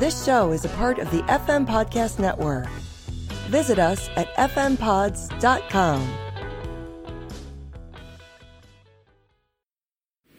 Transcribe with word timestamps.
This 0.00 0.24
show 0.24 0.52
is 0.52 0.64
a 0.64 0.70
part 0.70 0.98
of 0.98 1.10
the 1.10 1.20
FM 1.24 1.66
Podcast 1.66 2.18
Network. 2.18 2.66
Visit 3.50 3.78
us 3.78 4.08
at 4.16 4.34
fmpods.com. 4.34 6.08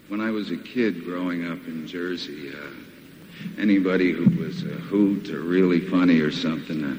When 0.07 0.19
I 0.19 0.31
was 0.31 0.49
a 0.49 0.57
kid 0.57 1.05
growing 1.05 1.45
up 1.45 1.59
in 1.67 1.85
Jersey, 1.85 2.49
uh, 2.49 3.61
anybody 3.61 4.12
who 4.12 4.44
was 4.44 4.63
a 4.63 4.69
hoot 4.69 5.29
or 5.29 5.42
really 5.42 5.79
funny 5.79 6.21
or 6.21 6.31
something, 6.31 6.83
uh, 6.83 6.97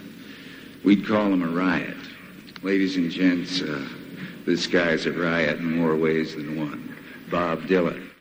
we'd 0.85 1.05
call 1.05 1.33
him 1.33 1.43
a 1.43 1.49
riot. 1.49 1.97
Ladies 2.63 2.97
and 2.97 3.11
gents, 3.11 3.61
uh, 3.61 3.85
this 4.47 4.69
guy's 4.69 5.07
a 5.07 5.13
riot 5.13 5.59
in 5.59 5.79
more 5.79 5.97
ways 5.97 6.37
than 6.37 6.57
one. 6.57 6.97
Bob 7.29 7.63
Dylan. 7.63 8.12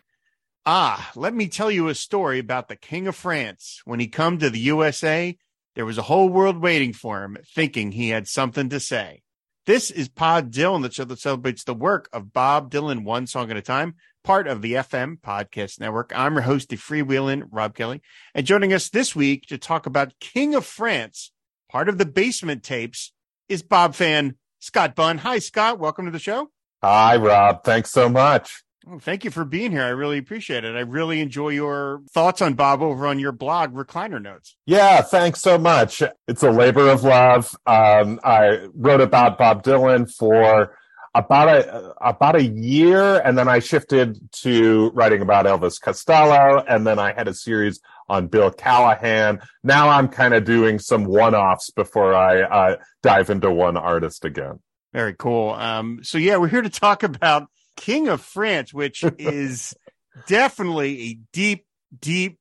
Ah, 0.64 1.12
let 1.16 1.34
me 1.34 1.48
tell 1.48 1.72
you 1.72 1.88
a 1.88 1.96
story 1.96 2.38
about 2.38 2.68
the 2.68 2.76
King 2.76 3.08
of 3.08 3.16
France. 3.16 3.82
When 3.84 4.00
he 4.00 4.08
come 4.08 4.38
to 4.38 4.50
the 4.52 4.60
USA, 4.60 5.36
there 5.74 5.88
was 5.88 5.98
a 5.98 6.04
whole 6.04 6.30
world 6.30 6.58
waiting 6.58 6.94
for 6.94 7.24
him, 7.24 7.38
thinking 7.56 7.92
he 7.92 8.10
had 8.10 8.28
something 8.28 8.70
to 8.70 8.80
say. 8.80 9.24
This 9.66 9.90
is 9.90 10.08
Pod 10.08 10.52
Dylan, 10.52 10.84
the 10.84 10.92
show 10.92 11.04
that 11.06 11.20
celebrates 11.20 11.64
the 11.64 11.74
work 11.74 12.10
of 12.14 12.32
Bob 12.32 12.70
Dylan 12.70 13.04
one 13.04 13.26
song 13.26 13.50
at 13.50 13.58
a 13.58 13.62
time, 13.64 13.96
part 14.24 14.48
of 14.48 14.62
the 14.62 14.74
FM 14.74 15.20
Podcast 15.20 15.80
Network. 15.80 16.12
I'm 16.16 16.34
your 16.34 16.44
host, 16.44 16.70
the 16.70 16.78
freewheeling 16.78 17.48
Rob 17.50 17.74
Kelly, 17.74 18.04
and 18.36 18.46
joining 18.46 18.72
us 18.72 18.88
this 18.90 19.16
week 19.16 19.48
to 19.48 19.58
talk 19.58 19.88
about 19.88 20.20
King 20.20 20.54
of 20.54 20.64
France, 20.64 21.32
part 21.72 21.90
of 21.90 21.98
the 21.98 22.06
Basement 22.06 22.62
Tapes, 22.62 23.14
is 23.50 23.64
Bob 23.64 23.96
fan 23.96 24.36
Scott 24.60 24.94
Bunn. 24.94 25.18
Hi, 25.20 25.40
Scott. 25.40 25.80
Welcome 25.80 26.06
to 26.06 26.12
the 26.12 26.20
show. 26.20 26.52
Hi, 26.84 27.16
Rob. 27.16 27.64
Thanks 27.64 27.90
so 27.90 28.10
much. 28.10 28.64
Oh, 28.90 28.98
thank 28.98 29.24
you 29.24 29.30
for 29.30 29.46
being 29.46 29.72
here. 29.72 29.84
I 29.84 29.90
really 29.90 30.18
appreciate 30.18 30.64
it. 30.64 30.76
I 30.76 30.80
really 30.80 31.22
enjoy 31.22 31.50
your 31.50 32.02
thoughts 32.12 32.42
on 32.42 32.56
Bob 32.56 32.82
over 32.82 33.06
on 33.06 33.20
your 33.20 33.32
blog, 33.32 33.74
Recliner 33.74 34.22
Notes. 34.22 34.56
Yeah, 34.66 35.02
thanks 35.02 35.40
so 35.40 35.60
much. 35.60 36.02
It's 36.28 36.42
a 36.42 36.50
labor 36.50 36.90
of 36.90 37.04
love. 37.04 37.56
Um, 37.68 38.20
I 38.24 38.68
wrote 38.74 39.02
about 39.02 39.38
Bob 39.38 39.64
Dylan 39.64 40.12
for 40.12 40.76
about 41.14 41.50
a 41.50 41.94
about 42.02 42.36
a 42.36 42.44
year, 42.44 43.20
and 43.20 43.38
then 43.38 43.48
I 43.48 43.60
shifted 43.60 44.18
to 44.42 44.90
writing 44.96 45.22
about 45.22 45.46
Elvis 45.46 45.80
Costello, 45.80 46.64
and 46.68 46.88
then 46.88 46.98
I 46.98 47.14
had 47.14 47.28
a 47.28 47.34
series 47.34 47.82
on 48.10 48.28
Bill 48.28 48.50
Callahan. 48.50 49.42
Now 49.64 49.90
I'm 49.90 50.08
kind 50.08 50.34
of 50.34 50.44
doing 50.44 50.80
some 50.80 51.06
one-offs 51.06 51.70
before 51.70 52.16
I 52.16 52.42
uh, 52.42 52.76
dive 53.04 53.30
into 53.30 53.52
one 53.52 53.78
artist 53.78 54.26
again. 54.26 54.60
Very 54.92 55.14
cool. 55.14 55.52
Um, 55.52 56.00
so 56.02 56.18
yeah, 56.18 56.38
we're 56.38 56.48
here 56.48 56.62
to 56.62 56.70
talk 56.70 57.04
about 57.04 57.48
King 57.82 58.10
of 58.10 58.22
France, 58.22 58.72
which 58.72 59.04
is 59.18 59.74
definitely 60.28 61.02
a 61.02 61.20
deep, 61.34 61.66
deep, 62.00 62.38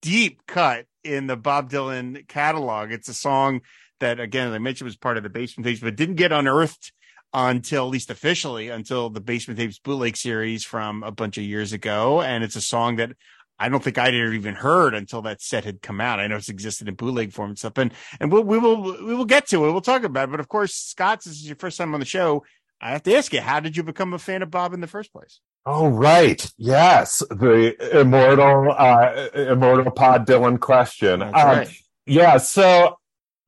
deep 0.00 0.46
cut 0.46 0.86
in 1.02 1.26
the 1.26 1.36
Bob 1.36 1.68
Dylan 1.68 2.28
catalog. 2.28 2.92
It's 2.92 3.08
a 3.08 3.14
song 3.14 3.62
that, 3.98 4.20
again, 4.20 4.46
as 4.46 4.54
I 4.54 4.58
mentioned, 4.58 4.86
was 4.86 4.96
part 4.96 5.16
of 5.16 5.24
the 5.24 5.30
Basement 5.30 5.66
Tapes, 5.66 5.80
but 5.80 5.96
didn't 5.96 6.14
get 6.14 6.30
unearthed 6.30 6.92
until, 7.32 7.86
at 7.86 7.90
least 7.90 8.08
officially, 8.08 8.68
until 8.68 9.10
the 9.10 9.20
Basement 9.20 9.58
Tapes 9.58 9.80
bootleg 9.80 10.16
series 10.16 10.62
from 10.62 11.02
a 11.02 11.10
bunch 11.10 11.38
of 11.38 11.44
years 11.44 11.72
ago. 11.72 12.22
And 12.22 12.44
it's 12.44 12.54
a 12.54 12.60
song 12.60 12.94
that 12.96 13.16
I 13.58 13.68
don't 13.68 13.82
think 13.82 13.98
I'd 13.98 14.14
ever 14.14 14.32
even 14.32 14.54
heard 14.54 14.94
until 14.94 15.22
that 15.22 15.42
set 15.42 15.64
had 15.64 15.82
come 15.82 16.00
out. 16.00 16.20
I 16.20 16.28
know 16.28 16.36
it's 16.36 16.48
existed 16.48 16.86
in 16.86 16.94
bootleg 16.94 17.32
form 17.32 17.50
and 17.50 17.58
stuff, 17.58 17.78
and 17.78 17.92
and 18.20 18.30
we'll, 18.30 18.44
we 18.44 18.58
will 18.58 18.80
we 18.80 19.14
will 19.14 19.24
get 19.24 19.48
to 19.48 19.66
it. 19.66 19.72
We'll 19.72 19.80
talk 19.80 20.04
about 20.04 20.28
it. 20.28 20.30
But 20.30 20.40
of 20.40 20.48
course, 20.48 20.72
Scott, 20.72 21.24
this 21.24 21.32
is 21.34 21.46
your 21.46 21.56
first 21.56 21.78
time 21.78 21.94
on 21.94 22.00
the 22.00 22.06
show. 22.06 22.44
I 22.84 22.90
have 22.90 23.02
to 23.04 23.16
ask 23.16 23.32
you, 23.32 23.40
how 23.40 23.60
did 23.60 23.78
you 23.78 23.82
become 23.82 24.12
a 24.12 24.18
fan 24.18 24.42
of 24.42 24.50
Bob 24.50 24.74
in 24.74 24.82
the 24.82 24.86
first 24.86 25.10
place? 25.10 25.40
Oh, 25.64 25.88
right. 25.88 26.52
Yes. 26.58 27.20
The 27.30 27.98
immortal, 27.98 28.70
uh, 28.76 29.28
immortal 29.34 29.90
Pod 29.90 30.26
Dylan 30.26 30.60
question. 30.60 31.22
Um, 31.22 31.32
right. 31.32 31.70
Yeah. 32.04 32.36
So 32.36 32.98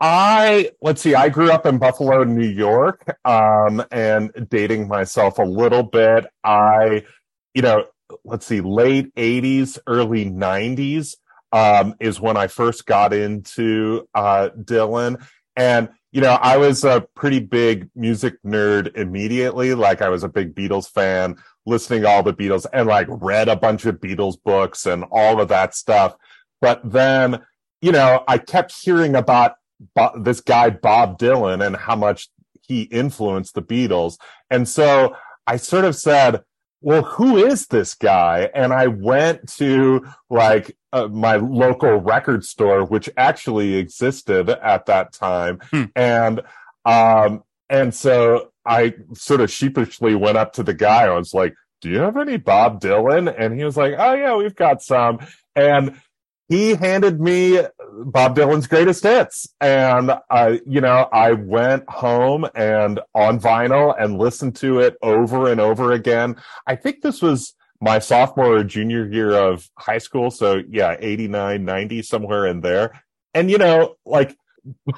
I, 0.01 0.71
let's 0.81 1.03
see, 1.03 1.15
I 1.15 1.29
grew 1.29 1.51
up 1.51 1.67
in 1.67 1.77
Buffalo, 1.77 2.25
New 2.25 2.49
York, 2.49 3.19
um, 3.27 3.85
and 3.91 4.31
dating 4.49 4.89
myself 4.89 5.39
a 5.39 5.45
little 5.45 5.83
bit. 5.83 6.25
I, 6.43 7.05
you 7.53 7.61
know, 7.61 7.85
let's 8.25 8.47
see, 8.47 8.63
late 8.63 9.13
eighties, 9.17 9.79
early 9.87 10.25
nineties, 10.25 11.17
um, 11.53 11.95
is 12.01 12.19
when 12.19 12.39
I 12.39 12.47
first 12.47 12.87
got 12.87 13.13
into, 13.13 14.09
uh, 14.15 14.49
Dylan. 14.59 15.23
And 15.57 15.91
you 16.13 16.21
know, 16.21 16.39
I 16.41 16.57
was 16.57 16.85
a 16.85 17.07
pretty 17.15 17.41
big 17.41 17.91
music 17.95 18.35
nerd 18.45 18.97
immediately. 18.97 19.75
Like 19.75 20.03
I 20.03 20.09
was 20.09 20.25
a 20.25 20.29
big 20.29 20.55
Beatles 20.55 20.89
fan, 20.89 21.37
listening 21.67 22.03
to 22.03 22.09
all 22.09 22.23
the 22.23 22.33
Beatles 22.33 22.67
and 22.73 22.89
like 22.89 23.07
read 23.11 23.49
a 23.49 23.57
bunch 23.57 23.87
of 23.87 23.97
Beatles 23.97 24.37
books 24.43 24.87
and 24.87 25.05
all 25.11 25.41
of 25.41 25.49
that 25.49 25.75
stuff. 25.75 26.15
But 26.61 26.81
then, 26.85 27.43
you 27.83 27.93
know, 27.93 28.25
I 28.27 28.39
kept 28.39 28.73
hearing 28.73 29.15
about 29.15 29.57
Bo- 29.95 30.19
this 30.19 30.41
guy, 30.41 30.71
Bob 30.71 31.19
Dylan, 31.19 31.65
and 31.65 31.77
how 31.77 31.97
much 31.97 32.29
he 32.63 32.83
influenced 32.83 33.55
the 33.55 33.63
Beatles. 33.63 34.17
And 34.51 34.69
so 34.69 35.15
I 35.47 35.57
sort 35.57 35.85
of 35.85 35.95
said, 35.95 36.43
well, 36.81 37.03
who 37.03 37.37
is 37.37 37.67
this 37.67 37.95
guy? 37.95 38.51
And 38.55 38.73
I 38.73 38.87
went 38.87 39.49
to 39.55 40.07
like 40.31 40.77
uh, 40.93 41.09
my 41.09 41.37
local 41.37 41.97
record 41.97 42.45
store, 42.45 42.85
which 42.85 43.09
actually 43.17 43.77
existed 43.77 44.49
at 44.51 44.87
that 44.87 45.13
time. 45.13 45.61
Hmm. 45.71 45.85
And, 45.95 46.43
um, 46.85 47.43
and 47.69 47.95
so 47.95 48.53
I 48.65 48.95
sort 49.15 49.41
of 49.41 49.51
sheepishly 49.51 50.15
went 50.15 50.39
up 50.39 50.53
to 50.55 50.63
the 50.63 50.75
guy. 50.75 51.05
I 51.05 51.17
was 51.17 51.35
like, 51.35 51.55
do 51.81 51.91
you 51.91 51.99
have 51.99 52.17
any 52.17 52.37
Bob 52.37 52.81
Dylan? 52.81 53.35
And 53.37 53.59
he 53.59 53.65
was 53.65 53.77
like, 53.77 53.95
oh 53.99 54.15
yeah, 54.15 54.37
we've 54.37 54.55
got 54.55 54.83
some. 54.83 55.19
And 55.55 56.01
he 56.49 56.75
handed 56.75 57.21
me 57.21 57.61
Bob 58.05 58.37
Dylan's 58.37 58.67
greatest 58.67 59.03
hits. 59.03 59.49
And 59.61 60.13
I, 60.31 60.61
you 60.67 60.81
know, 60.81 61.09
I 61.13 61.33
went 61.33 61.89
home 61.89 62.47
and 62.55 63.01
on 63.15 63.41
vinyl 63.41 63.95
and 63.99 64.19
listened 64.19 64.57
to 64.57 64.81
it 64.81 64.97
over 65.03 65.51
and 65.51 65.61
over 65.61 65.93
again. 65.93 66.37
I 66.67 66.77
think 66.77 67.03
this 67.03 67.21
was 67.21 67.55
my 67.81 67.99
sophomore 67.99 68.57
or 68.57 68.65
junior 68.65 69.07
year 69.07 69.33
of 69.33 69.69
high 69.77 69.99
school. 69.99 70.31
So 70.31 70.63
yeah, 70.69 70.97
89, 70.99 71.65
90, 71.65 72.03
somewhere 72.03 72.47
in 72.47 72.61
there. 72.61 73.03
And 73.35 73.51
you 73.51 73.59
know, 73.59 73.97
like 74.05 74.37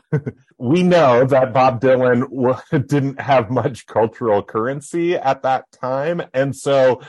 we 0.59 0.83
know 0.83 1.25
that 1.25 1.53
Bob 1.53 1.81
Dylan 1.81 2.61
didn't 2.89 3.21
have 3.21 3.51
much 3.51 3.87
cultural 3.87 4.43
currency 4.43 5.17
at 5.17 5.43
that 5.43 5.65
time. 5.73 6.23
And 6.35 6.55
so 6.55 7.01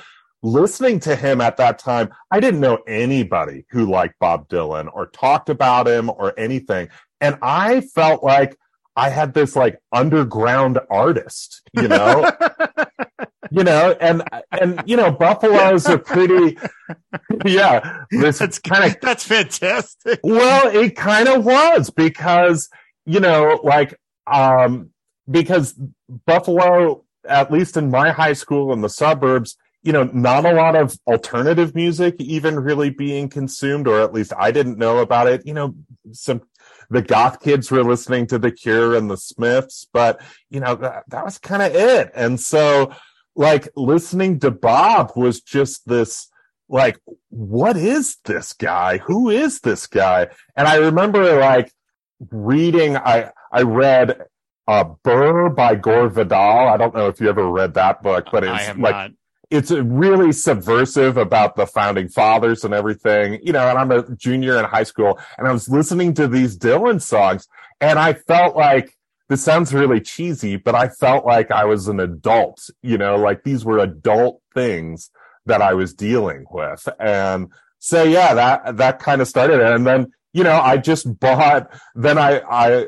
listening 0.41 1.00
to 1.01 1.16
him 1.16 1.41
at 1.41 1.57
that 1.57 1.79
time, 1.79 2.09
I 2.31 2.39
didn't 2.39 2.59
know 2.59 2.79
anybody 2.88 3.66
who 3.69 3.89
liked 3.89 4.16
Bob 4.19 4.47
Dylan 4.50 4.89
or 4.94 5.07
talked 5.07 5.50
about 5.50 5.88
him 5.88 6.09
or 6.09 6.38
anything. 6.38 6.89
And 7.22 7.38
I 7.41 7.81
felt 7.81 8.23
like 8.23 8.57
I 8.95 9.09
had 9.09 9.33
this 9.33 9.55
like 9.55 9.79
underground 9.91 10.79
artist, 10.89 11.61
you 11.73 11.88
know? 11.88 12.29
you 13.51 13.63
know, 13.63 13.95
and 13.99 14.23
and 14.51 14.81
you 14.85 14.95
know, 14.95 15.11
Buffalo's 15.11 15.88
a 15.88 15.97
pretty 15.97 16.57
yeah, 17.45 18.03
this 18.11 18.39
that's 18.39 18.59
kind 18.59 18.85
of 18.85 18.99
that's 19.01 19.23
fantastic. 19.23 20.19
Well, 20.23 20.75
it 20.75 20.95
kind 20.95 21.28
of 21.28 21.45
was 21.45 21.89
because, 21.89 22.69
you 23.05 23.19
know, 23.19 23.59
like 23.63 23.99
um 24.28 24.91
because 25.29 25.79
Buffalo, 26.25 27.03
at 27.28 27.51
least 27.51 27.78
in 27.78 27.89
my 27.91 28.11
high 28.11 28.33
school 28.33 28.73
in 28.73 28.81
the 28.81 28.89
suburbs, 28.89 29.57
you 29.81 29.94
know, 29.94 30.03
not 30.03 30.45
a 30.45 30.53
lot 30.53 30.75
of 30.75 30.97
alternative 31.07 31.73
music 31.73 32.16
even 32.19 32.59
really 32.59 32.90
being 32.90 33.29
consumed, 33.29 33.88
or 33.88 34.01
at 34.01 34.13
least 34.13 34.34
I 34.38 34.51
didn't 34.51 34.78
know 34.78 35.00
about 35.00 35.28
it. 35.28 35.45
You 35.45 35.53
know, 35.53 35.75
some 36.12 36.41
the 36.90 37.01
goth 37.01 37.40
kids 37.40 37.72
were 37.72 37.84
listening 37.84 38.28
to 38.28 38.40
The 38.40 38.51
Cure 38.51 38.95
and 38.95 39.09
the 39.09 39.17
Smiths, 39.17 39.88
but 39.94 40.22
you 40.50 40.59
know, 40.59 40.75
that, 40.75 41.03
that 41.07 41.23
was 41.23 41.38
kind 41.38 41.62
of 41.62 41.73
it. 41.73 42.12
And 42.16 42.40
so, 42.40 42.94
like, 43.35 43.69
listening 43.75 44.40
to 44.40 44.51
Bob 44.51 45.13
was 45.16 45.41
just 45.41 45.88
this, 45.88 46.29
like, 46.67 47.00
what 47.29 47.78
is 47.78 48.17
this 48.25 48.53
guy? 48.53 48.97
Who 48.97 49.29
is 49.29 49.59
this 49.61 49.88
guy? 49.88 50.28
And 50.55 50.67
I 50.67 50.78
remember 50.78 51.40
like 51.40 51.72
reading, 52.31 52.97
I, 52.97 53.31
I 53.52 53.61
read 53.61 54.23
uh, 54.67 54.84
Burr 55.03 55.49
by 55.49 55.76
Gore 55.76 56.09
Vidal. 56.09 56.67
I 56.67 56.78
don't 56.78 56.93
know 56.93 57.08
if 57.08 57.22
you 57.22 57.29
ever 57.29 57.49
read 57.49 57.76
that 57.76 58.03
book, 58.03 58.28
but 58.31 58.43
it's 58.43 58.78
like 58.78 58.96
not 58.96 59.11
it's 59.49 59.72
really 59.72 60.31
subversive 60.31 61.17
about 61.17 61.55
the 61.55 61.66
founding 61.66 62.07
fathers 62.07 62.63
and 62.63 62.73
everything, 62.73 63.40
you 63.41 63.51
know, 63.51 63.67
and 63.67 63.78
I'm 63.79 63.91
a 63.91 64.16
junior 64.16 64.57
in 64.59 64.66
high 64.66 64.84
school 64.84 65.19
and 65.37 65.47
I 65.47 65.51
was 65.51 65.67
listening 65.67 66.13
to 66.16 66.28
these 66.28 66.57
Dylan 66.57 67.01
songs 67.01 67.47
and 67.81 67.97
I 67.97 68.13
felt 68.13 68.55
like 68.55 68.96
this 69.28 69.43
sounds 69.43 69.73
really 69.73 70.01
cheesy, 70.01 70.55
but 70.55 70.75
I 70.75 70.90
felt 70.90 71.25
like 71.25 71.51
I 71.51 71.66
was 71.66 71.87
an 71.87 71.99
adult, 71.99 72.69
you 72.81 72.97
know, 72.97 73.16
like 73.16 73.43
these 73.43 73.66
were 73.66 73.79
adult 73.79 74.41
things 74.53 75.09
that 75.46 75.61
I 75.61 75.73
was 75.73 75.93
dealing 75.93 76.45
with. 76.52 76.87
And 76.99 77.52
so, 77.79 78.03
yeah, 78.03 78.34
that, 78.35 78.78
that 78.78 78.99
kind 78.99 79.22
of 79.22 79.28
started. 79.28 79.61
And 79.61 79.85
then, 79.85 80.11
you 80.34 80.43
know, 80.43 80.59
I 80.59 80.78
just 80.78 81.19
bought, 81.19 81.72
then 81.95 82.17
I, 82.17 82.40
I 82.40 82.85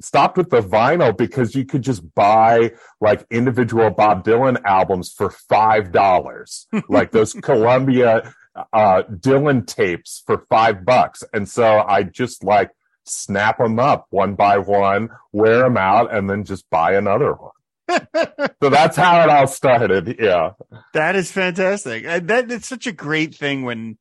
stopped 0.00 0.36
with 0.36 0.50
the 0.50 0.60
vinyl 0.60 1.16
because 1.16 1.54
you 1.54 1.64
could 1.64 1.82
just 1.82 2.14
buy 2.14 2.72
like 3.00 3.24
individual 3.30 3.90
Bob 3.90 4.24
Dylan 4.24 4.62
albums 4.64 5.12
for 5.12 5.30
five 5.30 5.92
dollars, 5.92 6.66
like 6.88 7.12
those 7.12 7.32
Columbia 7.34 8.32
uh, 8.72 9.02
Dylan 9.10 9.66
tapes 9.66 10.22
for 10.26 10.44
five 10.48 10.84
bucks. 10.84 11.22
And 11.32 11.48
so 11.48 11.84
I 11.86 12.02
just 12.02 12.44
like 12.44 12.70
snap 13.04 13.58
them 13.58 13.78
up 13.78 14.06
one 14.10 14.34
by 14.34 14.58
one, 14.58 15.10
wear 15.32 15.60
them 15.60 15.76
out, 15.76 16.14
and 16.14 16.28
then 16.28 16.44
just 16.44 16.68
buy 16.70 16.94
another 16.94 17.32
one. 17.32 17.52
so 18.62 18.70
that's 18.70 18.96
how 18.96 19.22
it 19.22 19.30
all 19.30 19.46
started. 19.46 20.16
Yeah. 20.18 20.52
That 20.94 21.16
is 21.16 21.32
fantastic. 21.32 22.04
That 22.04 22.50
it's 22.50 22.68
such 22.68 22.86
a 22.86 22.92
great 22.92 23.34
thing 23.34 23.62
when 23.62 23.98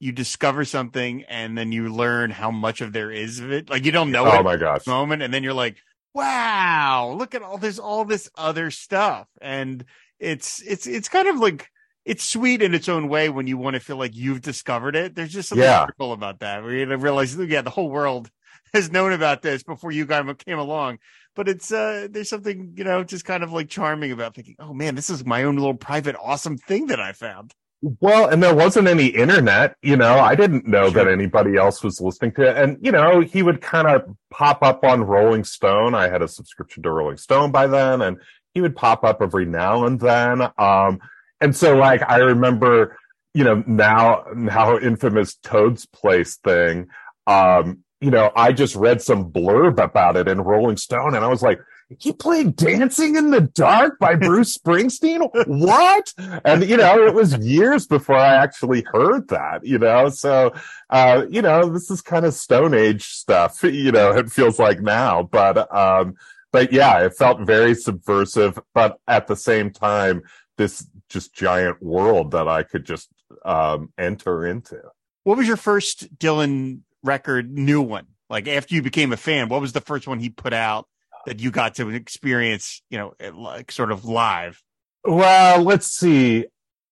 you 0.00 0.12
discover 0.12 0.64
something 0.64 1.24
and 1.24 1.56
then 1.58 1.72
you 1.72 1.92
learn 1.92 2.30
how 2.30 2.50
much 2.50 2.80
of 2.80 2.92
there 2.92 3.10
is 3.10 3.40
of 3.40 3.50
it. 3.52 3.68
Like 3.70 3.84
you 3.84 3.92
don't 3.92 4.12
know 4.12 4.32
Oh 4.32 4.32
it 4.32 4.44
my 4.44 4.56
gosh. 4.56 4.86
moment, 4.86 5.22
and 5.22 5.32
then 5.32 5.42
you're 5.42 5.52
like, 5.54 5.76
"Wow, 6.14 7.14
look 7.18 7.34
at 7.34 7.42
all 7.42 7.58
this, 7.58 7.78
all 7.78 8.04
this 8.04 8.30
other 8.36 8.70
stuff." 8.70 9.28
And 9.40 9.84
it's 10.18 10.62
it's 10.62 10.86
it's 10.86 11.08
kind 11.08 11.28
of 11.28 11.36
like 11.38 11.70
it's 12.04 12.24
sweet 12.24 12.62
in 12.62 12.74
its 12.74 12.88
own 12.88 13.08
way 13.08 13.28
when 13.28 13.46
you 13.46 13.58
want 13.58 13.74
to 13.74 13.80
feel 13.80 13.96
like 13.96 14.14
you've 14.16 14.40
discovered 14.40 14.96
it. 14.96 15.14
There's 15.14 15.32
just 15.32 15.48
something 15.48 15.68
Yeah. 15.68 15.86
cool 15.98 16.12
about 16.12 16.40
that. 16.40 16.62
Where 16.62 16.72
you 16.74 16.96
realize, 16.96 17.36
yeah, 17.36 17.62
the 17.62 17.70
whole 17.70 17.90
world 17.90 18.30
has 18.74 18.90
known 18.90 19.12
about 19.12 19.42
this 19.42 19.62
before 19.62 19.92
you 19.92 20.06
guys 20.06 20.24
came 20.46 20.58
along. 20.58 20.98
But 21.34 21.48
it's 21.48 21.70
uh 21.72 22.08
there's 22.10 22.28
something, 22.30 22.74
you 22.76 22.84
know, 22.84 23.04
just 23.04 23.24
kind 23.24 23.42
of 23.42 23.52
like 23.52 23.68
charming 23.68 24.12
about 24.12 24.34
thinking, 24.34 24.56
oh 24.58 24.74
man, 24.74 24.94
this 24.94 25.10
is 25.10 25.24
my 25.24 25.44
own 25.44 25.56
little 25.56 25.74
private 25.74 26.16
awesome 26.20 26.56
thing 26.58 26.86
that 26.88 27.00
I 27.00 27.12
found. 27.12 27.54
Well, 27.80 28.28
and 28.28 28.42
there 28.42 28.54
wasn't 28.54 28.88
any 28.88 29.06
internet, 29.06 29.76
you 29.82 29.96
know, 29.96 30.18
I 30.18 30.34
didn't 30.34 30.66
know 30.66 30.90
Sure. 30.90 31.04
that 31.04 31.12
anybody 31.12 31.56
else 31.56 31.84
was 31.84 32.00
listening 32.00 32.32
to 32.32 32.42
it. 32.42 32.56
And, 32.56 32.76
you 32.84 32.90
know, 32.90 33.20
he 33.20 33.42
would 33.42 33.60
kind 33.60 33.86
of 33.86 34.02
pop 34.30 34.62
up 34.62 34.82
on 34.84 35.04
Rolling 35.04 35.44
Stone. 35.44 35.94
I 35.94 36.08
had 36.08 36.20
a 36.20 36.26
subscription 36.28 36.82
to 36.82 36.90
Rolling 36.90 37.18
Stone 37.18 37.52
by 37.52 37.68
then, 37.68 38.02
and 38.02 38.18
he 38.52 38.60
would 38.60 38.74
pop 38.74 39.04
up 39.04 39.22
every 39.22 39.44
now 39.46 39.84
and 39.84 40.00
then. 40.00 40.42
Um, 40.58 40.98
and 41.40 41.54
so 41.54 41.76
like, 41.76 42.02
I 42.08 42.16
remember, 42.16 42.96
you 43.32 43.44
know, 43.44 43.62
now, 43.66 44.24
now 44.34 44.76
infamous 44.76 45.36
Toad's 45.36 45.86
Place 45.86 46.36
thing. 46.36 46.88
Um, 47.28 47.84
you 48.00 48.10
know, 48.10 48.32
I 48.34 48.52
just 48.52 48.74
read 48.74 49.02
some 49.02 49.30
blurb 49.30 49.78
about 49.78 50.16
it 50.16 50.26
in 50.26 50.40
Rolling 50.40 50.78
Stone 50.78 51.14
and 51.14 51.24
I 51.24 51.28
was 51.28 51.42
like, 51.42 51.60
he 51.96 52.12
played 52.12 52.54
Dancing 52.54 53.16
in 53.16 53.30
the 53.30 53.40
Dark 53.40 53.98
by 53.98 54.14
Bruce 54.14 54.58
Springsteen? 54.58 55.30
What? 55.46 56.12
And, 56.44 56.64
you 56.68 56.76
know, 56.76 57.06
it 57.06 57.14
was 57.14 57.36
years 57.38 57.86
before 57.86 58.16
I 58.16 58.34
actually 58.34 58.84
heard 58.92 59.28
that, 59.28 59.64
you 59.64 59.78
know? 59.78 60.10
So, 60.10 60.52
uh, 60.90 61.24
you 61.30 61.40
know, 61.40 61.70
this 61.70 61.90
is 61.90 62.02
kind 62.02 62.26
of 62.26 62.34
Stone 62.34 62.74
Age 62.74 63.04
stuff, 63.04 63.62
you 63.62 63.90
know, 63.90 64.10
it 64.10 64.30
feels 64.30 64.58
like 64.58 64.80
now, 64.80 65.22
but, 65.22 65.74
um, 65.74 66.14
but 66.52 66.72
yeah, 66.72 67.00
it 67.00 67.14
felt 67.14 67.40
very 67.40 67.74
subversive, 67.74 68.58
but 68.74 68.98
at 69.08 69.26
the 69.26 69.36
same 69.36 69.70
time, 69.70 70.22
this 70.58 70.86
just 71.08 71.32
giant 71.32 71.82
world 71.82 72.32
that 72.32 72.48
I 72.48 72.64
could 72.64 72.84
just, 72.84 73.08
um, 73.46 73.92
enter 73.96 74.46
into. 74.46 74.78
What 75.24 75.38
was 75.38 75.48
your 75.48 75.56
first 75.56 76.18
Dylan 76.18 76.80
record, 77.02 77.50
new 77.50 77.80
one? 77.80 78.08
Like 78.28 78.46
after 78.46 78.74
you 78.74 78.82
became 78.82 79.12
a 79.12 79.16
fan, 79.16 79.48
what 79.48 79.62
was 79.62 79.72
the 79.72 79.80
first 79.80 80.06
one 80.06 80.18
he 80.20 80.28
put 80.28 80.52
out 80.52 80.86
that 81.26 81.40
you 81.40 81.50
got 81.50 81.76
to 81.76 81.88
experience, 81.90 82.82
you 82.90 82.98
know, 82.98 83.14
like 83.34 83.70
sort 83.72 83.92
of 83.92 84.04
live? 84.04 84.62
Well, 85.04 85.62
let's 85.62 85.86
see. 85.86 86.46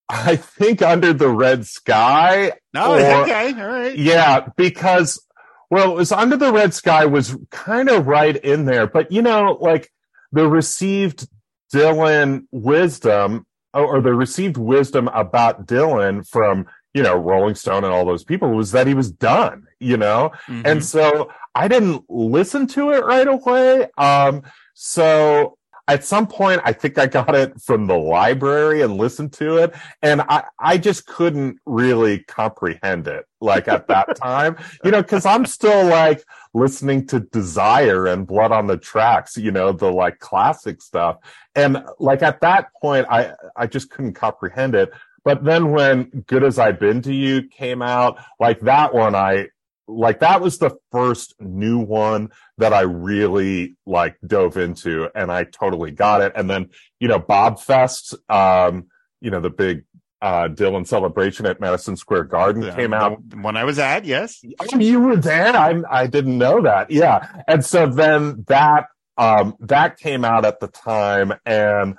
I 0.09 0.37
think 0.37 0.81
Under 0.81 1.11
the 1.11 1.29
Red 1.29 1.65
Sky 1.65 2.53
No, 2.73 2.93
Or- 2.93 3.23
okay, 3.23 3.53
all 3.53 3.67
right. 3.67 3.97
Yeah, 3.97 4.47
because 4.55 5.21
well, 5.69 5.91
it 5.91 5.95
was 5.95 6.11
Under 6.11 6.37
the 6.37 6.53
Red 6.53 6.73
Sky 6.73 7.05
was 7.05 7.35
kind 7.51 7.89
of 7.89 8.07
right 8.07 8.35
in 8.35 8.65
there, 8.65 8.87
but 8.87 9.11
you 9.11 9.21
know, 9.21 9.57
like 9.59 9.91
the 10.31 10.47
received 10.47 11.27
Dylan 11.73 12.45
wisdom 12.51 13.45
oh, 13.73 13.83
or 13.83 14.01
the 14.01 14.13
received 14.13 14.57
wisdom 14.57 15.07
about 15.09 15.67
Dylan 15.67 16.27
from, 16.27 16.67
you 16.97 17.03
know, 17.03 17.15
Rolling 17.15 17.53
Stone 17.53 17.83
and 17.83 17.93
all 17.93 18.05
those 18.05 18.23
people 18.23 18.49
was 18.49 18.71
that 18.71 18.87
he 18.87 18.95
was 18.95 19.11
done, 19.11 19.67
you 19.79 19.97
know? 19.97 20.31
Mhm. 20.47 20.65
And 20.65 20.83
so 20.83 21.29
I 21.53 21.67
didn't 21.67 22.03
listen 22.09 22.65
to 22.69 22.89
it 22.89 23.05
right 23.05 23.27
away. 23.27 23.85
Um, 23.99 24.41
so 24.73 25.59
at 25.87 26.03
some 26.03 26.25
point, 26.25 26.59
I 26.65 26.73
think 26.73 26.97
I 26.97 27.05
got 27.05 27.35
it 27.35 27.61
from 27.61 27.85
the 27.85 27.95
library 27.95 28.81
and 28.81 28.97
listened 28.97 29.31
to 29.33 29.57
it. 29.57 29.75
And 30.01 30.21
I, 30.21 30.45
I 30.59 30.79
just 30.79 31.05
couldn't 31.05 31.59
really 31.67 32.23
comprehend 32.23 33.07
it 33.07 33.25
like 33.41 33.67
at 33.67 33.87
that 33.89 34.15
time, 34.21 34.57
you 34.83 34.89
know, 34.89 35.03
cause 35.03 35.27
I'm 35.27 35.45
still 35.45 35.85
like 35.85 36.23
listening 36.55 37.05
to 37.07 37.19
Desire 37.19 38.07
and 38.07 38.25
Blood 38.25 38.51
on 38.51 38.65
the 38.65 38.77
Tracks, 38.77 39.37
you 39.37 39.51
know, 39.51 39.71
the 39.71 39.91
like 39.91 40.17
classic 40.17 40.81
stuff. 40.81 41.17
And 41.53 41.83
like 41.99 42.23
at 42.23 42.41
that 42.41 42.69
point, 42.81 43.05
I, 43.07 43.33
I 43.55 43.67
just 43.67 43.91
couldn't 43.91 44.13
comprehend 44.13 44.73
it. 44.73 44.89
But 45.27 45.43
then 45.43 45.71
when 45.71 46.23
Good 46.25 46.45
as 46.45 46.57
I've 46.57 46.79
Been 46.79 47.01
to 47.01 47.13
You 47.13 47.49
came 47.49 47.81
out, 47.81 48.17
like 48.39 48.61
that 48.61 48.93
one, 48.93 49.13
I, 49.13 49.47
like 49.85 50.21
that 50.21 50.39
was 50.39 50.57
the 50.57 50.77
first 50.93 51.35
new 51.37 51.79
one 51.79 52.29
that 52.59 52.71
I 52.71 52.83
really 52.83 53.75
like 53.85 54.15
dove 54.25 54.55
into 54.55 55.09
and 55.13 55.29
I 55.29 55.43
totally 55.43 55.91
got 55.91 56.21
it. 56.21 56.31
And 56.33 56.49
then, 56.49 56.69
you 57.01 57.09
know, 57.09 57.19
Bob 57.19 57.59
Fest, 57.59 58.15
um, 58.29 58.87
you 59.19 59.29
know, 59.29 59.41
the 59.41 59.49
big, 59.49 59.83
uh, 60.21 60.47
Dylan 60.47 60.87
celebration 60.87 61.45
at 61.45 61.59
Madison 61.59 61.97
Square 61.97 62.23
Garden 62.23 62.61
The- 62.61 62.71
came 62.71 62.93
out. 62.93 63.19
When 63.35 63.57
I 63.57 63.65
was 63.65 63.79
at, 63.79 64.05
yes. 64.05 64.41
Oh, 64.61 64.79
you 64.79 65.01
were 65.01 65.17
there? 65.17 65.53
I, 65.53 65.81
I 65.91 66.07
didn't 66.07 66.37
know 66.37 66.61
that. 66.61 66.89
Yeah. 66.89 67.27
And 67.49 67.65
so 67.65 67.85
then 67.85 68.45
that, 68.47 68.85
um, 69.17 69.57
that 69.59 69.97
came 69.97 70.23
out 70.23 70.45
at 70.45 70.61
the 70.61 70.67
time 70.67 71.33
and 71.45 71.97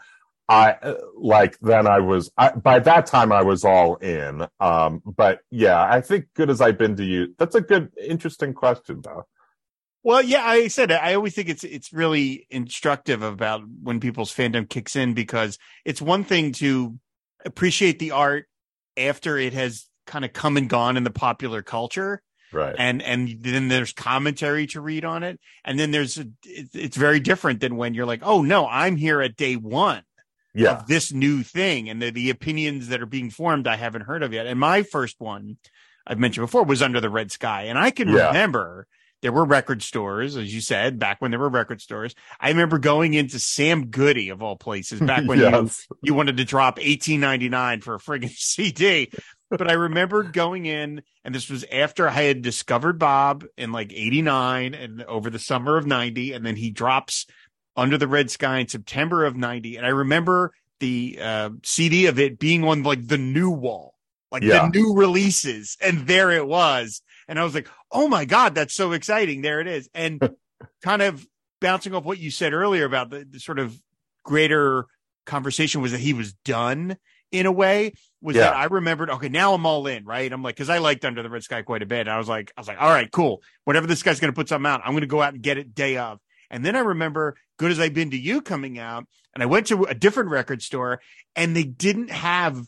I, 0.48 0.76
like, 1.16 1.58
then 1.60 1.86
I 1.86 1.98
was, 2.00 2.30
I, 2.38 2.50
by 2.52 2.78
that 2.78 3.06
time 3.06 3.32
I 3.32 3.42
was 3.42 3.64
all 3.64 3.96
in. 3.96 4.46
Um, 4.60 5.02
but 5.04 5.40
yeah, 5.50 5.82
I 5.82 6.00
think 6.00 6.26
good 6.34 6.48
as 6.50 6.60
I've 6.60 6.78
been 6.78 6.96
to 6.96 7.04
you. 7.04 7.34
That's 7.38 7.54
a 7.54 7.60
good, 7.60 7.92
interesting 8.02 8.54
question 8.54 9.02
though. 9.04 9.26
Well, 10.04 10.22
yeah, 10.22 10.44
I 10.44 10.68
said. 10.68 10.90
I 10.92 11.14
always 11.14 11.34
think 11.34 11.48
it's 11.48 11.64
it's 11.64 11.92
really 11.92 12.46
instructive 12.50 13.22
about 13.22 13.62
when 13.82 14.00
people's 14.00 14.34
fandom 14.34 14.68
kicks 14.68 14.96
in 14.96 15.12
because 15.12 15.58
it's 15.84 16.00
one 16.00 16.24
thing 16.24 16.52
to 16.52 16.98
appreciate 17.44 17.98
the 17.98 18.12
art 18.12 18.46
after 18.96 19.36
it 19.36 19.52
has 19.52 19.86
kind 20.06 20.24
of 20.24 20.32
come 20.32 20.56
and 20.56 20.68
gone 20.70 20.96
in 20.96 21.04
the 21.04 21.10
popular 21.10 21.62
culture 21.62 22.22
Right. 22.50 22.74
and 22.78 23.02
and 23.02 23.42
then 23.42 23.68
there's 23.68 23.92
commentary 23.92 24.66
to 24.68 24.80
read 24.80 25.04
on 25.04 25.22
it 25.22 25.38
and 25.66 25.78
then 25.78 25.90
there's 25.90 26.16
a, 26.16 26.24
it's 26.46 26.96
very 26.96 27.20
different 27.20 27.60
than 27.60 27.76
when 27.76 27.92
you're 27.92 28.06
like 28.06 28.22
oh 28.22 28.40
no 28.40 28.66
i'm 28.66 28.96
here 28.96 29.20
at 29.20 29.36
day 29.36 29.56
one 29.56 30.02
yeah. 30.54 30.72
of 30.72 30.86
this 30.86 31.12
new 31.12 31.42
thing 31.42 31.88
and 31.88 32.00
the, 32.02 32.10
the 32.10 32.30
opinions 32.30 32.88
that 32.88 33.00
are 33.02 33.06
being 33.06 33.30
formed 33.30 33.66
I 33.66 33.76
haven't 33.76 34.02
heard 34.02 34.22
of 34.22 34.32
yet. 34.32 34.46
And 34.46 34.58
my 34.58 34.82
first 34.82 35.16
one 35.18 35.56
I've 36.06 36.18
mentioned 36.18 36.46
before 36.46 36.64
was 36.64 36.82
Under 36.82 37.00
the 37.00 37.10
Red 37.10 37.30
Sky. 37.30 37.64
And 37.64 37.78
I 37.78 37.90
can 37.90 38.08
Yeah. 38.08 38.28
remember 38.28 38.86
there 39.20 39.32
were 39.32 39.44
record 39.44 39.82
stores, 39.82 40.36
as 40.36 40.54
you 40.54 40.60
said, 40.60 40.98
back 40.98 41.20
when 41.20 41.32
there 41.32 41.40
were 41.40 41.48
record 41.48 41.80
stores. 41.80 42.14
I 42.38 42.50
remember 42.50 42.78
going 42.78 43.14
into 43.14 43.38
Sam 43.40 43.86
Goody 43.86 44.28
of 44.28 44.42
all 44.42 44.56
places 44.56 45.00
back 45.00 45.24
when 45.26 45.38
you, 45.40 45.70
you 46.02 46.14
wanted 46.14 46.36
to 46.36 46.44
drop 46.44 46.78
eighteen 46.80 47.20
ninety 47.20 47.48
nine 47.48 47.80
for 47.80 47.94
a 47.94 47.98
friggin' 47.98 48.30
CD. 48.36 49.10
But 49.50 49.68
I 49.68 49.74
remember 49.74 50.22
going 50.24 50.66
in, 50.66 51.02
and 51.24 51.34
this 51.34 51.48
was 51.50 51.64
after 51.72 52.06
I 52.06 52.12
had 52.12 52.42
discovered 52.42 52.98
Bob 52.98 53.44
in 53.56 53.72
like 53.72 53.92
'89 53.92 54.74
and 54.74 55.02
over 55.04 55.30
the 55.30 55.38
summer 55.38 55.76
of 55.76 55.86
'90, 55.86 56.32
and 56.32 56.44
then 56.46 56.54
he 56.54 56.70
drops 56.70 57.26
Under 57.78 57.96
the 57.96 58.08
Red 58.08 58.30
Sky 58.30 58.58
in 58.58 58.68
September 58.68 59.24
of 59.24 59.36
'90, 59.36 59.76
and 59.76 59.86
I 59.86 59.90
remember 59.90 60.52
the 60.80 61.18
uh, 61.20 61.50
CD 61.62 62.06
of 62.06 62.18
it 62.18 62.38
being 62.38 62.64
on 62.64 62.82
like 62.82 63.06
the 63.08 63.16
new 63.18 63.50
wall, 63.50 63.94
like 64.30 64.42
Yeah. 64.42 64.68
the 64.68 64.78
new 64.78 64.94
releases, 64.94 65.76
and 65.80 66.06
there 66.06 66.30
it 66.30 66.46
was, 66.46 67.00
and 67.28 67.38
I 67.38 67.44
was 67.44 67.54
like, 67.54 67.68
"Oh 67.90 68.08
my 68.08 68.24
god, 68.26 68.54
that's 68.54 68.74
so 68.74 68.92
exciting!" 68.92 69.40
There 69.42 69.60
it 69.60 69.66
is, 69.66 69.88
and 69.94 70.20
kind 70.82 71.02
of 71.02 71.26
bouncing 71.60 71.94
off 71.94 72.04
what 72.04 72.18
you 72.18 72.30
said 72.30 72.52
earlier 72.52 72.84
about 72.84 73.10
the, 73.10 73.24
the 73.28 73.40
sort 73.40 73.58
of 73.58 73.80
greater 74.24 74.86
conversation 75.26 75.80
was 75.80 75.92
that 75.92 76.00
he 76.00 76.12
was 76.12 76.32
done 76.44 76.96
in 77.30 77.46
a 77.46 77.52
way 77.52 77.92
was 78.22 78.36
Yeah. 78.36 78.44
that 78.44 78.56
I 78.56 78.64
remembered, 78.64 79.10
okay, 79.10 79.28
now 79.28 79.54
I'm 79.54 79.66
all 79.66 79.86
in, 79.86 80.04
right? 80.04 80.32
I'm 80.32 80.42
like, 80.42 80.56
cause 80.56 80.70
I 80.70 80.78
liked 80.78 81.04
Under 81.04 81.22
the 81.22 81.28
Red 81.30 81.42
Sky 81.42 81.62
quite 81.62 81.82
a 81.82 81.86
bit. 81.86 82.00
And 82.00 82.10
I 82.10 82.16
was 82.18 82.28
like, 82.28 82.52
I 82.56 82.60
was 82.60 82.68
like, 82.68 82.80
all 82.80 82.88
right, 82.88 83.10
cool. 83.10 83.42
Whatever 83.64 83.86
this 83.86 84.02
guy's 84.02 84.18
going 84.20 84.32
to 84.32 84.34
put 84.34 84.48
something 84.48 84.66
out, 84.70 84.80
I'm 84.84 84.92
going 84.92 85.02
to 85.02 85.06
go 85.06 85.20
out 85.20 85.34
and 85.34 85.42
get 85.42 85.58
it 85.58 85.74
day 85.74 85.98
of. 85.98 86.18
And 86.50 86.64
then 86.64 86.74
I 86.76 86.80
remember 86.80 87.36
Good 87.58 87.70
as 87.72 87.78
I've 87.80 87.94
Been 87.94 88.10
to 88.12 88.18
You 88.18 88.40
coming 88.40 88.78
out 88.78 89.06
and 89.34 89.42
I 89.42 89.46
went 89.46 89.66
to 89.68 89.84
a 89.84 89.94
different 89.94 90.30
record 90.30 90.62
store 90.62 91.00
and 91.36 91.54
they 91.54 91.64
didn't 91.64 92.10
have 92.10 92.66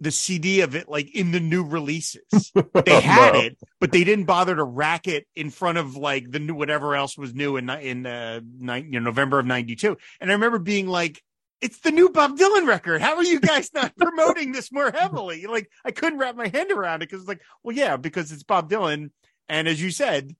the 0.00 0.10
CD 0.10 0.62
of 0.62 0.74
it 0.74 0.88
like 0.88 1.14
in 1.14 1.30
the 1.30 1.38
new 1.40 1.64
releases. 1.64 2.52
They 2.84 3.00
had 3.00 3.34
No. 3.34 3.40
it, 3.40 3.58
but 3.78 3.92
they 3.92 4.02
didn't 4.02 4.24
bother 4.24 4.56
to 4.56 4.64
rack 4.64 5.06
it 5.06 5.26
in 5.36 5.50
front 5.50 5.78
of 5.78 5.96
like 5.96 6.30
the 6.30 6.40
new 6.40 6.54
whatever 6.54 6.96
else 6.96 7.16
was 7.16 7.34
new 7.34 7.56
in 7.56 7.70
in 7.70 8.04
uh, 8.06 8.40
nine, 8.58 8.92
you 8.92 8.98
know, 8.98 9.04
November 9.04 9.38
of 9.38 9.46
'92. 9.46 9.96
And 10.20 10.30
I 10.30 10.34
remember 10.34 10.58
being 10.58 10.88
like, 10.88 11.22
"It's 11.60 11.78
the 11.78 11.92
new 11.92 12.08
Bob 12.08 12.36
Dylan 12.36 12.66
record. 12.66 13.00
How 13.00 13.14
are 13.14 13.22
you 13.22 13.38
guys 13.38 13.70
not 13.72 13.96
promoting 13.98 14.50
this 14.50 14.72
more 14.72 14.90
heavily?" 14.90 15.46
Like 15.46 15.70
I 15.84 15.92
couldn't 15.92 16.18
wrap 16.18 16.34
my 16.34 16.48
hand 16.48 16.72
around 16.72 17.02
it 17.02 17.08
because 17.08 17.20
it's 17.20 17.28
like, 17.28 17.42
well, 17.62 17.76
yeah, 17.76 17.96
because 17.96 18.32
it's 18.32 18.42
Bob 18.42 18.68
Dylan, 18.68 19.10
and 19.48 19.68
as 19.68 19.80
you 19.80 19.92
said, 19.92 20.34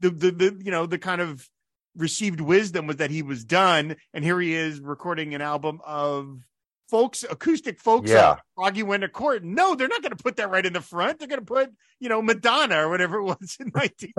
the 0.00 0.08
the, 0.08 0.30
the 0.30 0.56
you 0.64 0.70
know 0.70 0.86
the 0.86 0.98
kind 0.98 1.20
of 1.20 1.46
received 1.96 2.40
wisdom 2.40 2.86
was 2.86 2.96
that 2.96 3.10
he 3.10 3.22
was 3.22 3.44
done, 3.44 3.96
and 4.14 4.24
here 4.24 4.40
he 4.40 4.54
is 4.54 4.80
recording 4.80 5.34
an 5.34 5.40
album 5.42 5.80
of 5.84 6.38
folks, 6.90 7.24
acoustic 7.30 7.80
folk 7.80 8.06
Yeah. 8.06 8.36
Froggy 8.54 8.82
Went 8.82 9.00
to 9.02 9.08
Court. 9.08 9.42
No, 9.42 9.74
they're 9.74 9.88
not 9.88 10.02
going 10.02 10.14
to 10.14 10.22
put 10.22 10.36
that 10.36 10.50
right 10.50 10.64
in 10.64 10.74
the 10.74 10.80
front. 10.82 11.18
They're 11.18 11.28
going 11.28 11.40
to 11.40 11.46
put, 11.46 11.70
you 12.00 12.10
know, 12.10 12.20
Madonna 12.20 12.84
or 12.84 12.90
whatever 12.90 13.16
it 13.18 13.22
was 13.24 13.56
in 13.58 13.72
19. 13.74 14.12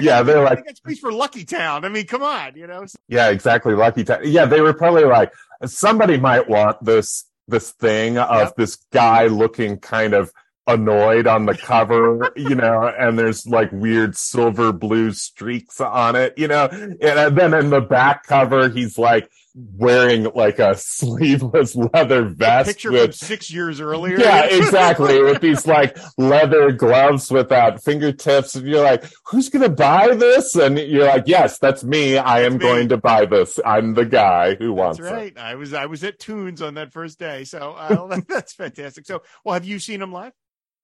Yeah, 0.00 0.22
they're 0.22 0.42
like- 0.42 0.64
that's 0.66 0.78
space 0.78 0.98
for 0.98 1.12
Lucky 1.12 1.44
Town. 1.44 1.84
I 1.84 1.88
mean, 1.88 2.06
come 2.06 2.22
on, 2.24 2.56
you 2.56 2.66
know. 2.66 2.84
Yeah, 3.08 3.30
exactly. 3.30 3.74
Lucky 3.74 4.02
time. 4.04 4.22
Yeah, 4.24 4.46
they 4.46 4.60
were 4.60 4.74
probably 4.74 5.04
like 5.04 5.32
somebody 5.64 6.18
might 6.18 6.48
want 6.48 6.84
this 6.84 7.24
this 7.48 7.70
thing 7.72 8.18
of 8.18 8.48
Yep. 8.48 8.56
this 8.56 8.76
guy 8.92 9.26
looking 9.26 9.78
kind 9.78 10.12
of 10.14 10.32
annoyed 10.66 11.26
on 11.26 11.46
the 11.46 11.56
cover, 11.56 12.32
you 12.36 12.54
know, 12.54 12.92
and 12.98 13.18
there's 13.18 13.46
like 13.46 13.70
weird 13.72 14.16
silver 14.16 14.72
blue 14.72 15.12
streaks 15.12 15.80
on 15.80 16.16
it, 16.16 16.34
you 16.36 16.48
know, 16.48 16.66
and 16.70 17.36
then 17.36 17.54
in 17.54 17.70
the 17.70 17.80
back 17.80 18.24
cover 18.24 18.68
he's 18.68 18.98
like 18.98 19.30
wearing 19.56 20.24
like 20.34 20.58
a 20.58 20.74
sleeveless 20.76 21.74
leather 21.74 22.24
vest 22.24 22.68
Picture 22.68 22.90
from 22.90 22.98
with 22.98 23.14
six 23.14 23.50
years 23.50 23.80
earlier. 23.80 24.18
yeah, 24.20 24.44
exactly. 24.50 25.22
with 25.22 25.40
these 25.40 25.66
like 25.66 25.96
leather 26.18 26.72
gloves 26.72 27.30
without 27.30 27.82
fingertips. 27.82 28.54
And 28.54 28.66
you're 28.66 28.84
like, 28.84 29.04
who's 29.24 29.48
going 29.48 29.62
to 29.62 29.70
buy 29.70 30.14
this? 30.14 30.54
And 30.56 30.78
you're 30.78 31.06
like, 31.06 31.24
yes, 31.26 31.58
that's 31.58 31.82
me. 31.82 32.18
I 32.18 32.42
am 32.42 32.54
me. 32.54 32.58
going 32.58 32.88
to 32.90 32.98
buy 32.98 33.24
this. 33.24 33.58
I'm 33.64 33.94
the 33.94 34.04
guy 34.04 34.56
who 34.56 34.74
wants 34.74 34.98
That's 34.98 35.10
right. 35.10 35.36
I 35.38 35.54
was 35.54 35.72
I 35.72 35.86
was 35.86 36.04
at 36.04 36.18
Tunes 36.18 36.60
on 36.60 36.74
that 36.74 36.92
first 36.92 37.18
day, 37.18 37.44
so 37.44 37.72
uh, 37.72 38.20
that's 38.28 38.52
fantastic. 38.52 39.06
So, 39.06 39.22
well, 39.44 39.54
have 39.54 39.64
you 39.64 39.78
seen 39.78 40.02
him 40.02 40.12
live? 40.12 40.32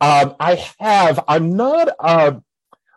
Um, 0.03 0.35
I 0.41 0.57
have, 0.81 1.23
I'm 1.29 1.55
not, 1.57 1.89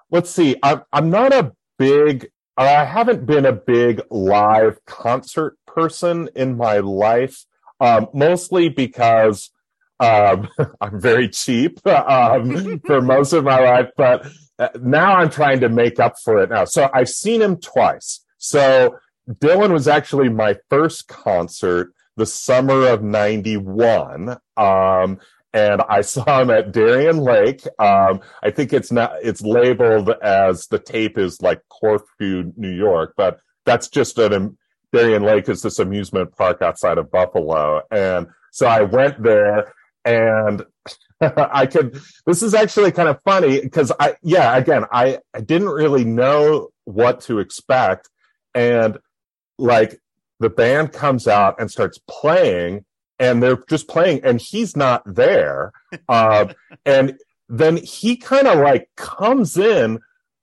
let's 0.09 0.31
see, 0.31 0.55
I'm, 0.63 0.81
I'm 0.91 1.12
not 1.12 1.33
a 1.33 1.53
big, 1.77 2.31
I 2.57 2.83
haven't 2.83 3.27
been 3.27 3.45
a 3.45 3.51
big 3.51 4.01
live 4.09 4.83
concert 4.85 5.55
person 5.67 6.29
in 6.35 6.57
my 6.57 6.79
life, 6.79 7.45
um, 7.79 8.07
mostly 8.12 8.69
because 8.69 9.51
um, 10.00 10.50
I'm 10.81 11.00
very 11.00 11.29
cheap 11.29 11.85
um, 11.88 12.79
for 12.79 13.03
most 13.03 13.33
of 13.33 13.43
my 13.43 13.59
life, 13.59 13.91
but 13.95 14.27
uh, 14.57 14.69
now 14.81 15.17
I'm 15.17 15.29
trying 15.29 15.59
to 15.59 15.69
make 15.69 16.00
up 16.00 16.15
for 16.24 16.41
it 16.41 16.50
now. 16.50 16.65
So 16.65 16.89
I've 16.91 17.09
seen 17.09 17.39
him 17.39 17.57
twice. 17.57 18.25
So 18.39 18.97
Dylan 19.29 19.71
was 19.71 19.88
actually 19.88 20.29
my 20.29 20.55
first 20.71 21.07
concert 21.07 21.93
the 22.17 22.25
summer 22.25 22.88
of 22.88 23.03
91. 23.03 24.38
Um, 24.57 25.19
and 25.55 25.81
I 25.88 26.01
saw 26.01 26.41
him 26.41 26.50
at 26.50 26.74
Darien 26.74 27.17
Lake. 27.17 27.65
Um, 27.79 28.19
I 28.43 28.51
think 28.51 28.74
it's 28.74 28.91
not, 28.91 29.13
it's 29.24 29.41
labeled 29.41 30.09
as 30.21 30.67
the 30.67 30.79
tape 30.79 31.17
is 31.17 31.41
like 31.41 31.62
Corfu, 31.69 32.51
New 32.57 32.75
York, 32.75 33.13
but 33.15 33.39
that's 33.65 33.88
just 33.88 34.17
an, 34.19 34.57
Darien 34.91 35.24
Lake 35.24 35.47
is 35.47 35.62
this 35.62 35.79
amusement 35.79 36.35
park 36.35 36.62
outside 36.62 36.97
of 36.97 37.09
Buffalo. 37.09 37.81
And 37.89 38.27
so 38.51 38.67
I 38.67 38.81
went 38.81 39.24
there 39.24 39.74
and 40.03 40.63
I 41.21 41.65
could, 41.67 42.01
this 42.25 42.43
is 42.43 42.53
actually 42.53 42.91
kind 42.91 43.07
of 43.07 43.21
funny 43.24 43.62
because 43.62 43.93
I, 43.97 44.15
yeah, 44.21 44.57
again, 44.57 44.83
I, 44.91 45.19
I 45.33 45.39
didn't 45.39 45.69
really 45.69 46.03
know 46.03 46.67
what 46.83 47.21
to 47.21 47.39
expect. 47.39 48.09
And 48.53 48.97
like 49.57 50.01
the 50.41 50.50
band 50.50 50.91
comes 50.91 51.29
out 51.29 51.62
and 51.62 51.71
starts 51.71 51.97
playing 52.09 52.83
and 53.19 53.41
they're 53.41 53.63
just 53.69 53.88
playing 53.88 54.22
and 54.24 54.41
he's 54.41 54.75
not 54.75 55.03
there. 55.05 55.72
Uh, 56.10 56.53
and 56.86 57.17
then 57.48 57.77
he 57.77 58.17
kind 58.17 58.48
of 58.48 58.60
like 58.60 58.89
comes 58.98 59.57
in 59.57 60.00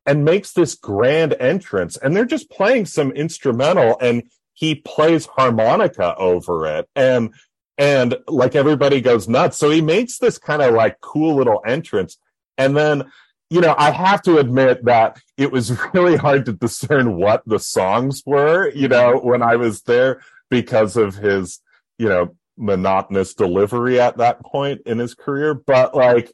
and 0.07 0.25
makes 0.25 0.53
this 0.53 0.75
grand 0.75 1.35
entrance 1.39 1.97
and 1.97 2.17
they're 2.17 2.25
just 2.25 2.51
playing 2.51 2.87
some 2.87 3.11
instrumental 3.13 3.99
and 4.01 4.23
he 4.55 4.75
plays 4.75 5.27
harmonica 5.27 6.15
over 6.17 6.67
it 6.67 6.89
and 6.95 7.33
and 7.79 8.17
like 8.29 8.55
everybody 8.55 9.01
goes 9.01 9.29
nuts 9.29 9.57
so 9.57 9.71
he 9.71 9.81
makes 9.81 10.19
this 10.19 10.39
kind 10.39 10.63
of 10.63 10.75
like 10.75 11.01
cool 11.01 11.37
little 11.37 11.63
entrance 11.67 12.19
and 12.59 12.77
then 12.77 13.05
you 13.51 13.61
know 13.61 13.75
i 13.79 13.91
have 13.91 14.23
to 14.23 14.39
admit 14.39 14.85
that 14.85 15.21
it 15.37 15.53
was 15.53 15.77
really 15.95 16.17
hard 16.17 16.45
to 16.45 16.53
discern 16.53 17.17
what 17.17 17.43
the 17.47 17.59
songs 17.59 18.23
were 18.27 18.71
you 18.71 18.89
know 18.89 19.19
when 19.19 19.43
i 19.43 19.57
was 19.57 19.83
there 19.83 20.23
because 20.51 20.97
of 20.97 21.15
his 21.15 21.61
you 21.99 22.09
know 22.09 22.35
monotonous 22.57 23.35
delivery 23.35 23.99
at 24.01 24.19
that 24.19 24.41
point 24.43 24.83
in 24.85 24.99
his 24.99 25.15
career 25.15 25.55
but 25.55 25.95
like 25.95 26.33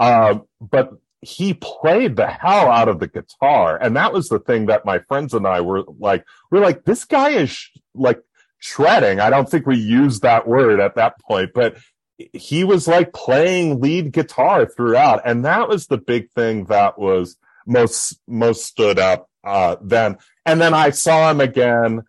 um 0.00 0.42
but 0.60 0.92
he 1.22 1.54
played 1.54 2.16
the 2.16 2.26
hell 2.26 2.68
out 2.68 2.88
of 2.88 2.98
the 2.98 3.06
guitar. 3.06 3.78
And 3.80 3.96
that 3.96 4.12
was 4.12 4.28
the 4.28 4.40
thing 4.40 4.66
that 4.66 4.84
my 4.84 4.98
friends 4.98 5.32
and 5.32 5.46
i 5.46 5.60
were 5.60 5.84
like 5.98 6.24
we're 6.50 6.60
like 6.60 6.84
this 6.84 7.04
guy 7.04 7.30
is 7.30 7.50
sh- 7.50 7.70
like 7.94 8.20
shredding. 8.58 9.20
I 9.20 9.30
don't 9.30 9.48
think 9.48 9.66
we 9.66 9.78
used 9.78 10.22
that 10.22 10.46
word 10.46 10.80
at 10.80 10.96
that 10.96 11.18
point 11.20 11.50
but 11.54 11.76
he 12.32 12.62
was 12.64 12.86
like 12.86 13.12
playing 13.12 13.80
lead 13.80 14.12
guitar 14.12 14.66
throughout. 14.66 15.22
And 15.24 15.44
that 15.44 15.68
was 15.68 15.86
the 15.86 15.98
big 15.98 16.30
thing 16.32 16.66
that 16.66 16.98
was 16.98 17.36
most 17.66 18.18
most 18.26 18.64
stood 18.64 18.98
up 18.98 19.30
uh 19.44 19.76
then. 19.80 20.18
And 20.44 20.60
then 20.60 20.74
i 20.74 20.90
saw 20.90 21.30
him 21.30 21.40
again. 21.40 22.02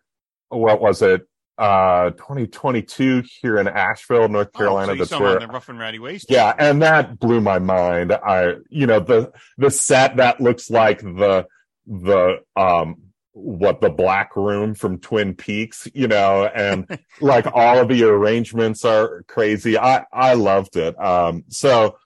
What 0.48 0.80
was 0.80 1.02
it 1.02 1.26
uh 1.58 2.10
2022 2.10 3.22
here 3.40 3.58
in 3.58 3.68
asheville 3.68 4.28
north 4.28 4.52
carolina 4.52 4.92
Oh, 4.92 4.96
so 4.96 5.04
that's 5.04 5.20
where 5.20 5.38
the 5.38 5.46
Rough 5.46 5.68
and 5.68 5.78
Rowdy 5.78 5.98
Ways. 6.00 6.24
yeah, 6.28 6.52
and 6.58 6.82
that 6.82 7.18
blew 7.20 7.40
my 7.40 7.58
mind. 7.58 8.12
I, 8.12 8.54
you 8.70 8.86
know, 8.86 8.98
the 9.00 9.32
the 9.56 9.70
set 9.70 10.16
that 10.16 10.40
looks 10.40 10.68
like 10.70 11.00
the 11.00 11.46
the 11.86 12.38
um 12.56 12.96
what 13.32 13.80
the 13.80 13.90
black 13.90 14.36
room 14.36 14.74
from 14.74 14.98
Twin 14.98 15.34
Peaks, 15.34 15.88
you 15.94 16.08
know, 16.08 16.44
and 16.46 16.86
like 17.20 17.46
all 17.52 17.78
of 17.78 17.88
the 17.88 18.02
arrangements 18.04 18.84
are 18.84 19.22
crazy. 19.28 19.78
I 19.78 20.04
I 20.12 20.34
loved 20.34 20.76
it. 20.76 21.00
Um 21.00 21.44
so 21.48 21.96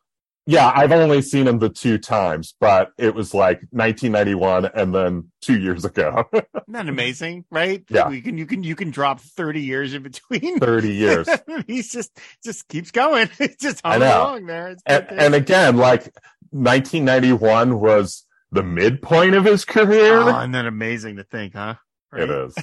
yeah, 0.49 0.73
I've 0.75 0.93
only 0.93 1.21
seen 1.21 1.47
him 1.47 1.59
the 1.59 1.69
two 1.69 1.99
times, 1.99 2.55
but 2.59 2.93
it 2.97 3.15
was 3.15 3.35
like 3.35 3.59
1991 3.71 4.65
and 4.65 4.95
then 4.95 5.31
2 5.43 5.61
years 5.61 5.85
ago. 5.85 6.25
Isn't 6.33 6.89
amazing, 6.89 7.45
right? 7.51 7.85
Yeah. 7.91 8.09
You 8.09 8.23
can 8.23 8.39
you 8.39 8.47
can 8.47 8.63
you 8.63 8.75
can 8.75 8.91
drop 8.91 9.21
30 9.21 9.61
years 9.61 9.93
in 9.93 10.03
between. 10.03 10.59
30 10.59 10.91
years. 10.91 11.29
He's 11.67 11.91
just 11.91 12.19
just 12.43 12.67
keeps 12.69 12.91
going. 12.91 13.29
It's 13.39 13.63
just 13.63 13.85
know. 13.85 13.99
along 13.99 14.47
there. 14.47 14.69
It's 14.69 14.83
and, 14.87 15.07
and 15.11 15.35
again, 15.35 15.77
like 15.77 16.05
1991 16.51 17.79
was 17.79 18.25
the 18.51 18.63
midpoint 18.63 19.35
of 19.35 19.45
his 19.45 19.67
career. 19.67 20.17
Oh, 20.17 20.39
isn't 20.39 20.53
that 20.53 20.65
amazing 20.65 21.17
to 21.17 21.25
think, 21.25 21.53
huh? 21.53 21.75
It 22.15 22.31
is. 22.31 22.55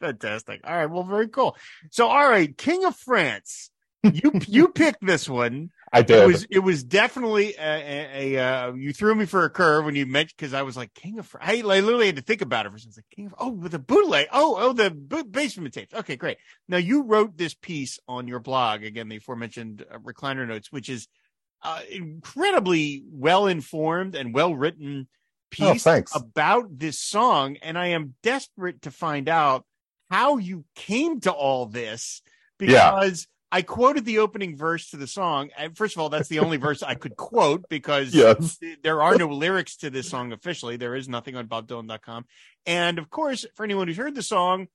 Fantastic. 0.00 0.62
All 0.64 0.76
right. 0.76 0.90
Well, 0.90 1.04
very 1.04 1.28
cool. 1.28 1.56
So, 1.92 2.08
all 2.08 2.28
right, 2.28 2.58
King 2.58 2.84
of 2.84 2.96
France. 2.96 3.70
You 4.02 4.32
you 4.46 4.68
picked 4.68 5.06
this 5.06 5.28
one. 5.28 5.70
I 5.94 6.02
did. 6.02 6.22
It 6.22 6.26
was 6.26 6.46
it 6.50 6.58
was 6.60 6.84
definitely 6.84 7.54
a, 7.54 7.62
a, 7.62 8.36
a 8.36 8.42
uh, 8.44 8.72
you 8.74 8.92
threw 8.92 9.14
me 9.14 9.26
for 9.26 9.44
a 9.44 9.50
curve 9.50 9.84
when 9.84 9.94
you 9.94 10.06
mentioned 10.06 10.34
because 10.36 10.52
I 10.54 10.62
was 10.62 10.76
like 10.76 10.92
King 10.94 11.18
of. 11.18 11.34
I, 11.40 11.58
I 11.58 11.60
literally 11.62 12.06
had 12.06 12.16
to 12.16 12.22
think 12.22 12.42
about 12.42 12.66
it 12.66 12.70
for 12.70 12.76
a 12.76 12.80
second. 12.80 12.94
Like 12.96 13.16
King 13.16 13.26
of 13.26 13.34
oh 13.38 13.50
with 13.50 13.72
the 13.72 13.78
bootleg. 13.78 14.26
Oh 14.32 14.56
oh 14.58 14.72
the 14.72 14.90
bo- 14.90 15.24
basement 15.24 15.74
tapes. 15.74 15.94
Okay, 15.94 16.16
great. 16.16 16.38
Now 16.68 16.78
you 16.78 17.02
wrote 17.04 17.36
this 17.36 17.54
piece 17.54 17.98
on 18.08 18.28
your 18.28 18.40
blog 18.40 18.82
again, 18.82 19.08
the 19.08 19.16
aforementioned 19.16 19.84
uh, 19.90 19.98
recliner 19.98 20.46
notes, 20.46 20.72
which 20.72 20.88
is 20.88 21.08
uh, 21.62 21.80
incredibly 21.90 23.04
well 23.10 23.46
informed 23.46 24.14
and 24.14 24.34
well 24.34 24.54
written 24.54 25.08
Oh, 25.60 25.72
piece 25.72 25.84
thanks. 25.84 26.12
about 26.14 26.78
this 26.78 26.98
song, 26.98 27.56
and 27.62 27.78
I 27.78 27.88
am 27.88 28.14
desperate 28.24 28.82
to 28.82 28.90
find 28.90 29.28
out 29.28 29.64
how 30.10 30.38
you 30.38 30.64
came 30.74 31.20
to 31.20 31.30
all 31.32 31.66
this 31.66 32.22
Yeah. 32.60 32.90
I 33.54 33.62
quoted 33.62 34.04
the 34.04 34.18
opening 34.18 34.56
verse 34.56 34.90
to 34.90 34.96
the 34.96 35.06
song. 35.06 35.50
And 35.56 35.76
first 35.76 35.94
of 35.94 36.00
all, 36.00 36.08
that's 36.08 36.28
the 36.28 36.40
only 36.40 36.56
verse 36.56 36.82
I 36.82 36.94
could 36.96 37.14
quote 37.14 37.68
because 37.68 38.12
Yes. 38.14 38.58
there 38.82 39.00
are 39.00 39.16
no 39.16 39.28
lyrics 39.28 39.76
to 39.76 39.90
this 39.90 40.08
song 40.10 40.32
officially. 40.32 40.76
There 40.76 40.96
is 40.96 41.08
nothing 41.08 41.36
on 41.36 41.46
BobDylan.com. 41.46 42.24
And 42.66 42.98
of 42.98 43.10
course, 43.10 43.46
for 43.54 43.62
anyone 43.62 43.86
who's 43.86 43.96
heard 43.96 44.16
the 44.16 44.22
song, 44.24 44.66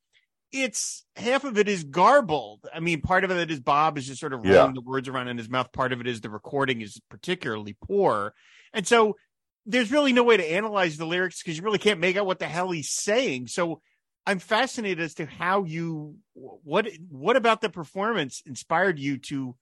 it's 0.54 1.06
half 1.18 1.44
of 1.44 1.58
it 1.58 1.68
is 1.68 1.84
garbled. 1.84 2.66
I 2.74 2.80
mean, 2.80 3.02
part 3.02 3.26
of 3.26 3.32
it 3.32 3.52
is 3.52 3.60
Bob 3.60 3.98
is 3.98 4.08
just 4.08 4.22
sort 4.22 4.32
of 4.34 4.40
rolling 4.40 4.54
Yeah. 4.56 4.72
the 4.74 4.82
words 4.82 5.10
around 5.10 5.28
in 5.28 5.38
his 5.38 5.50
mouth. 5.50 5.74
Part 5.74 5.92
of 5.92 6.00
it 6.00 6.08
is 6.08 6.22
the 6.22 6.30
recording 6.30 6.80
is 6.80 7.02
particularly 7.10 7.76
poor. 7.86 8.34
And 8.74 8.88
so 8.88 9.18
there's 9.66 9.92
really 9.92 10.14
no 10.14 10.24
way 10.24 10.38
to 10.38 10.52
analyze 10.52 10.96
the 10.96 11.06
lyrics 11.06 11.44
because 11.44 11.58
you 11.58 11.64
really 11.64 11.80
can't 11.80 12.00
make 12.00 12.16
out 12.16 12.26
what 12.26 12.40
the 12.40 12.48
hell 12.48 12.72
he's 12.72 12.90
saying. 12.90 13.48
So 13.48 13.82
I'm 14.26 14.40
fascinated 14.40 15.04
as 15.04 15.16
to 15.16 15.26
how 15.26 15.64
you 15.64 16.16
what 16.34 16.88
what 17.10 17.36
about 17.36 17.62
the 17.62 17.70
performance 17.70 18.42
inspired 18.46 19.00
you 19.00 19.18
to 19.18 19.56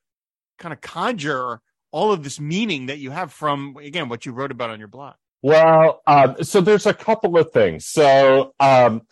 kind 0.57 0.73
of 0.73 0.81
conjure 0.81 1.61
all 1.91 2.11
of 2.11 2.23
this 2.23 2.39
meaning 2.39 2.87
that 2.87 2.97
you 2.97 3.11
have 3.11 3.31
from 3.31 3.77
again 3.77 4.09
what 4.09 4.25
you 4.25 4.31
wrote 4.33 4.51
about 4.51 4.69
on 4.69 4.79
your 4.79 4.87
blog. 4.87 5.15
Well, 5.41 6.01
um, 6.07 6.35
so 6.43 6.61
there's 6.61 6.85
a 6.85 6.93
couple 6.93 7.37
of 7.37 7.51
things. 7.51 7.85
So, 7.85 8.53
um, 8.59 9.03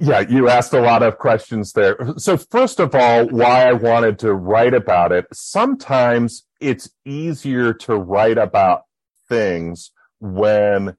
yeah, 0.00 0.20
you 0.20 0.48
asked 0.48 0.72
a 0.72 0.80
lot 0.80 1.02
of 1.02 1.18
questions 1.18 1.72
there. 1.72 1.96
So 2.16 2.36
first 2.36 2.80
of 2.80 2.94
all, 2.94 3.26
why 3.28 3.68
I 3.68 3.72
wanted 3.72 4.18
to 4.20 4.32
write 4.32 4.74
about 4.74 5.12
it. 5.12 5.26
Sometimes 5.32 6.46
it's 6.60 6.88
easier 7.04 7.74
to 7.74 7.96
write 7.96 8.38
about 8.38 8.82
things 9.28 9.90
when 10.20 10.96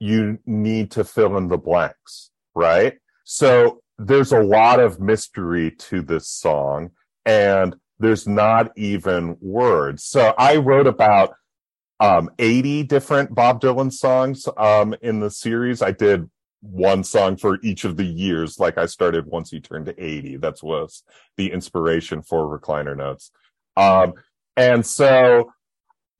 you 0.00 0.38
need 0.44 0.90
to 0.92 1.04
fill 1.04 1.36
in 1.36 1.48
the 1.48 1.58
blanks, 1.58 2.30
right? 2.54 2.94
So 3.24 3.82
there's 3.98 4.32
a 4.32 4.42
lot 4.42 4.80
of 4.80 5.00
mystery 5.00 5.70
to 5.72 6.02
this 6.02 6.28
song. 6.28 6.90
and 7.24 7.76
there's 8.02 8.26
not 8.26 8.72
even 8.76 9.36
words. 9.40 10.04
So 10.04 10.34
I 10.36 10.56
wrote 10.56 10.88
about 10.88 11.34
um, 12.00 12.30
80 12.38 12.82
different 12.84 13.34
Bob 13.34 13.60
Dylan 13.60 13.92
songs 13.92 14.48
um, 14.56 14.94
in 15.02 15.20
the 15.20 15.30
series. 15.30 15.82
I 15.82 15.92
did 15.92 16.28
one 16.60 17.04
song 17.04 17.36
for 17.36 17.58
each 17.62 17.84
of 17.84 17.96
the 17.96 18.04
years. 18.04 18.58
Like 18.58 18.76
I 18.76 18.86
started 18.86 19.26
once 19.26 19.50
he 19.50 19.60
turned 19.60 19.86
to 19.86 20.04
80. 20.04 20.38
That 20.38 20.62
was 20.62 21.04
the 21.36 21.52
inspiration 21.52 22.22
for 22.22 22.58
recliner 22.58 22.96
notes. 22.96 23.30
Um, 23.76 24.14
and 24.56 24.84
so, 24.84 25.52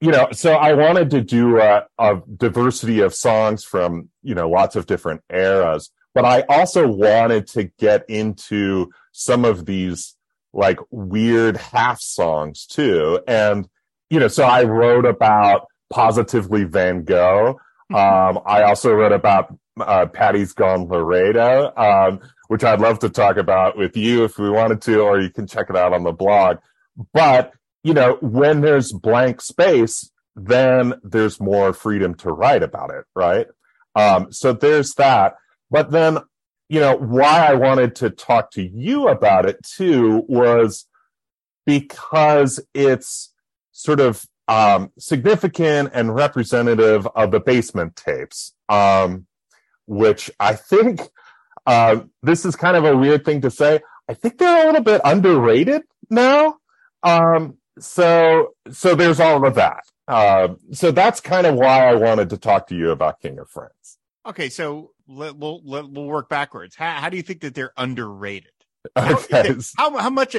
you 0.00 0.12
know, 0.12 0.28
so 0.32 0.54
I 0.54 0.74
wanted 0.74 1.10
to 1.10 1.20
do 1.20 1.58
a, 1.60 1.86
a 1.98 2.22
diversity 2.36 3.00
of 3.00 3.14
songs 3.14 3.64
from, 3.64 4.08
you 4.22 4.34
know, 4.34 4.48
lots 4.48 4.76
of 4.76 4.86
different 4.86 5.22
eras, 5.30 5.90
but 6.14 6.24
I 6.24 6.42
also 6.48 6.86
wanted 6.86 7.46
to 7.48 7.64
get 7.78 8.08
into 8.08 8.90
some 9.12 9.44
of 9.44 9.66
these 9.66 10.16
like 10.52 10.78
weird 10.90 11.56
half 11.56 12.00
songs 12.00 12.66
too. 12.66 13.20
And, 13.26 13.68
you 14.10 14.20
know, 14.20 14.28
so 14.28 14.44
I 14.44 14.64
wrote 14.64 15.06
about 15.06 15.66
positively 15.90 16.64
Van 16.64 17.04
Gogh. 17.04 17.58
Um, 17.92 18.40
I 18.46 18.62
also 18.62 18.92
wrote 18.92 19.12
about 19.12 19.54
uh, 19.80 20.06
Patty's 20.06 20.52
Gone 20.52 20.86
Laredo, 20.88 21.72
um, 21.76 22.20
which 22.48 22.64
I'd 22.64 22.80
love 22.80 22.98
to 23.00 23.08
talk 23.08 23.36
about 23.36 23.76
with 23.76 23.96
you 23.96 24.24
if 24.24 24.38
we 24.38 24.50
wanted 24.50 24.82
to, 24.82 25.00
or 25.00 25.20
you 25.20 25.30
can 25.30 25.46
check 25.46 25.70
it 25.70 25.76
out 25.76 25.94
on 25.94 26.02
the 26.02 26.12
blog. 26.12 26.58
But, 27.14 27.52
you 27.82 27.94
know, 27.94 28.18
when 28.20 28.60
there's 28.60 28.92
blank 28.92 29.40
space, 29.40 30.10
then 30.36 30.94
there's 31.02 31.40
more 31.40 31.72
freedom 31.72 32.14
to 32.16 32.30
write 32.30 32.62
about 32.62 32.90
it, 32.90 33.04
right? 33.14 33.46
Um, 33.94 34.32
so 34.32 34.52
there's 34.52 34.94
that. 34.94 35.36
But 35.72 35.90
then, 35.90 36.18
you 36.68 36.78
know, 36.78 36.96
why 36.96 37.46
I 37.46 37.54
wanted 37.54 37.96
to 37.96 38.10
talk 38.10 38.52
to 38.52 38.62
you 38.62 39.08
about 39.08 39.46
it 39.46 39.56
too 39.64 40.24
was 40.28 40.86
because 41.66 42.60
it's 42.74 43.32
sort 43.72 43.98
of 43.98 44.24
um, 44.46 44.92
significant 44.98 45.90
and 45.94 46.14
representative 46.14 47.08
of 47.14 47.32
the 47.32 47.40
basement 47.40 47.96
tapes. 47.96 48.52
Um, 48.68 49.26
which 49.86 50.30
I 50.40 50.54
think 50.54 51.00
uh, 51.66 52.00
this 52.22 52.44
is 52.44 52.56
kind 52.56 52.76
of 52.76 52.84
a 52.84 52.96
weird 52.96 53.24
thing 53.24 53.40
to 53.42 53.50
say. 53.50 53.80
I 54.08 54.14
think 54.14 54.38
they're 54.38 54.64
a 54.64 54.66
little 54.66 54.82
bit 54.82 55.00
underrated 55.04 55.82
now. 56.10 56.56
Um, 57.02 57.58
so, 57.78 58.54
so 58.70 58.94
there's 58.94 59.20
all 59.20 59.46
of 59.46 59.54
that. 59.54 59.84
Uh, 60.08 60.54
so 60.72 60.90
that's 60.90 61.20
kind 61.20 61.46
of 61.46 61.54
why 61.54 61.88
I 61.88 61.94
wanted 61.94 62.30
to 62.30 62.38
talk 62.38 62.68
to 62.68 62.76
you 62.76 62.90
about 62.90 63.20
King 63.20 63.38
of 63.38 63.48
France. 63.48 63.98
Okay, 64.24 64.48
so 64.48 64.92
let, 65.08 65.36
we'll 65.36 65.60
let, 65.64 65.88
we'll 65.90 66.06
work 66.06 66.28
backwards. 66.28 66.76
How, 66.76 66.92
how 66.92 67.08
do 67.08 67.16
you 67.16 67.22
think 67.22 67.40
that 67.40 67.54
they're 67.54 67.72
underrated? 67.76 68.50
Okay. 68.96 69.54
How 69.76 69.96
how 69.96 70.10
much 70.10 70.34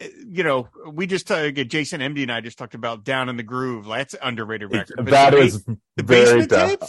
you 0.00 0.44
know, 0.44 0.68
we 0.92 1.06
just 1.06 1.30
uh, 1.30 1.50
Jason 1.50 2.00
MD 2.00 2.22
and 2.22 2.32
I 2.32 2.40
just 2.40 2.56
talked 2.56 2.74
about 2.74 3.04
Down 3.04 3.28
in 3.28 3.36
the 3.36 3.42
Groove. 3.42 3.86
That's 3.86 4.14
underrated 4.22 4.72
record. 4.72 5.06
That 5.06 5.34
is 5.34 5.64
the 5.64 6.02
very 6.02 6.42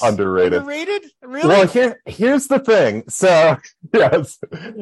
underrated. 0.03 0.53
Underrated, 0.53 1.11
really? 1.23 1.47
Well, 1.47 1.67
here 1.67 2.01
here's 2.05 2.47
the 2.47 2.59
thing. 2.59 3.03
So 3.09 3.57
yes, 3.93 4.37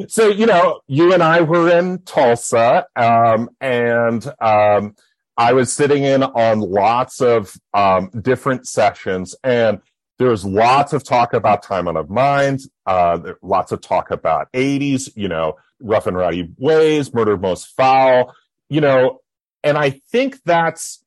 so 0.07 0.27
you 0.27 0.45
know, 0.45 0.81
you 0.87 1.13
and 1.13 1.23
I 1.23 1.41
were 1.41 1.69
in 1.69 1.99
Tulsa, 1.99 2.85
um, 2.95 3.49
and 3.61 4.25
um, 4.41 4.95
I 5.37 5.53
was 5.53 5.71
sitting 5.71 6.03
in 6.03 6.23
on 6.23 6.59
lots 6.59 7.21
of 7.21 7.55
um, 7.73 8.09
different 8.21 8.67
sessions, 8.67 9.35
and 9.43 9.79
there 10.17 10.29
was 10.29 10.45
lots 10.45 10.93
of 10.93 11.03
talk 11.03 11.33
about 11.33 11.63
Time 11.63 11.87
Out 11.87 11.95
of 11.95 12.09
Mind, 12.09 12.61
uh, 12.85 13.33
lots 13.41 13.71
of 13.71 13.81
talk 13.81 14.11
about 14.11 14.51
80s, 14.51 15.09
you 15.15 15.27
know, 15.27 15.57
rough 15.79 16.07
and 16.07 16.17
rowdy 16.17 16.51
ways, 16.57 17.13
murder 17.13 17.37
most 17.37 17.75
foul, 17.75 18.33
you 18.69 18.81
know, 18.81 19.21
and 19.63 19.77
I 19.77 20.01
think 20.11 20.43
that's, 20.43 21.03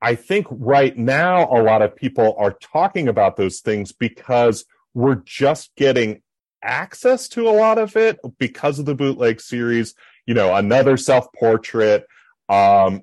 I 0.00 0.14
think 0.14 0.46
right 0.50 0.96
now 0.96 1.48
a 1.50 1.62
lot 1.62 1.82
of 1.82 1.96
people 1.96 2.34
are 2.38 2.52
talking 2.52 3.08
about 3.08 3.36
those 3.36 3.60
things 3.60 3.92
because 3.92 4.66
we're 4.92 5.16
just 5.24 5.74
getting 5.76 6.22
access 6.62 7.28
to 7.28 7.48
a 7.48 7.50
lot 7.50 7.78
of 7.78 7.96
it 7.96 8.18
because 8.38 8.78
of 8.78 8.86
the 8.86 8.94
bootleg 8.94 9.40
series. 9.40 9.94
You 10.26 10.34
know, 10.34 10.54
another 10.54 10.96
self 10.96 11.32
portrait, 11.32 12.06
um, 12.48 13.02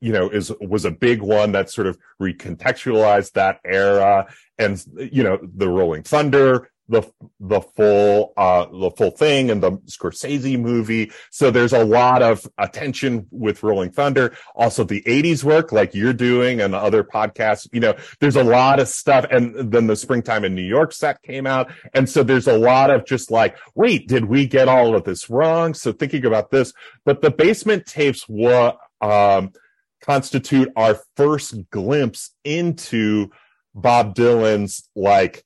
you 0.00 0.12
know, 0.12 0.28
is 0.28 0.52
was 0.60 0.84
a 0.84 0.90
big 0.90 1.22
one 1.22 1.52
that 1.52 1.70
sort 1.70 1.86
of 1.86 1.98
recontextualized 2.20 3.32
that 3.32 3.60
era, 3.64 4.26
and 4.58 4.84
you 4.96 5.22
know, 5.22 5.38
the 5.42 5.68
Rolling 5.68 6.02
Thunder 6.02 6.68
the 6.92 7.02
the 7.40 7.60
full 7.60 8.32
uh 8.36 8.66
the 8.66 8.90
full 8.90 9.10
thing 9.10 9.50
and 9.50 9.62
the 9.62 9.72
Scorsese 9.86 10.60
movie. 10.60 11.10
So 11.30 11.50
there's 11.50 11.72
a 11.72 11.84
lot 11.84 12.22
of 12.22 12.46
attention 12.58 13.26
with 13.30 13.62
Rolling 13.62 13.90
Thunder. 13.90 14.36
Also 14.54 14.84
the 14.84 15.02
80s 15.02 15.42
work 15.44 15.72
like 15.72 15.94
you're 15.94 16.12
doing 16.12 16.60
and 16.60 16.74
other 16.74 17.04
podcasts, 17.04 17.68
you 17.72 17.80
know, 17.80 17.94
there's 18.20 18.36
a 18.36 18.44
lot 18.44 18.78
of 18.78 18.88
stuff. 18.88 19.26
And 19.30 19.72
then 19.72 19.86
the 19.86 19.96
springtime 19.96 20.44
in 20.44 20.54
New 20.54 20.62
York 20.62 20.92
set 20.92 21.22
came 21.22 21.46
out. 21.46 21.72
And 21.94 22.08
so 22.08 22.22
there's 22.22 22.48
a 22.48 22.58
lot 22.58 22.90
of 22.90 23.06
just 23.06 23.30
like, 23.30 23.56
wait, 23.74 24.08
did 24.08 24.26
we 24.26 24.46
get 24.46 24.68
all 24.68 24.94
of 24.94 25.04
this 25.04 25.30
wrong? 25.30 25.74
So 25.74 25.92
thinking 25.92 26.26
about 26.26 26.50
this, 26.50 26.72
but 27.04 27.22
the 27.22 27.30
basement 27.30 27.86
tapes 27.86 28.28
were 28.28 28.74
um 29.00 29.52
constitute 30.02 30.70
our 30.76 31.00
first 31.16 31.54
glimpse 31.70 32.34
into 32.44 33.30
Bob 33.74 34.14
Dylan's 34.14 34.88
like 34.94 35.44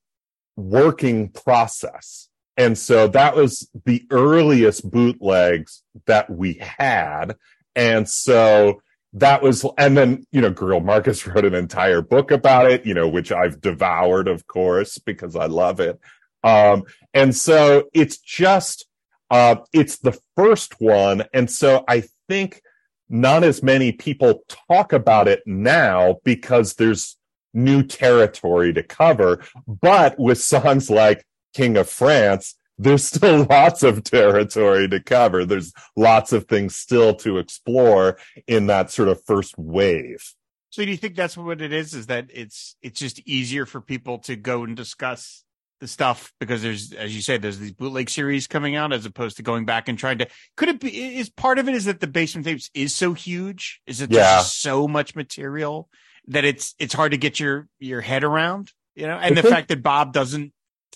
working 0.57 1.29
process. 1.29 2.29
And 2.57 2.77
so 2.77 3.07
that 3.09 3.37
was 3.37 3.71
the 3.85 4.05
earliest 4.11 4.91
bootlegs 4.91 5.83
that 6.07 6.31
we 6.31 6.55
had. 6.55 7.37
And 7.75 8.09
so 8.09 8.81
that 9.13 9.43
was, 9.43 9.67
and 9.77 9.97
then, 9.97 10.27
you 10.33 10.41
know, 10.41 10.51
Greil 10.51 10.83
Marcus 10.83 11.27
wrote 11.27 11.45
an 11.45 11.55
entire 11.55 12.01
book 12.01 12.31
about 12.31 12.71
it, 12.71 12.87
you 12.87 12.95
know, 12.95 13.09
which 13.09 13.31
I've 13.31 13.61
devoured, 13.61 14.27
of 14.29 14.47
course, 14.47 14.99
because 14.99 15.37
I 15.37 15.47
love 15.47 15.81
it. 15.81 16.01
Um, 16.43 16.85
and 17.13 17.37
so 17.37 17.89
it's 17.93 18.19
just, 18.19 18.87
uh, 19.31 19.57
it's 19.73 19.99
the 19.99 20.19
first 20.37 20.81
one. 20.81 21.25
And 21.35 21.51
so 21.51 21.85
I 21.89 22.05
think 22.29 22.63
not 23.09 23.45
as 23.45 23.63
many 23.63 23.93
people 23.93 24.45
talk 24.69 24.93
about 24.93 25.29
it 25.29 25.43
now 25.47 26.17
because 26.25 26.75
there's 26.75 27.17
new 27.55 27.83
territory 27.83 28.73
to 28.73 28.83
cover. 28.83 29.45
But 29.67 30.19
with 30.19 30.41
songs 30.41 30.91
like 30.91 31.27
King 31.55 31.77
of 31.77 31.89
France, 31.89 32.55
there's 32.79 33.05
still 33.05 33.45
lots 33.51 33.83
of 33.83 34.05
territory 34.05 34.89
to 34.89 35.01
cover. 35.01 35.45
There's 35.45 35.73
lots 35.97 36.33
of 36.33 36.47
things 36.47 36.77
still 36.77 37.15
to 37.17 37.39
explore 37.39 38.19
in 38.47 38.67
that 38.67 38.91
sort 38.91 39.09
of 39.09 39.25
first 39.25 39.57
wave. 39.59 40.35
So 40.71 40.85
do 40.85 40.91
you 40.91 40.97
think 40.99 41.17
that's 41.17 41.37
what 41.37 41.63
it 41.63 41.73
is? 41.73 41.95
Is 41.95 42.07
that 42.09 42.27
it's 42.33 42.77
it's 42.83 43.01
just 43.01 43.21
easier 43.21 43.65
for 43.65 43.81
people 43.81 44.19
to 44.21 44.37
go 44.37 44.63
and 44.63 44.77
discuss 44.77 45.43
the 45.81 45.89
stuff 45.89 46.33
because 46.41 46.63
there's, 46.63 46.93
as 46.93 47.15
you 47.15 47.23
said, 47.23 47.43
there's 47.43 47.59
these 47.59 47.73
bootleg 47.73 48.09
series 48.11 48.47
coming 48.47 48.77
out 48.77 48.93
as 48.93 49.07
opposed 49.07 49.37
to 49.37 49.43
going 49.43 49.65
back 49.65 49.89
and 49.89 49.99
trying 49.99 50.19
to. 50.19 50.29
Could 50.57 50.69
it 50.69 50.81
be? 50.81 51.19
Is 51.19 51.29
part 51.29 51.59
of 51.59 51.69
it 51.69 51.75
is 51.75 51.85
that 51.87 52.01
the 52.01 52.07
basement 52.07 52.47
tapes 52.47 52.71
is 52.75 52.95
so 52.95 53.13
huge? 53.13 53.81
Is 53.87 54.01
it 54.01 54.11
yeah. 54.11 54.41
so 54.41 54.89
much 54.89 55.15
material 55.15 55.89
that 56.29 56.45
it's 56.45 56.75
it's 56.79 56.95
hard 56.95 57.13
to 57.13 57.19
get 57.19 57.39
your 57.39 57.69
your 57.79 58.01
head 58.01 58.25
around, 58.25 58.73
you 58.95 59.07
know, 59.07 59.17
and 59.17 59.39
I 59.39 59.43
the 59.43 59.49
fact 59.49 59.69
that 59.69 59.83
Bob 59.83 60.13
doesn't 60.13 60.53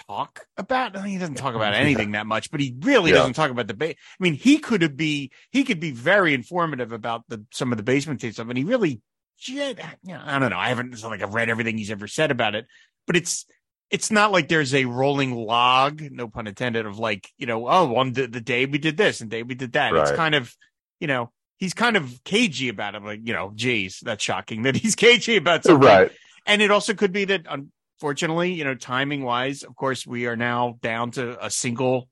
talk 0.06 0.46
about 0.56 1.04
he 1.04 1.18
doesn't 1.18 1.36
talk 1.36 1.54
about 1.54 1.74
anything 1.74 2.12
that 2.12 2.26
much, 2.26 2.50
but 2.50 2.60
he 2.60 2.74
really 2.80 3.10
yeah. 3.10 3.18
doesn't 3.18 3.34
talk 3.34 3.50
about 3.50 3.66
the 3.66 3.74
base. 3.74 3.96
I 3.98 4.22
mean, 4.22 4.34
he 4.34 4.58
could 4.58 4.96
be 4.96 5.30
he 5.50 5.64
could 5.64 5.80
be 5.80 5.90
very 5.90 6.34
informative 6.34 6.92
about 6.92 7.24
the 7.28 7.44
some 7.52 7.72
of 7.72 7.76
the 7.76 7.84
basement 7.84 8.20
tapes 8.20 8.36
stuff, 8.36 8.48
and 8.48 8.58
he 8.58 8.64
really, 8.64 9.00
you 9.46 9.74
know, 10.04 10.20
I 10.24 10.38
don't 10.38 10.50
know. 10.50 10.58
I 10.58 10.68
haven't 10.68 10.92
it's 10.92 11.04
like 11.04 11.22
I've 11.22 11.34
read 11.34 11.50
everything 11.50 11.78
he's 11.78 11.90
ever 11.90 12.06
said 12.06 12.30
about 12.30 12.54
it, 12.54 12.66
but 13.06 13.16
it's 13.16 13.46
it's 13.90 14.10
not 14.10 14.32
like 14.32 14.48
there's 14.48 14.74
a 14.74 14.84
rolling 14.84 15.34
log, 15.34 16.00
no 16.12 16.28
pun 16.28 16.46
intended, 16.46 16.86
of 16.86 16.98
like 16.98 17.28
you 17.38 17.46
know, 17.46 17.68
oh, 17.68 17.96
on 17.96 18.12
the, 18.12 18.26
the 18.26 18.40
day 18.40 18.66
we 18.66 18.78
did 18.78 18.96
this 18.96 19.20
and 19.20 19.30
day 19.30 19.42
we 19.42 19.54
did 19.54 19.72
that. 19.72 19.92
Right. 19.92 20.02
It's 20.02 20.16
kind 20.16 20.34
of 20.34 20.54
you 21.00 21.06
know 21.06 21.32
he's 21.60 21.74
kind 21.74 21.96
of 21.96 22.24
cagey 22.24 22.70
about 22.70 22.96
it. 22.96 23.02
Like, 23.02 23.20
you 23.22 23.34
know, 23.34 23.52
geez, 23.54 24.00
that's 24.00 24.24
shocking 24.24 24.62
that 24.62 24.74
he's 24.76 24.96
cagey 24.96 25.36
about 25.36 25.62
something. 25.62 25.86
Right. 25.86 26.10
And 26.46 26.60
it 26.62 26.70
also 26.70 26.94
could 26.94 27.12
be 27.12 27.26
that, 27.26 27.46
unfortunately, 27.48 28.54
you 28.54 28.64
know, 28.64 28.74
timing 28.74 29.22
wise, 29.22 29.62
of 29.62 29.76
course, 29.76 30.06
we 30.06 30.26
are 30.26 30.36
now 30.36 30.78
down 30.80 31.12
to 31.12 31.44
a 31.44 31.50
single 31.50 32.08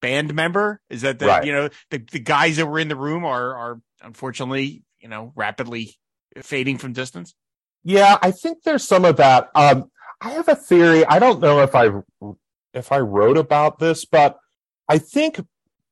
band 0.00 0.34
member. 0.34 0.80
Is 0.90 1.00
that 1.00 1.18
the, 1.18 1.26
right. 1.26 1.44
you 1.44 1.52
know, 1.52 1.70
the, 1.90 1.98
the 2.12 2.20
guys 2.20 2.58
that 2.58 2.66
were 2.66 2.78
in 2.78 2.88
the 2.88 2.96
room 2.96 3.24
are, 3.24 3.56
are 3.56 3.80
unfortunately, 4.02 4.82
you 5.00 5.08
know, 5.08 5.32
rapidly 5.34 5.96
fading 6.42 6.78
from 6.78 6.92
distance? 6.92 7.34
Yeah, 7.82 8.18
I 8.20 8.30
think 8.30 8.62
there's 8.62 8.86
some 8.86 9.06
of 9.06 9.16
that. 9.16 9.48
Um, 9.54 9.89
I 10.20 10.30
have 10.30 10.48
a 10.48 10.54
theory. 10.54 11.04
I 11.04 11.18
don't 11.18 11.40
know 11.40 11.60
if 11.60 11.74
I, 11.74 11.90
if 12.74 12.92
I 12.92 12.98
wrote 12.98 13.38
about 13.38 13.78
this, 13.78 14.04
but 14.04 14.38
I 14.88 14.98
think 14.98 15.40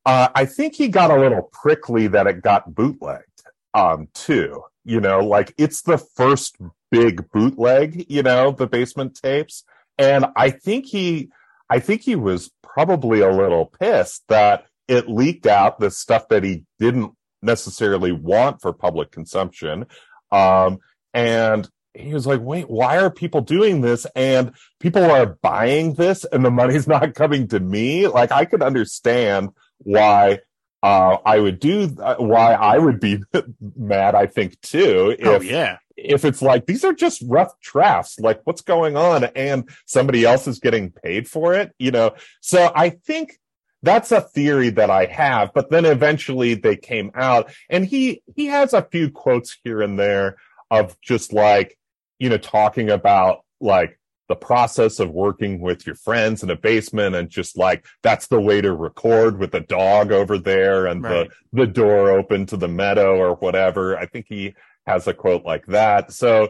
uh, 0.05 0.29
I 0.33 0.45
think 0.45 0.75
he 0.75 0.87
got 0.87 1.11
a 1.11 1.19
little 1.19 1.49
prickly 1.51 2.07
that 2.07 2.27
it 2.27 2.41
got 2.41 2.73
bootlegged, 2.73 3.43
um, 3.73 4.07
too. 4.13 4.63
You 4.85 5.01
know, 5.01 5.19
like 5.19 5.53
it's 5.57 5.81
the 5.81 5.97
first 5.97 6.57
big 6.89 7.29
bootleg, 7.31 8.05
you 8.09 8.23
know, 8.23 8.51
the 8.51 8.67
basement 8.67 9.19
tapes. 9.21 9.63
And 9.97 10.25
I 10.35 10.49
think 10.49 10.85
he, 10.85 11.29
I 11.69 11.79
think 11.79 12.01
he 12.01 12.15
was 12.15 12.51
probably 12.63 13.21
a 13.21 13.31
little 13.31 13.65
pissed 13.65 14.23
that 14.29 14.65
it 14.87 15.09
leaked 15.09 15.45
out 15.45 15.79
the 15.79 15.91
stuff 15.91 16.29
that 16.29 16.43
he 16.43 16.63
didn't 16.79 17.11
necessarily 17.41 18.11
want 18.11 18.61
for 18.61 18.73
public 18.73 19.11
consumption. 19.11 19.85
Um, 20.31 20.79
and 21.13 21.69
he 21.99 22.13
was 22.13 22.25
like, 22.27 22.41
wait, 22.41 22.69
why 22.69 22.97
are 22.97 23.09
people 23.09 23.41
doing 23.41 23.81
this? 23.81 24.05
And 24.15 24.53
people 24.79 25.03
are 25.03 25.37
buying 25.41 25.93
this 25.93 26.25
and 26.25 26.43
the 26.43 26.51
money's 26.51 26.87
not 26.87 27.15
coming 27.15 27.47
to 27.49 27.59
me. 27.59 28.07
Like 28.07 28.31
I 28.31 28.45
could 28.45 28.63
understand 28.63 29.49
why 29.79 30.39
uh, 30.81 31.17
I 31.25 31.39
would 31.39 31.59
do 31.59 31.95
uh, 32.01 32.15
why 32.15 32.53
I 32.53 32.77
would 32.77 32.99
be 32.99 33.21
mad. 33.75 34.15
I 34.15 34.27
think 34.27 34.59
too. 34.61 35.15
oh 35.23 35.41
yeah, 35.41 35.77
if 35.97 36.23
it's 36.23 36.41
like 36.41 36.65
these 36.65 36.85
are 36.85 36.93
just 36.93 37.21
rough 37.25 37.59
drafts, 37.59 38.19
like 38.19 38.41
what's 38.45 38.61
going 38.61 38.95
on, 38.95 39.25
and 39.25 39.69
somebody 39.85 40.25
else 40.25 40.47
is 40.47 40.59
getting 40.59 40.91
paid 40.91 41.27
for 41.27 41.53
it, 41.53 41.73
you 41.79 41.91
know. 41.91 42.13
So 42.41 42.71
I 42.73 42.91
think 42.91 43.39
that's 43.83 44.11
a 44.11 44.21
theory 44.21 44.69
that 44.71 44.89
I 44.89 45.05
have. 45.05 45.51
But 45.53 45.69
then 45.69 45.85
eventually 45.85 46.55
they 46.55 46.77
came 46.77 47.11
out, 47.13 47.51
and 47.69 47.85
he 47.85 48.21
he 48.35 48.45
has 48.45 48.73
a 48.73 48.83
few 48.83 49.11
quotes 49.11 49.57
here 49.63 49.81
and 49.81 49.99
there 49.99 50.37
of 50.71 50.99
just 51.01 51.33
like 51.33 51.77
you 52.19 52.29
know 52.29 52.37
talking 52.37 52.89
about 52.89 53.39
like 53.59 53.99
the 54.27 54.35
process 54.35 54.99
of 54.99 55.09
working 55.09 55.59
with 55.59 55.87
your 55.87 55.95
friends 55.95 56.43
in 56.43 56.51
a 56.51 56.55
basement 56.55 57.15
and 57.15 57.29
just 57.29 57.57
like 57.57 57.83
that's 58.03 58.27
the 58.27 58.39
way 58.39 58.61
to 58.61 58.71
record 58.73 59.39
with 59.39 59.51
the 59.51 59.59
dog 59.61 60.11
over 60.11 60.37
there 60.37 60.85
and 60.85 61.03
Right. 61.03 61.29
the 61.51 61.61
the 61.61 61.67
door 61.67 62.11
open 62.11 62.45
to 62.47 62.57
the 62.57 62.67
meadow 62.67 63.17
or 63.17 63.35
whatever. 63.35 63.97
I 63.97 64.05
think 64.05 64.27
he 64.29 64.53
has 64.85 65.07
a 65.07 65.13
quote 65.13 65.45
like 65.45 65.65
that. 65.67 66.11
So 66.13 66.49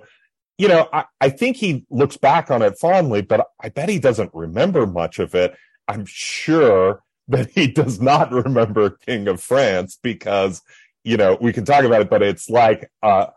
you 0.58 0.68
know 0.68 0.90
I, 0.92 1.06
I 1.22 1.30
think 1.30 1.56
he 1.56 1.86
looks 1.90 2.18
back 2.18 2.52
on 2.52 2.62
it 2.62 2.78
fondly 2.78 3.22
but 3.22 3.48
i 3.62 3.70
bet 3.70 3.88
he 3.88 3.98
doesn't 3.98 4.32
remember 4.34 4.86
much 4.86 5.20
of 5.20 5.34
it. 5.34 5.56
I'm 5.88 6.06
sure 6.06 7.02
that 7.30 7.50
he 7.52 7.68
does 7.68 8.02
not 8.02 8.32
remember 8.44 8.90
king 8.90 9.28
of 9.30 9.42
france 9.42 9.98
because 10.04 10.62
you 11.06 11.16
know 11.16 11.38
we 11.40 11.54
can 11.54 11.64
talk 11.64 11.86
about 11.86 12.02
it 12.02 12.10
but 12.10 12.22
it's 12.22 12.50
like 12.50 12.92
uh 13.02 13.28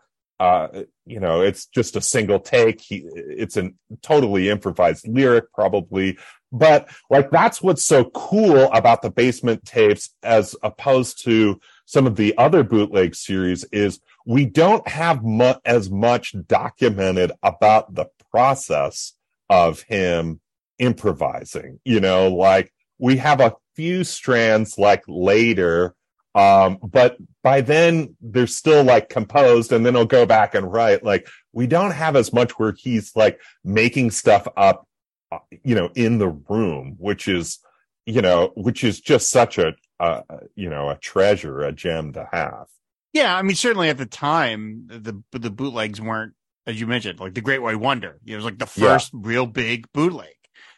uh 0.41 0.67
you 1.05 1.19
know 1.19 1.41
it's 1.41 1.65
just 1.67 1.95
a 1.95 2.01
single 2.01 2.39
take. 2.39 2.81
He 2.81 3.03
it's 3.13 3.57
a 3.57 3.71
totally 4.01 4.49
improvised 4.49 5.07
lyric 5.07 5.51
probably. 5.53 6.17
But 6.51 6.89
like 7.09 7.31
that's 7.31 7.61
what's 7.61 7.83
so 7.83 8.05
cool 8.05 8.71
about 8.71 9.01
the 9.01 9.09
basement 9.09 9.65
tapes 9.65 10.11
as 10.21 10.55
opposed 10.63 11.23
to 11.23 11.59
some 11.85 12.05
of 12.05 12.15
the 12.15 12.37
other 12.37 12.63
bootleg 12.63 13.15
series 13.15 13.63
is 13.65 13.99
we 14.25 14.45
don't 14.45 14.87
have 14.87 15.23
mu- 15.23 15.55
as 15.65 15.89
much 15.89 16.35
documented 16.47 17.31
about 17.41 17.95
the 17.95 18.05
process 18.31 19.13
of 19.49 19.81
him 19.81 20.39
improvising 20.79 21.79
you 21.83 21.99
know? 21.99 22.29
Like 22.29 22.71
we 22.99 23.17
have 23.17 23.41
a 23.41 23.55
few 23.75 24.03
strands 24.03 24.77
like 24.77 25.03
later 25.07 25.95
um 26.35 26.77
but 26.81 27.17
by 27.43 27.61
then 27.61 28.15
they're 28.21 28.47
still 28.47 28.83
like 28.83 29.09
composed 29.09 29.71
and 29.71 29.85
then 29.85 29.93
he'll 29.95 30.05
go 30.05 30.25
back 30.25 30.55
and 30.55 30.71
write 30.71 31.03
like 31.03 31.27
we 31.51 31.67
don't 31.67 31.91
have 31.91 32.15
as 32.15 32.33
much 32.33 32.51
where 32.59 32.73
he's 32.77 33.15
like 33.15 33.39
making 33.63 34.09
stuff 34.09 34.47
up 34.57 34.87
uh, 35.31 35.37
you 35.63 35.75
know 35.75 35.89
in 35.95 36.17
the 36.17 36.29
room 36.49 36.95
which 36.97 37.27
is 37.27 37.59
you 38.05 38.21
know 38.21 38.51
which 38.55 38.83
is 38.83 38.99
just 38.99 39.29
such 39.29 39.57
a 39.57 39.73
uh, 39.99 40.21
you 40.55 40.69
know 40.69 40.89
a 40.89 40.97
treasure 40.97 41.61
a 41.61 41.71
gem 41.71 42.13
to 42.13 42.27
have 42.31 42.65
yeah. 43.13 43.37
I 43.37 43.43
mean, 43.43 43.55
certainly 43.55 43.89
at 43.89 43.99
the 43.99 44.07
time, 44.07 44.87
the 44.87 45.21
the 45.31 45.51
bootlegs 45.51 46.01
weren't, 46.01 46.33
as 46.65 46.81
you 46.81 46.87
mentioned, 46.87 47.19
like 47.19 47.35
the 47.35 47.41
Great 47.41 47.61
White 47.61 47.79
Wonder. 47.79 48.17
It 48.25 48.35
was 48.35 48.43
like 48.43 48.57
the 48.57 48.67
Yeah. 48.75 48.87
first 48.93 49.11
real 49.13 49.45
big 49.45 49.85
bootleg 49.93 50.33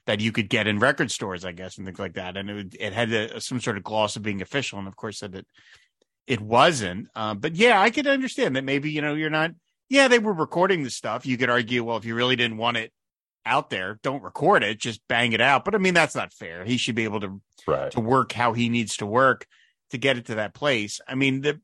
that 0.06 0.20
you 0.20 0.32
could 0.32 0.50
get 0.50 0.68
in 0.68 0.80
record 0.80 1.12
stores, 1.12 1.46
I 1.46 1.52
guess, 1.52 1.78
and 1.78 1.86
things 1.86 2.00
like 2.00 2.13
that. 2.13 2.38
And 2.38 2.50
it 2.50 2.76
it 2.80 2.94
had 2.94 3.12
a, 3.12 3.41
some 3.41 3.60
sort 3.60 3.78
of 3.78 3.84
gloss 3.84 4.15
of 4.15 4.24
being 4.24 4.41
official, 4.41 4.80
and 4.80 4.88
of 4.88 4.96
course, 4.96 5.20
said 5.20 5.34
that 5.34 5.46
it 6.28 6.41
wasn't. 6.41 7.08
Uh, 7.15 7.34
but 7.34 7.56
yeah, 7.56 7.80
I 7.82 7.89
could 7.89 8.08
understand 8.08 8.56
that 8.56 8.63
maybe 8.63 8.91
you 8.91 9.02
know 9.02 9.13
you're 9.15 9.30
not. 9.30 9.52
Yeah, 9.89 10.08
they 10.08 10.20
were 10.20 10.34
recording 10.34 10.84
the 10.84 10.89
stuff. 10.89 11.26
You 11.26 11.38
could 11.38 11.50
argue, 11.50 11.84
well, 11.84 11.98
if 11.98 12.06
you 12.06 12.15
really 12.15 12.36
didn't 12.36 12.58
want 12.58 12.78
it 12.78 12.91
out 13.46 13.70
there, 13.70 14.00
don't 14.02 14.24
record 14.24 14.63
it, 14.63 14.80
just 14.80 15.00
bang 15.08 15.34
it 15.34 15.41
out. 15.41 15.63
But 15.63 15.76
I 15.76 15.78
mean, 15.78 15.94
that's 15.94 16.15
not 16.15 16.34
fair. 16.34 16.65
He 16.65 16.78
should 16.78 16.96
be 16.96 17.04
able 17.04 17.20
to 17.22 17.41
right 17.68 17.91
to 17.91 18.00
work 18.00 18.32
how 18.32 18.54
he 18.54 18.70
needs 18.70 18.98
to 18.98 19.06
work 19.06 19.46
to 19.91 19.98
get 19.98 20.18
it 20.18 20.26
to 20.26 20.36
that 20.36 20.54
place. 20.54 21.00
I 21.08 21.15
mean, 21.15 21.41
the 21.41 21.62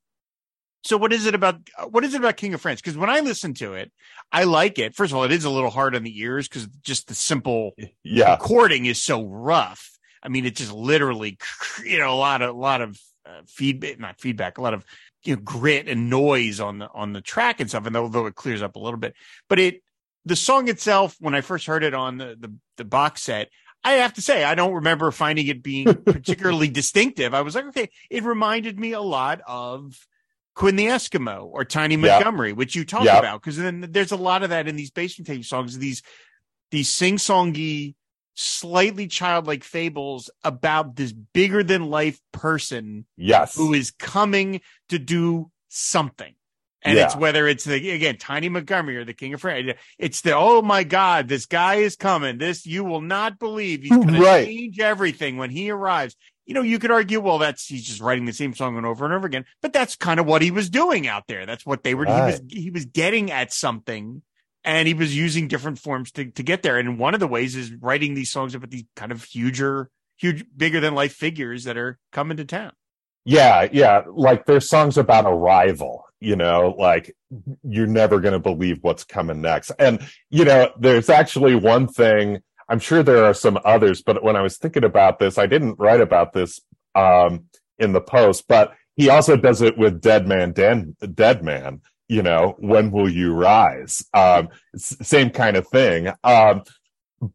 so 0.83 0.97
what 0.97 1.13
is 1.13 1.25
it 1.25 1.35
about 1.35 1.59
what 1.89 2.03
is 2.03 2.13
it 2.13 2.19
about 2.19 2.37
King 2.37 2.53
of 2.53 2.61
France? 2.61 2.81
Because 2.81 2.97
when 2.97 3.09
I 3.09 3.19
listen 3.19 3.53
to 3.55 3.73
it, 3.73 3.91
I 4.31 4.45
like 4.45 4.79
it. 4.79 4.95
First 4.95 5.11
of 5.11 5.17
all, 5.17 5.23
it 5.23 5.31
is 5.31 5.45
a 5.45 5.49
little 5.49 5.69
hard 5.69 5.95
on 5.95 6.03
the 6.03 6.19
ears 6.19 6.47
because 6.47 6.67
just 6.81 7.07
the 7.07 7.15
simple 7.15 7.73
yeah 8.03 8.33
recording 8.33 8.85
is 8.85 9.01
so 9.01 9.23
rough. 9.23 9.91
I 10.23 10.29
mean, 10.29 10.45
it's 10.45 10.59
just 10.59 10.71
literally 10.71 11.37
you 11.85 11.99
know 11.99 12.13
a 12.13 12.15
lot 12.15 12.41
of 12.41 12.55
a 12.55 12.59
lot 12.59 12.81
of 12.81 12.99
uh, 13.25 13.41
feedback, 13.47 13.99
not 13.99 14.19
feedback, 14.19 14.57
a 14.57 14.61
lot 14.61 14.73
of 14.73 14.85
you 15.23 15.35
know 15.35 15.41
grit 15.41 15.87
and 15.87 16.09
noise 16.09 16.59
on 16.59 16.79
the 16.79 16.89
on 16.93 17.13
the 17.13 17.21
track 17.21 17.59
and 17.59 17.69
stuff. 17.69 17.85
And 17.85 17.95
although 17.95 18.25
it 18.25 18.35
clears 18.35 18.61
up 18.61 18.75
a 18.75 18.79
little 18.79 18.99
bit, 18.99 19.13
but 19.47 19.59
it 19.59 19.83
the 20.25 20.35
song 20.35 20.67
itself, 20.67 21.15
when 21.19 21.35
I 21.35 21.41
first 21.41 21.67
heard 21.67 21.83
it 21.83 21.93
on 21.93 22.17
the 22.17 22.35
the, 22.39 22.53
the 22.77 22.85
box 22.85 23.21
set, 23.21 23.49
I 23.83 23.93
have 23.93 24.13
to 24.15 24.21
say 24.21 24.43
I 24.43 24.55
don't 24.55 24.73
remember 24.73 25.11
finding 25.11 25.47
it 25.47 25.61
being 25.61 25.85
particularly 26.05 26.69
distinctive. 26.69 27.35
I 27.35 27.41
was 27.41 27.53
like, 27.53 27.65
okay, 27.65 27.89
it 28.09 28.23
reminded 28.23 28.79
me 28.79 28.93
a 28.93 29.01
lot 29.01 29.41
of 29.45 29.95
Quinn 30.53 30.75
the 30.75 30.87
Eskimo 30.87 31.45
or 31.51 31.63
Tiny. 31.65 31.95
Montgomery, 31.97 32.53
which 32.53 32.75
you 32.75 32.83
talk 32.85 33.05
Yeah. 33.05 33.19
about, 33.19 33.41
because 33.41 33.57
then 33.57 33.87
there's 33.89 34.11
a 34.11 34.17
lot 34.17 34.43
of 34.43 34.49
that 34.49 34.67
in 34.67 34.75
these 34.75 34.91
basement 34.91 35.27
tape 35.27 35.45
songs. 35.45 35.77
These 35.77 36.01
these 36.71 36.89
sing 36.89 37.17
songy, 37.17 37.95
slightly 38.33 39.07
childlike 39.07 39.63
fables 39.63 40.29
about 40.43 40.95
this 40.95 41.11
bigger 41.11 41.63
than 41.63 41.89
life 41.89 42.19
person 42.31 43.05
yes 43.17 43.55
who 43.55 43.73
is 43.73 43.91
coming 43.91 44.61
to 44.89 44.97
do 44.99 45.51
something. 45.67 46.33
And 46.83 46.97
Yeah. 46.97 47.05
it's 47.05 47.15
whether 47.15 47.47
it's 47.47 47.63
the 47.65 47.91
again 47.91 48.17
Tiny 48.17 48.49
Montgomery 48.49 48.97
or 48.97 49.05
the 49.05 49.13
King 49.13 49.33
of 49.33 49.41
France. 49.41 49.73
It's 49.99 50.21
the 50.21 50.35
oh 50.35 50.61
my 50.61 50.83
God, 50.83 51.27
this 51.27 51.45
guy 51.45 51.75
is 51.75 51.95
coming. 51.95 52.37
This 52.39 52.65
you 52.65 52.83
will 52.83 53.01
not 53.01 53.37
believe. 53.37 53.81
He's 53.83 53.91
going 53.91 54.19
Right. 54.19 54.45
to 54.45 54.45
change 54.45 54.79
everything 54.79 55.37
when 55.37 55.49
he 55.51 55.69
arrives. 55.69 56.15
You 56.45 56.55
know, 56.55 56.61
you 56.61 56.79
could 56.79 56.91
argue, 56.91 57.19
well, 57.19 57.37
that's 57.37 57.67
he's 57.67 57.85
just 57.85 58.01
writing 58.01 58.25
the 58.25 58.33
same 58.33 58.53
song 58.53 58.75
over 58.83 59.05
and 59.05 59.13
over 59.13 59.27
again. 59.27 59.45
But 59.61 59.73
that's 59.73 59.95
kind 59.95 60.19
of 60.19 60.25
what 60.25 60.41
he 60.41 60.51
was 60.51 60.69
doing 60.69 61.07
out 61.07 61.27
there. 61.27 61.45
That's 61.45 61.65
what 61.65 61.83
they 61.83 61.93
were. 61.93 62.05
He 62.05 62.11
was 62.11 62.41
he 62.49 62.71
was 62.71 62.85
getting 62.85 63.31
at 63.31 63.53
something, 63.53 64.21
and 64.63 64.87
he 64.87 64.93
was 64.93 65.15
using 65.15 65.47
different 65.47 65.79
forms 65.79 66.11
to 66.13 66.25
to 66.31 66.43
get 66.43 66.63
there. 66.63 66.77
And 66.77 66.99
one 66.99 67.13
of 67.13 67.19
the 67.19 67.27
ways 67.27 67.55
is 67.55 67.71
writing 67.73 68.13
these 68.13 68.31
songs 68.31 68.55
about 68.55 68.71
these 68.71 68.85
kind 68.95 69.11
of 69.11 69.23
huger, 69.23 69.89
huge, 70.17 70.45
bigger 70.55 70.79
than 70.79 70.95
life 70.95 71.13
figures 71.13 71.65
that 71.65 71.77
are 71.77 71.99
coming 72.11 72.37
to 72.37 72.45
town. 72.45 72.71
Yeah, 73.25 73.67
yeah. 73.71 74.03
Like 74.11 74.45
there's 74.45 74.67
songs 74.67 74.97
about 74.97 75.25
arrival, 75.25 76.05
you 76.19 76.35
know, 76.35 76.75
like 76.77 77.15
you're 77.63 77.87
never 77.87 78.19
going 78.19 78.33
to 78.33 78.39
believe 78.39 78.79
what's 78.81 79.03
coming 79.03 79.41
next. 79.41 79.71
And, 79.77 80.01
you 80.29 80.43
know, 80.43 80.71
there's 80.79 81.09
actually 81.09 81.55
one 81.55 81.87
thing, 81.87 82.41
I'm 82.71 82.79
sure 82.79 83.03
there 83.03 83.25
are 83.25 83.33
some 83.33 83.59
others, 83.65 84.01
but 84.01 84.23
when 84.23 84.37
I 84.37 84.41
was 84.41 84.57
thinking 84.57 84.85
about 84.85 85.19
this, 85.19 85.37
I 85.37 85.45
didn't 85.45 85.77
write 85.77 85.99
about 85.99 86.31
this 86.31 86.61
um, 86.95 87.47
in 87.77 87.91
the 87.91 87.99
post, 87.99 88.47
but 88.47 88.73
he 88.95 89.09
also 89.09 89.35
does 89.35 89.61
it 89.61 89.77
with 89.77 89.99
Dead 89.99 90.25
Man, 90.25 90.53
Den- 90.53 90.95
Dead 91.13 91.43
Man, 91.43 91.81
you 92.07 92.23
know, 92.23 92.55
when 92.59 92.91
will 92.91 93.09
you 93.09 93.33
rise? 93.33 94.05
Um, 94.13 94.47
same 94.77 95.31
kind 95.31 95.57
of 95.57 95.67
thing. 95.67 96.13
Um, 96.23 96.63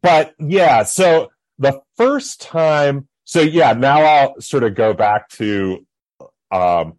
but 0.01 0.33
yeah, 0.39 0.81
so 0.81 1.29
the 1.59 1.81
first 1.97 2.41
time, 2.41 3.07
so 3.23 3.39
yeah, 3.39 3.73
now 3.73 4.01
I'll 4.01 4.41
sort 4.41 4.63
of 4.63 4.73
go 4.73 4.95
back 4.95 5.29
to, 5.33 5.85
um, 6.51 6.97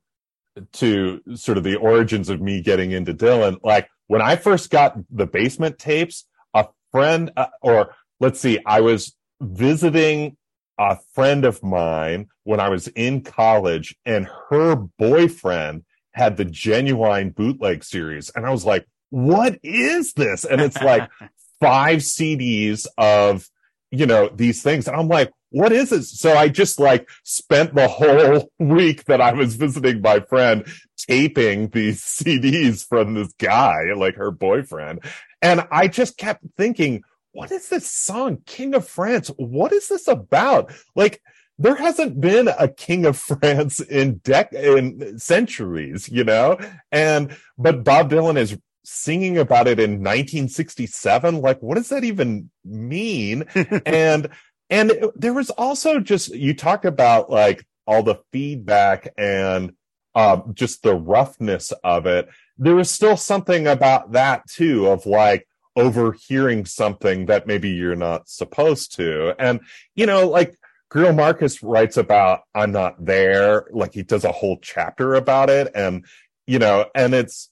to 0.74 1.20
sort 1.34 1.58
of 1.58 1.64
the 1.64 1.74
origins 1.74 2.28
of 2.28 2.40
me 2.40 2.62
getting 2.62 2.92
into 2.92 3.14
Dylan. 3.14 3.58
Like 3.64 3.88
when 4.06 4.22
I 4.22 4.36
first 4.36 4.70
got 4.70 4.96
the 5.10 5.26
basement 5.26 5.80
tapes, 5.80 6.24
a 6.54 6.68
friend, 6.92 7.32
uh, 7.36 7.46
or 7.62 7.96
let's 8.20 8.40
see, 8.40 8.58
I 8.64 8.80
was 8.80 9.14
visiting 9.40 10.36
a 10.78 10.96
friend 11.14 11.44
of 11.44 11.62
mine 11.62 12.28
when 12.44 12.60
I 12.60 12.68
was 12.68 12.88
in 12.88 13.22
college 13.22 13.96
and 14.04 14.28
her 14.50 14.76
boyfriend 14.76 15.84
had 16.12 16.36
the 16.36 16.44
genuine 16.44 17.30
bootleg 17.30 17.84
series. 17.84 18.30
And 18.34 18.46
I 18.46 18.50
was 18.50 18.64
like, 18.64 18.86
what 19.10 19.58
is 19.62 20.12
this? 20.12 20.44
And 20.44 20.60
it's 20.60 20.80
like 20.80 21.08
five 21.60 22.00
CDs 22.00 22.86
of, 22.96 23.48
you 23.90 24.06
know, 24.06 24.28
these 24.28 24.62
things. 24.62 24.86
And 24.86 24.96
I'm 24.96 25.08
like, 25.08 25.32
what 25.50 25.72
is 25.72 25.90
this? 25.90 26.10
So 26.18 26.36
I 26.36 26.48
just 26.48 26.78
like 26.78 27.08
spent 27.24 27.74
the 27.74 27.88
whole 27.88 28.50
week 28.58 29.04
that 29.04 29.20
I 29.20 29.32
was 29.32 29.56
visiting 29.56 30.02
my 30.02 30.20
friend 30.20 30.66
taping 30.98 31.68
these 31.68 32.02
CDs 32.22 32.86
from 32.86 33.14
this 33.14 33.32
guy, 33.38 33.92
like 33.96 34.16
her 34.16 34.30
boyfriend. 34.30 35.00
And 35.40 35.66
I 35.70 35.88
just 35.88 36.18
kept 36.18 36.44
thinking, 36.56 37.02
what 37.38 37.52
is 37.52 37.68
this 37.68 37.88
song, 37.88 38.38
King 38.46 38.74
of 38.74 38.88
France? 38.88 39.28
What 39.36 39.72
is 39.72 39.86
this 39.86 40.08
about? 40.08 40.72
Like, 40.96 41.22
there 41.56 41.76
hasn't 41.76 42.20
been 42.20 42.48
a 42.48 42.66
king 42.66 43.06
of 43.06 43.16
France 43.40 43.78
in 43.78 44.18
dec 44.18 44.52
in 44.52 45.20
centuries, 45.20 46.08
you 46.08 46.24
know? 46.24 46.58
And, 46.90 47.36
but 47.56 47.84
Bob 47.84 48.10
Dylan 48.10 48.36
is 48.36 48.58
singing 48.84 49.38
about 49.38 49.68
it 49.68 49.78
in 49.78 50.00
1967. 50.02 51.40
Like, 51.40 51.60
what 51.60 51.76
does 51.76 51.90
that 51.90 52.02
even 52.02 52.50
mean? 52.64 53.42
and, 53.86 54.30
and 54.68 54.90
it- 54.90 55.20
there 55.20 55.32
was 55.32 55.50
also 55.50 56.00
just, 56.00 56.34
you 56.34 56.54
talk 56.54 56.84
about 56.84 57.30
like 57.30 57.64
all 57.86 58.02
the 58.02 58.16
feedback 58.32 59.14
and, 59.16 59.74
uh, 60.16 60.40
just 60.54 60.82
the 60.82 60.96
roughness 60.96 61.72
of 61.84 62.06
it. 62.06 62.28
There 62.56 62.74
was 62.74 62.90
still 62.90 63.16
something 63.16 63.68
about 63.68 64.10
that 64.10 64.42
too, 64.48 64.88
of 64.88 65.06
like 65.06 65.47
overhearing 65.78 66.64
something 66.64 67.26
that 67.26 67.46
maybe 67.46 67.70
you're 67.70 67.94
not 67.94 68.28
supposed 68.28 68.96
to. 68.96 69.34
And, 69.38 69.60
you 69.94 70.06
know, 70.06 70.28
like 70.28 70.58
Greil 70.90 71.14
Marcus 71.14 71.62
writes 71.62 71.96
about 71.96 72.40
I'm 72.54 72.72
not 72.72 73.04
there, 73.04 73.66
like 73.70 73.94
he 73.94 74.02
does 74.02 74.24
a 74.24 74.32
whole 74.32 74.58
chapter 74.60 75.14
about 75.14 75.50
it. 75.50 75.70
And, 75.74 76.04
you 76.46 76.58
know, 76.58 76.86
and 76.94 77.14
it's, 77.14 77.48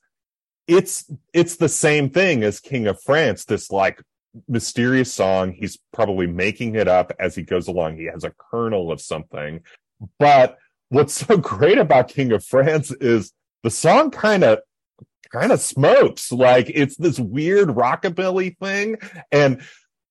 it's, 0.66 1.10
it's 1.32 1.56
the 1.56 1.68
same 1.68 2.10
thing 2.10 2.42
as 2.42 2.58
King 2.58 2.88
of 2.88 3.00
France, 3.00 3.44
this 3.44 3.70
like 3.70 4.02
mysterious 4.48 5.12
song. 5.12 5.52
He's 5.52 5.78
probably 5.92 6.26
making 6.26 6.74
it 6.74 6.88
up 6.88 7.12
as 7.20 7.36
he 7.36 7.42
goes 7.44 7.68
along. 7.68 7.96
He 7.96 8.06
has 8.06 8.24
a 8.24 8.34
kernel 8.50 8.90
of 8.90 9.00
something. 9.00 9.60
But 10.18 10.58
what's 10.88 11.14
so 11.26 11.36
great 11.36 11.78
about 11.78 12.08
King 12.08 12.32
of 12.32 12.44
France 12.44 12.90
is 12.90 13.32
the 13.62 13.70
song 13.70 14.10
kind 14.10 14.42
of 14.42 14.58
kind 15.30 15.52
of 15.52 15.60
smokes. 15.60 16.32
Like 16.32 16.70
it's 16.72 16.96
this 16.96 17.18
weird 17.18 17.68
rockabilly 17.68 18.56
thing. 18.58 18.96
And 19.30 19.62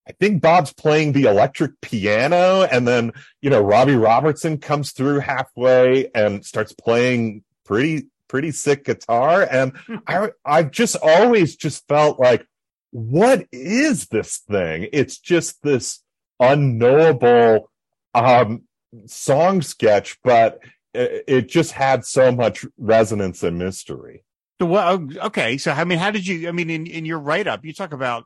I 0.08 0.12
think 0.12 0.40
Bob's 0.40 0.72
playing 0.72 1.12
the 1.12 1.24
electric 1.24 1.80
piano 1.80 2.62
and 2.62 2.86
then, 2.86 3.12
you 3.40 3.50
know, 3.50 3.60
Robbie 3.60 3.96
Robertson 3.96 4.58
comes 4.58 4.92
through 4.92 5.20
halfway 5.20 6.10
and 6.14 6.44
starts 6.44 6.72
playing 6.72 7.42
pretty, 7.64 8.06
pretty 8.28 8.52
sick 8.52 8.84
guitar. 8.84 9.46
And 9.50 9.72
I, 10.06 10.30
I've 10.44 10.70
just 10.70 10.96
always 11.02 11.56
just 11.56 11.88
felt 11.88 12.20
like, 12.20 12.46
what 12.92 13.46
is 13.50 14.06
this 14.06 14.38
thing? 14.38 14.88
It's 14.92 15.18
just 15.18 15.62
this 15.62 16.02
unknowable, 16.38 17.70
um, 18.14 18.62
song 19.06 19.60
sketch, 19.60 20.18
but 20.22 20.60
it, 20.94 21.24
it 21.26 21.48
just 21.48 21.72
had 21.72 22.04
so 22.04 22.30
much 22.32 22.64
resonance 22.78 23.42
and 23.42 23.58
mystery. 23.58 24.22
Well, 24.60 25.08
okay. 25.24 25.58
So, 25.58 25.72
I 25.72 25.84
mean, 25.84 25.98
how 25.98 26.10
did 26.10 26.26
you, 26.26 26.48
I 26.48 26.52
mean, 26.52 26.70
in, 26.70 26.86
in 26.86 27.04
your 27.04 27.18
write 27.18 27.46
up, 27.46 27.64
you 27.64 27.72
talk 27.72 27.92
about, 27.92 28.24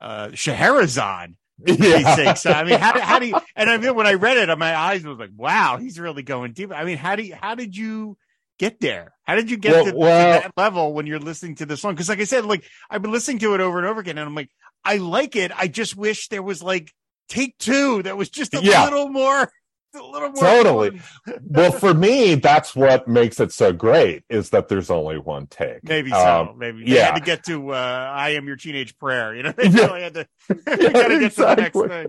uh, 0.00 0.30
Scheherazade. 0.34 1.36
Yeah. 1.66 2.34
So, 2.34 2.50
I 2.50 2.64
mean, 2.64 2.78
how, 2.78 3.00
how 3.00 3.18
do 3.18 3.28
you, 3.28 3.38
and 3.54 3.70
I 3.70 3.78
mean, 3.78 3.94
when 3.94 4.06
I 4.06 4.14
read 4.14 4.36
it, 4.36 4.58
my 4.58 4.76
eyes 4.76 5.04
was 5.04 5.18
like, 5.18 5.30
wow, 5.34 5.78
he's 5.78 5.98
really 5.98 6.22
going 6.22 6.52
deep. 6.52 6.70
I 6.70 6.84
mean, 6.84 6.98
how 6.98 7.16
do 7.16 7.22
you, 7.22 7.34
how 7.34 7.54
did 7.54 7.74
you 7.74 8.18
get 8.58 8.78
there? 8.78 9.14
How 9.24 9.36
did 9.36 9.50
you 9.50 9.56
get 9.56 9.72
well, 9.72 9.84
to, 9.86 9.96
well, 9.96 10.40
to, 10.40 10.42
that 10.42 10.52
level 10.56 10.92
when 10.92 11.06
you're 11.06 11.18
listening 11.18 11.54
to 11.56 11.66
the 11.66 11.78
song? 11.78 11.96
Cause 11.96 12.10
like 12.10 12.20
I 12.20 12.24
said, 12.24 12.44
like 12.44 12.64
I've 12.90 13.00
been 13.00 13.10
listening 13.12 13.38
to 13.38 13.54
it 13.54 13.60
over 13.60 13.78
and 13.78 13.86
over 13.86 14.00
again 14.00 14.18
and 14.18 14.28
I'm 14.28 14.34
like, 14.34 14.50
I 14.84 14.98
like 14.98 15.34
it. 15.34 15.50
I 15.56 15.68
just 15.68 15.96
wish 15.96 16.28
there 16.28 16.42
was 16.42 16.62
like 16.62 16.92
take 17.28 17.56
two 17.58 18.02
that 18.02 18.16
was 18.16 18.28
just 18.28 18.54
a 18.54 18.62
yeah. 18.62 18.84
a 18.84 18.84
little 18.84 19.08
more 19.08 19.50
totally 19.92 21.00
well 21.42 21.72
for 21.72 21.94
me 21.94 22.34
that's 22.34 22.74
what 22.76 23.08
makes 23.08 23.40
it 23.40 23.52
so 23.52 23.72
great 23.72 24.22
is 24.28 24.50
that 24.50 24.68
there's 24.68 24.90
only 24.90 25.18
one 25.18 25.46
take 25.46 25.82
maybe 25.84 26.10
so 26.10 26.50
um, 26.50 26.58
maybe 26.58 26.82
yeah 26.86 27.06
had 27.06 27.14
to 27.14 27.20
get 27.20 27.44
to 27.44 27.72
uh 27.72 28.12
i 28.14 28.30
am 28.30 28.46
your 28.46 28.56
teenage 28.56 28.96
prayer 28.98 29.34
you 29.34 29.42
know 29.42 29.52
they 29.56 29.68
yeah. 29.68 29.86
really 29.86 30.02
had 30.02 30.14
to 30.14 30.26
yeah, 30.50 30.88
gotta 30.92 31.18
get 31.18 31.22
exactly. 31.22 31.82
to 31.82 31.88
the 31.88 31.94
next 31.94 31.94
thing 31.94 32.06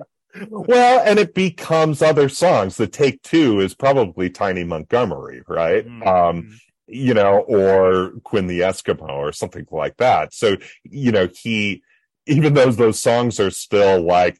well, 0.49 1.01
and 1.05 1.19
it 1.19 1.33
becomes 1.33 2.01
other 2.01 2.29
songs. 2.29 2.77
The 2.77 2.85
take 2.87 3.21
two 3.23 3.59
is 3.59 3.73
probably 3.73 4.29
Tiny 4.29 4.63
Montgomery, 4.63 5.41
right? 5.47 5.87
Mm-hmm. 5.87 6.07
Um, 6.07 6.59
you 6.87 7.13
know, 7.13 7.39
or 7.39 8.13
Quinn 8.23 8.47
the 8.47 8.61
Eskimo 8.61 9.09
or 9.09 9.31
something 9.31 9.65
like 9.71 9.97
that. 9.97 10.33
So, 10.33 10.57
you 10.83 11.11
know, 11.11 11.27
he, 11.33 11.83
even 12.25 12.53
though 12.53 12.71
those 12.71 12.99
songs 12.99 13.39
are 13.39 13.51
still 13.51 14.01
like 14.01 14.39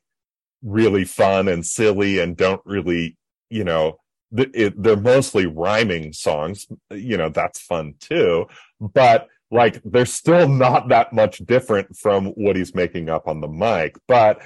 really 0.64 1.04
fun 1.04 1.48
and 1.48 1.66
silly 1.66 2.20
and 2.20 2.38
don't 2.38 2.62
really 2.66 3.18
you 3.50 3.64
know, 3.64 4.00
it, 4.36 4.82
they're 4.82 4.98
mostly 4.98 5.46
rhyming 5.46 6.14
songs. 6.14 6.68
You 6.92 7.18
know, 7.18 7.30
that's 7.30 7.60
fun 7.60 7.96
too. 8.00 8.48
But 8.80 9.28
like, 9.50 9.82
they're 9.86 10.06
still 10.06 10.50
not 10.50 10.90
that 10.90 11.14
much 11.14 11.38
different 11.40 11.96
from 11.96 12.28
what 12.28 12.56
he's 12.56 12.76
making 12.76 13.10
up 13.10 13.28
on 13.28 13.42
the 13.42 13.48
mic. 13.48 13.96
But 14.08 14.42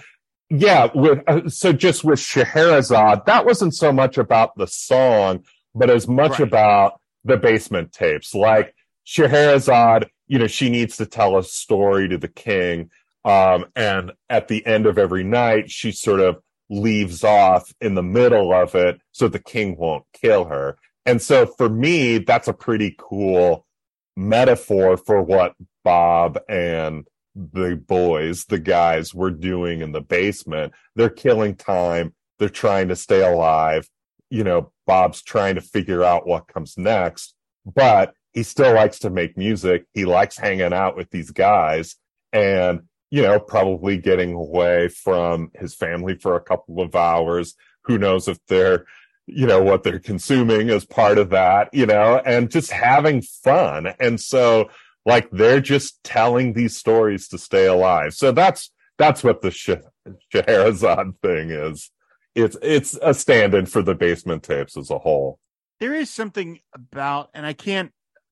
yeah, 0.50 0.90
with, 0.94 1.20
uh, 1.28 1.50
so 1.50 1.74
just 1.74 2.04
with 2.04 2.20
Scheherazade, 2.20 3.26
that 3.26 3.46
wasn't 3.46 3.74
so 3.74 3.92
much 3.92 4.18
about 4.18 4.56
the 4.58 4.68
song, 4.68 5.46
but 5.74 5.90
as 5.90 6.08
much 6.08 6.32
right. 6.32 6.42
about 6.42 7.00
the 7.24 7.38
basement 7.38 7.94
tapes. 7.94 8.36
Like 8.36 8.76
Scheherazade, 9.04 10.10
you 10.28 10.40
know, 10.40 10.48
she 10.48 10.70
needs 10.70 10.98
to 10.98 11.06
tell 11.06 11.38
a 11.38 11.44
story 11.44 12.08
to 12.10 12.18
the 12.18 12.28
king. 12.28 12.92
Um, 13.24 13.66
and 13.76 14.12
at 14.30 14.48
the 14.48 14.66
end 14.66 14.86
of 14.86 14.98
every 14.98 15.24
night, 15.24 15.70
she 15.70 15.92
sort 15.92 16.20
of 16.20 16.42
leaves 16.72 17.24
off 17.24 17.74
in 17.82 17.96
the 17.96 18.02
middle 18.02 18.54
of 18.54 18.74
it 18.74 19.00
so 19.12 19.28
the 19.28 19.38
king 19.38 19.76
won't 19.78 20.06
kill 20.14 20.46
her. 20.46 20.78
And 21.06 21.22
so 21.22 21.46
for 21.46 21.70
me, 21.70 22.18
that's 22.18 22.48
a 22.48 22.54
pretty 22.54 22.96
cool 22.98 23.68
metaphor 24.16 24.96
for 24.98 25.22
what 25.22 25.54
Bob 25.84 26.40
and 26.48 27.06
the 27.36 27.76
boys, 27.76 28.46
the 28.46 28.60
guys 28.60 29.14
were 29.14 29.32
doing 29.32 29.82
in 29.82 29.92
the 29.92 30.02
basement. 30.02 30.74
They're 30.96 31.10
killing 31.10 31.56
time. 31.56 32.14
They're 32.40 32.50
trying 32.50 32.88
to 32.88 32.96
stay 32.96 33.22
alive. 33.22 33.90
You 34.30 34.46
know, 34.46 34.72
Bob's 34.88 35.22
trying 35.22 35.56
to 35.56 35.62
figure 35.62 36.04
out 36.04 36.26
what 36.26 36.48
comes 36.48 36.78
next, 36.78 37.34
but 37.66 38.14
he 38.32 38.44
still 38.44 38.74
likes 38.74 39.00
to 39.00 39.10
make 39.10 39.38
music. 39.38 39.86
He 39.94 40.06
likes 40.06 40.38
hanging 40.38 40.74
out 40.74 40.96
with 40.96 41.10
these 41.10 41.32
guys. 41.32 41.98
And 42.32 42.84
you 43.12 43.22
know, 43.22 43.40
probably 43.40 43.98
getting 43.98 44.34
away 44.34 44.88
from 44.88 45.52
his 45.54 45.76
family 45.76 46.16
for 46.16 46.36
a 46.36 46.42
couple 46.42 46.82
of 46.82 46.96
hours. 46.96 47.56
Who 47.84 47.98
knows 47.98 48.28
if 48.28 48.40
they're, 48.48 48.86
you 49.28 49.46
know, 49.46 49.62
what 49.62 49.84
they're 49.84 50.00
consuming 50.00 50.70
as 50.70 50.86
part 50.86 51.18
of 51.18 51.30
that, 51.30 51.70
you 51.74 51.86
know, 51.86 52.22
and 52.26 52.50
just 52.50 52.72
having 52.72 53.22
fun. 53.22 53.94
And 54.00 54.20
so, 54.20 54.70
like, 55.06 55.30
they're 55.32 55.62
just 55.62 56.04
telling 56.04 56.54
these 56.54 56.78
stories 56.78 57.28
to 57.30 57.38
stay 57.38 57.66
alive. 57.66 58.14
So 58.14 58.32
that's, 58.32 58.72
that's 58.98 59.24
what 59.24 59.42
the 59.42 59.52
Scheherazade 59.52 61.20
thing 61.22 61.50
is. 61.50 61.92
It's, 62.34 62.56
it's 62.62 62.98
a 63.02 63.14
stand 63.14 63.54
in 63.54 63.66
for 63.66 63.82
the 63.82 63.96
basement 63.96 64.44
tapes 64.44 64.78
as 64.78 64.90
a 64.90 65.00
whole. 65.00 65.40
There 65.80 65.94
is 65.94 66.10
something 66.10 66.60
about, 66.74 67.30
and 67.34 67.46
I 67.46 67.54
can't 67.54 67.92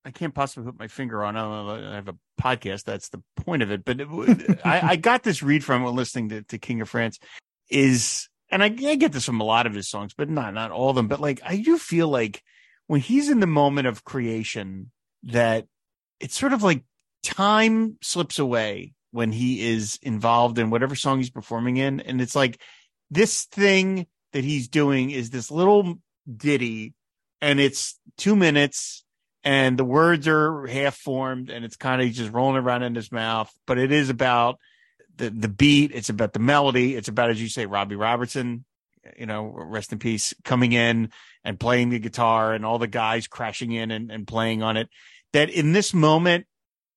I 0.10 0.12
can't 0.12 0.34
possibly 0.34 0.72
put 0.72 0.80
my 0.80 0.88
finger 0.88 1.24
on. 1.24 1.38
I 1.38 1.94
have 1.94 2.08
a 2.08 2.18
podcast. 2.42 2.84
That's 2.84 3.10
the 3.10 3.22
point 3.36 3.62
of 3.62 3.70
it. 3.70 3.86
But 3.86 4.02
it, 4.02 4.08
I, 4.66 4.82
I, 4.82 4.96
got 4.96 5.22
this 5.22 5.44
read 5.44 5.64
from 5.64 5.84
when 5.84 5.96
listening 5.96 6.30
to, 6.30 6.42
to, 6.42 6.58
King 6.58 6.82
of 6.82 6.90
France. 6.90 7.20
Is 7.70 8.28
and 8.50 8.64
I, 8.64 8.76
I, 8.88 8.96
get 8.96 9.12
this 9.12 9.26
from 9.26 9.40
a 9.40 9.44
lot 9.44 9.68
of 9.68 9.76
his 9.76 9.88
songs, 9.88 10.16
but 10.18 10.28
not 10.28 10.56
not 10.56 10.72
all 10.72 10.90
of 10.90 10.96
them. 10.96 11.08
But 11.08 11.20
like 11.20 11.42
I 11.46 11.58
do 11.58 11.78
feel 11.78 12.08
like 12.08 12.42
when 12.88 13.02
he's 13.02 13.30
in 13.30 13.40
the 13.40 13.46
moment 13.46 13.86
of 13.86 14.04
creation, 14.04 14.90
that 15.26 15.68
it's 16.20 16.38
sort 16.38 16.54
of 16.54 16.64
like 16.64 16.84
time 17.22 17.98
slips 18.02 18.40
away 18.40 18.94
when 19.12 19.32
he 19.32 19.62
is 19.62 20.00
involved 20.02 20.58
in 20.58 20.72
whatever 20.72 20.96
song 20.96 21.20
he's 21.20 21.30
performing 21.30 21.78
in, 21.78 22.00
and 22.00 22.20
it's 22.20 22.36
like 22.36 22.60
this 23.12 23.44
thing 23.44 24.08
that 24.34 24.44
he's 24.44 24.70
doing 24.70 25.12
is 25.12 25.30
this 25.30 25.52
little 25.52 26.00
ditty, 26.36 26.96
and 27.42 27.60
it's 27.60 28.00
two 28.18 28.36
minutes 28.36 29.06
and 29.44 29.78
the 29.78 29.86
words 29.86 30.28
are 30.28 30.66
half 30.68 30.96
formed 30.96 31.50
and 31.50 31.64
it's 31.64 31.78
kind 31.78 32.02
of 32.02 32.12
just 32.12 32.32
rolling 32.32 32.58
around 32.58 32.84
in 32.84 32.96
his 32.96 33.12
mouth 33.12 33.52
but 33.66 33.78
it 33.78 33.92
is 33.92 34.10
about 34.10 34.60
the 35.16 35.30
the 35.30 35.48
beat 35.48 35.92
it's 35.94 36.10
about 36.10 36.34
the 36.34 36.40
melody 36.40 36.96
it's 36.96 37.08
about 37.08 37.30
as 37.30 37.42
you 37.42 37.50
say 37.50 37.66
robbie 37.66 37.96
robertson 37.96 38.66
you 39.18 39.26
know 39.26 39.46
rest 39.46 39.92
in 39.92 40.00
peace 40.00 40.34
coming 40.44 40.72
in 40.72 41.10
and 41.44 41.60
playing 41.60 41.90
the 41.90 42.00
guitar 42.00 42.54
and 42.54 42.66
all 42.66 42.80
the 42.80 42.88
guys 42.88 43.28
crashing 43.28 43.72
in 43.72 43.92
and, 43.92 44.12
and 44.12 44.28
playing 44.28 44.62
on 44.62 44.78
it. 44.78 44.90
That 45.34 45.50
in 45.50 45.74
this 45.74 45.94
moment 45.94 46.46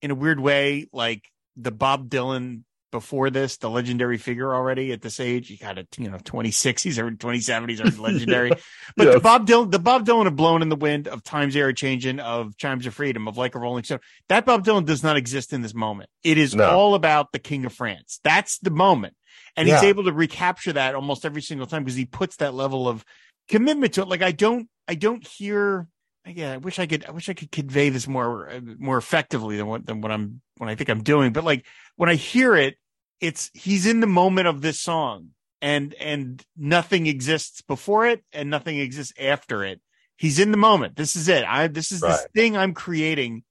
in 0.00 0.10
a 0.10 0.14
weird 0.14 0.40
way 0.40 0.88
like 0.92 1.24
the 1.56 1.70
bob 1.70 2.08
dylan 2.08 2.62
before 2.92 3.30
this, 3.30 3.56
the 3.56 3.68
legendary 3.68 4.18
figure 4.18 4.54
already 4.54 4.92
at 4.92 5.02
this 5.02 5.18
age. 5.18 5.48
He 5.48 5.56
got 5.56 5.78
a 5.78 5.86
you 5.98 6.08
know 6.08 6.18
26. 6.22 6.82
He's 6.82 6.98
already 6.98 7.16
27. 7.16 7.68
He's 7.68 7.80
already 7.80 7.96
legendary. 7.98 8.50
But 8.96 9.06
yes. 9.06 9.14
the 9.14 9.20
Bob 9.20 9.48
Dylan, 9.48 9.72
the 9.72 9.80
Bob 9.80 10.06
Dylan 10.06 10.28
of 10.28 10.36
Blowin' 10.36 10.62
in 10.62 10.68
the 10.68 10.76
Wind, 10.76 11.08
of 11.08 11.24
Times 11.24 11.56
Era 11.56 11.74
Changing, 11.74 12.20
of 12.20 12.56
Chimes 12.56 12.86
of 12.86 12.94
Freedom, 12.94 13.26
of 13.26 13.36
Like 13.36 13.56
a 13.56 13.58
Rolling 13.58 13.82
Stone. 13.82 13.98
That 14.28 14.46
Bob 14.46 14.64
Dylan 14.64 14.84
does 14.84 15.02
not 15.02 15.16
exist 15.16 15.52
in 15.52 15.62
this 15.62 15.74
moment. 15.74 16.08
It 16.22 16.38
is 16.38 16.54
no. 16.54 16.70
all 16.70 16.94
about 16.94 17.32
the 17.32 17.40
King 17.40 17.64
of 17.64 17.72
France. 17.72 18.20
That's 18.22 18.58
the 18.58 18.70
moment, 18.70 19.14
and 19.56 19.66
yeah. 19.66 19.80
he's 19.80 19.88
able 19.88 20.04
to 20.04 20.12
recapture 20.12 20.74
that 20.74 20.94
almost 20.94 21.24
every 21.24 21.42
single 21.42 21.66
time 21.66 21.82
because 21.82 21.96
he 21.96 22.04
puts 22.04 22.36
that 22.36 22.54
level 22.54 22.86
of 22.86 23.04
commitment 23.48 23.94
to 23.94 24.02
it. 24.02 24.08
Like 24.08 24.22
I 24.22 24.30
don't, 24.30 24.68
I 24.86 24.94
don't 24.94 25.26
hear 25.26 25.88
yeah, 26.26 26.52
I 26.52 26.56
wish 26.58 26.78
I 26.78 26.86
could. 26.86 27.04
I 27.04 27.10
wish 27.10 27.28
I 27.28 27.34
could 27.34 27.50
convey 27.50 27.88
this 27.88 28.06
more 28.06 28.48
uh, 28.48 28.60
more 28.78 28.96
effectively 28.96 29.56
than 29.56 29.66
what 29.66 29.84
than 29.84 30.00
what 30.00 30.12
I'm 30.12 30.40
when 30.58 30.70
I 30.70 30.76
think 30.76 30.88
I'm 30.88 31.02
doing. 31.02 31.32
But 31.32 31.44
like 31.44 31.66
when 31.96 32.08
I 32.08 32.14
hear 32.14 32.54
it, 32.54 32.76
it's 33.22 33.50
he's 33.54 33.86
in 33.86 34.00
the 34.00 34.06
moment 34.06 34.48
of 34.48 34.60
this 34.60 34.80
song 34.80 35.28
and 35.62 35.94
and 35.94 36.44
nothing 36.56 37.06
exists 37.06 37.62
before 37.62 38.04
it 38.04 38.22
and 38.32 38.50
nothing 38.50 38.78
exists 38.78 39.14
after 39.18 39.64
it. 39.64 39.80
He's 40.16 40.38
in 40.38 40.50
the 40.50 40.58
moment. 40.58 40.96
This 40.96 41.16
is 41.16 41.28
it. 41.28 41.44
I 41.44 41.68
this 41.68 41.92
is 41.92 42.02
right. 42.02 42.10
this 42.10 42.26
thing 42.34 42.56
i'm 42.56 42.74
creating 42.74 43.44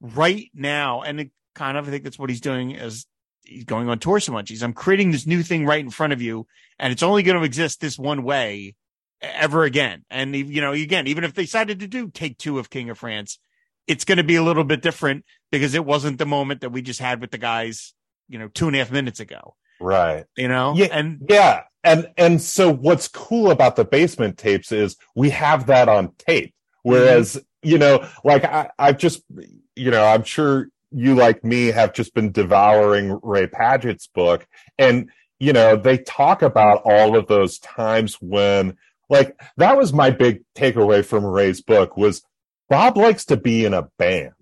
right 0.00 0.50
now. 0.54 1.02
And 1.02 1.20
it 1.20 1.30
kind 1.54 1.76
of 1.76 1.86
i 1.86 1.90
think 1.90 2.04
that's 2.04 2.18
what 2.18 2.30
he's 2.30 2.40
doing 2.40 2.74
as 2.74 3.06
he's 3.42 3.64
going 3.64 3.88
on 3.88 3.98
tour 3.98 4.18
so 4.18 4.32
much. 4.32 4.48
He's 4.48 4.62
i'm 4.62 4.72
creating 4.72 5.12
this 5.12 5.26
new 5.26 5.42
thing 5.42 5.66
right 5.66 5.84
in 5.84 5.90
front 5.90 6.14
of 6.14 6.22
you 6.22 6.46
and 6.78 6.90
it's 6.90 7.02
only 7.02 7.22
going 7.22 7.38
to 7.38 7.44
exist 7.44 7.80
this 7.80 7.98
one 7.98 8.22
way 8.24 8.74
ever 9.20 9.64
again. 9.64 10.06
And 10.08 10.34
you 10.34 10.62
know 10.62 10.72
again 10.72 11.06
even 11.06 11.22
if 11.22 11.34
they 11.34 11.42
decided 11.42 11.80
to 11.80 11.86
do 11.86 12.08
take 12.08 12.38
two 12.38 12.58
of 12.58 12.70
king 12.70 12.88
of 12.88 12.98
france 12.98 13.38
it's 13.86 14.04
going 14.04 14.18
to 14.18 14.24
be 14.24 14.36
a 14.36 14.42
little 14.42 14.64
bit 14.64 14.82
different 14.82 15.24
because 15.50 15.74
it 15.74 15.84
wasn't 15.84 16.18
the 16.18 16.26
moment 16.26 16.60
that 16.60 16.70
we 16.70 16.82
just 16.82 17.00
had 17.00 17.20
with 17.22 17.30
the 17.30 17.38
guys, 17.38 17.94
you 18.28 18.38
know, 18.38 18.48
two 18.48 18.66
and 18.66 18.76
a 18.76 18.78
half 18.78 18.90
minutes 18.90 19.20
ago. 19.20 19.54
Right. 19.80 20.24
You 20.36 20.48
know? 20.48 20.74
Yeah. 20.76 20.88
And 20.90 21.26
yeah. 21.28 21.62
And 21.84 22.10
and 22.16 22.42
so 22.42 22.72
what's 22.72 23.08
cool 23.08 23.50
about 23.50 23.76
the 23.76 23.84
basement 23.84 24.36
tapes 24.36 24.72
is 24.72 24.96
we 25.14 25.30
have 25.30 25.66
that 25.66 25.88
on 25.88 26.12
tape. 26.18 26.54
Whereas, 26.82 27.36
mm-hmm. 27.36 27.68
you 27.68 27.78
know, 27.78 28.08
like 28.24 28.44
I, 28.44 28.70
I've 28.78 28.98
just 28.98 29.22
you 29.76 29.90
know, 29.90 30.04
I'm 30.04 30.24
sure 30.24 30.68
you 30.90 31.14
like 31.14 31.44
me 31.44 31.66
have 31.66 31.92
just 31.92 32.14
been 32.14 32.32
devouring 32.32 33.18
Ray 33.22 33.46
Padgett's 33.46 34.06
book. 34.08 34.46
And, 34.78 35.10
you 35.38 35.52
know, 35.52 35.76
they 35.76 35.98
talk 35.98 36.42
about 36.42 36.82
all 36.84 37.16
of 37.16 37.26
those 37.26 37.58
times 37.58 38.16
when 38.20 38.76
like 39.08 39.38
that 39.56 39.76
was 39.76 39.92
my 39.92 40.10
big 40.10 40.42
takeaway 40.54 41.04
from 41.04 41.24
Ray's 41.24 41.60
book 41.60 41.96
was 41.96 42.22
Bob 42.68 42.96
likes 42.96 43.24
to 43.26 43.36
be 43.36 43.64
in 43.64 43.72
a 43.74 43.88
band, 43.98 44.32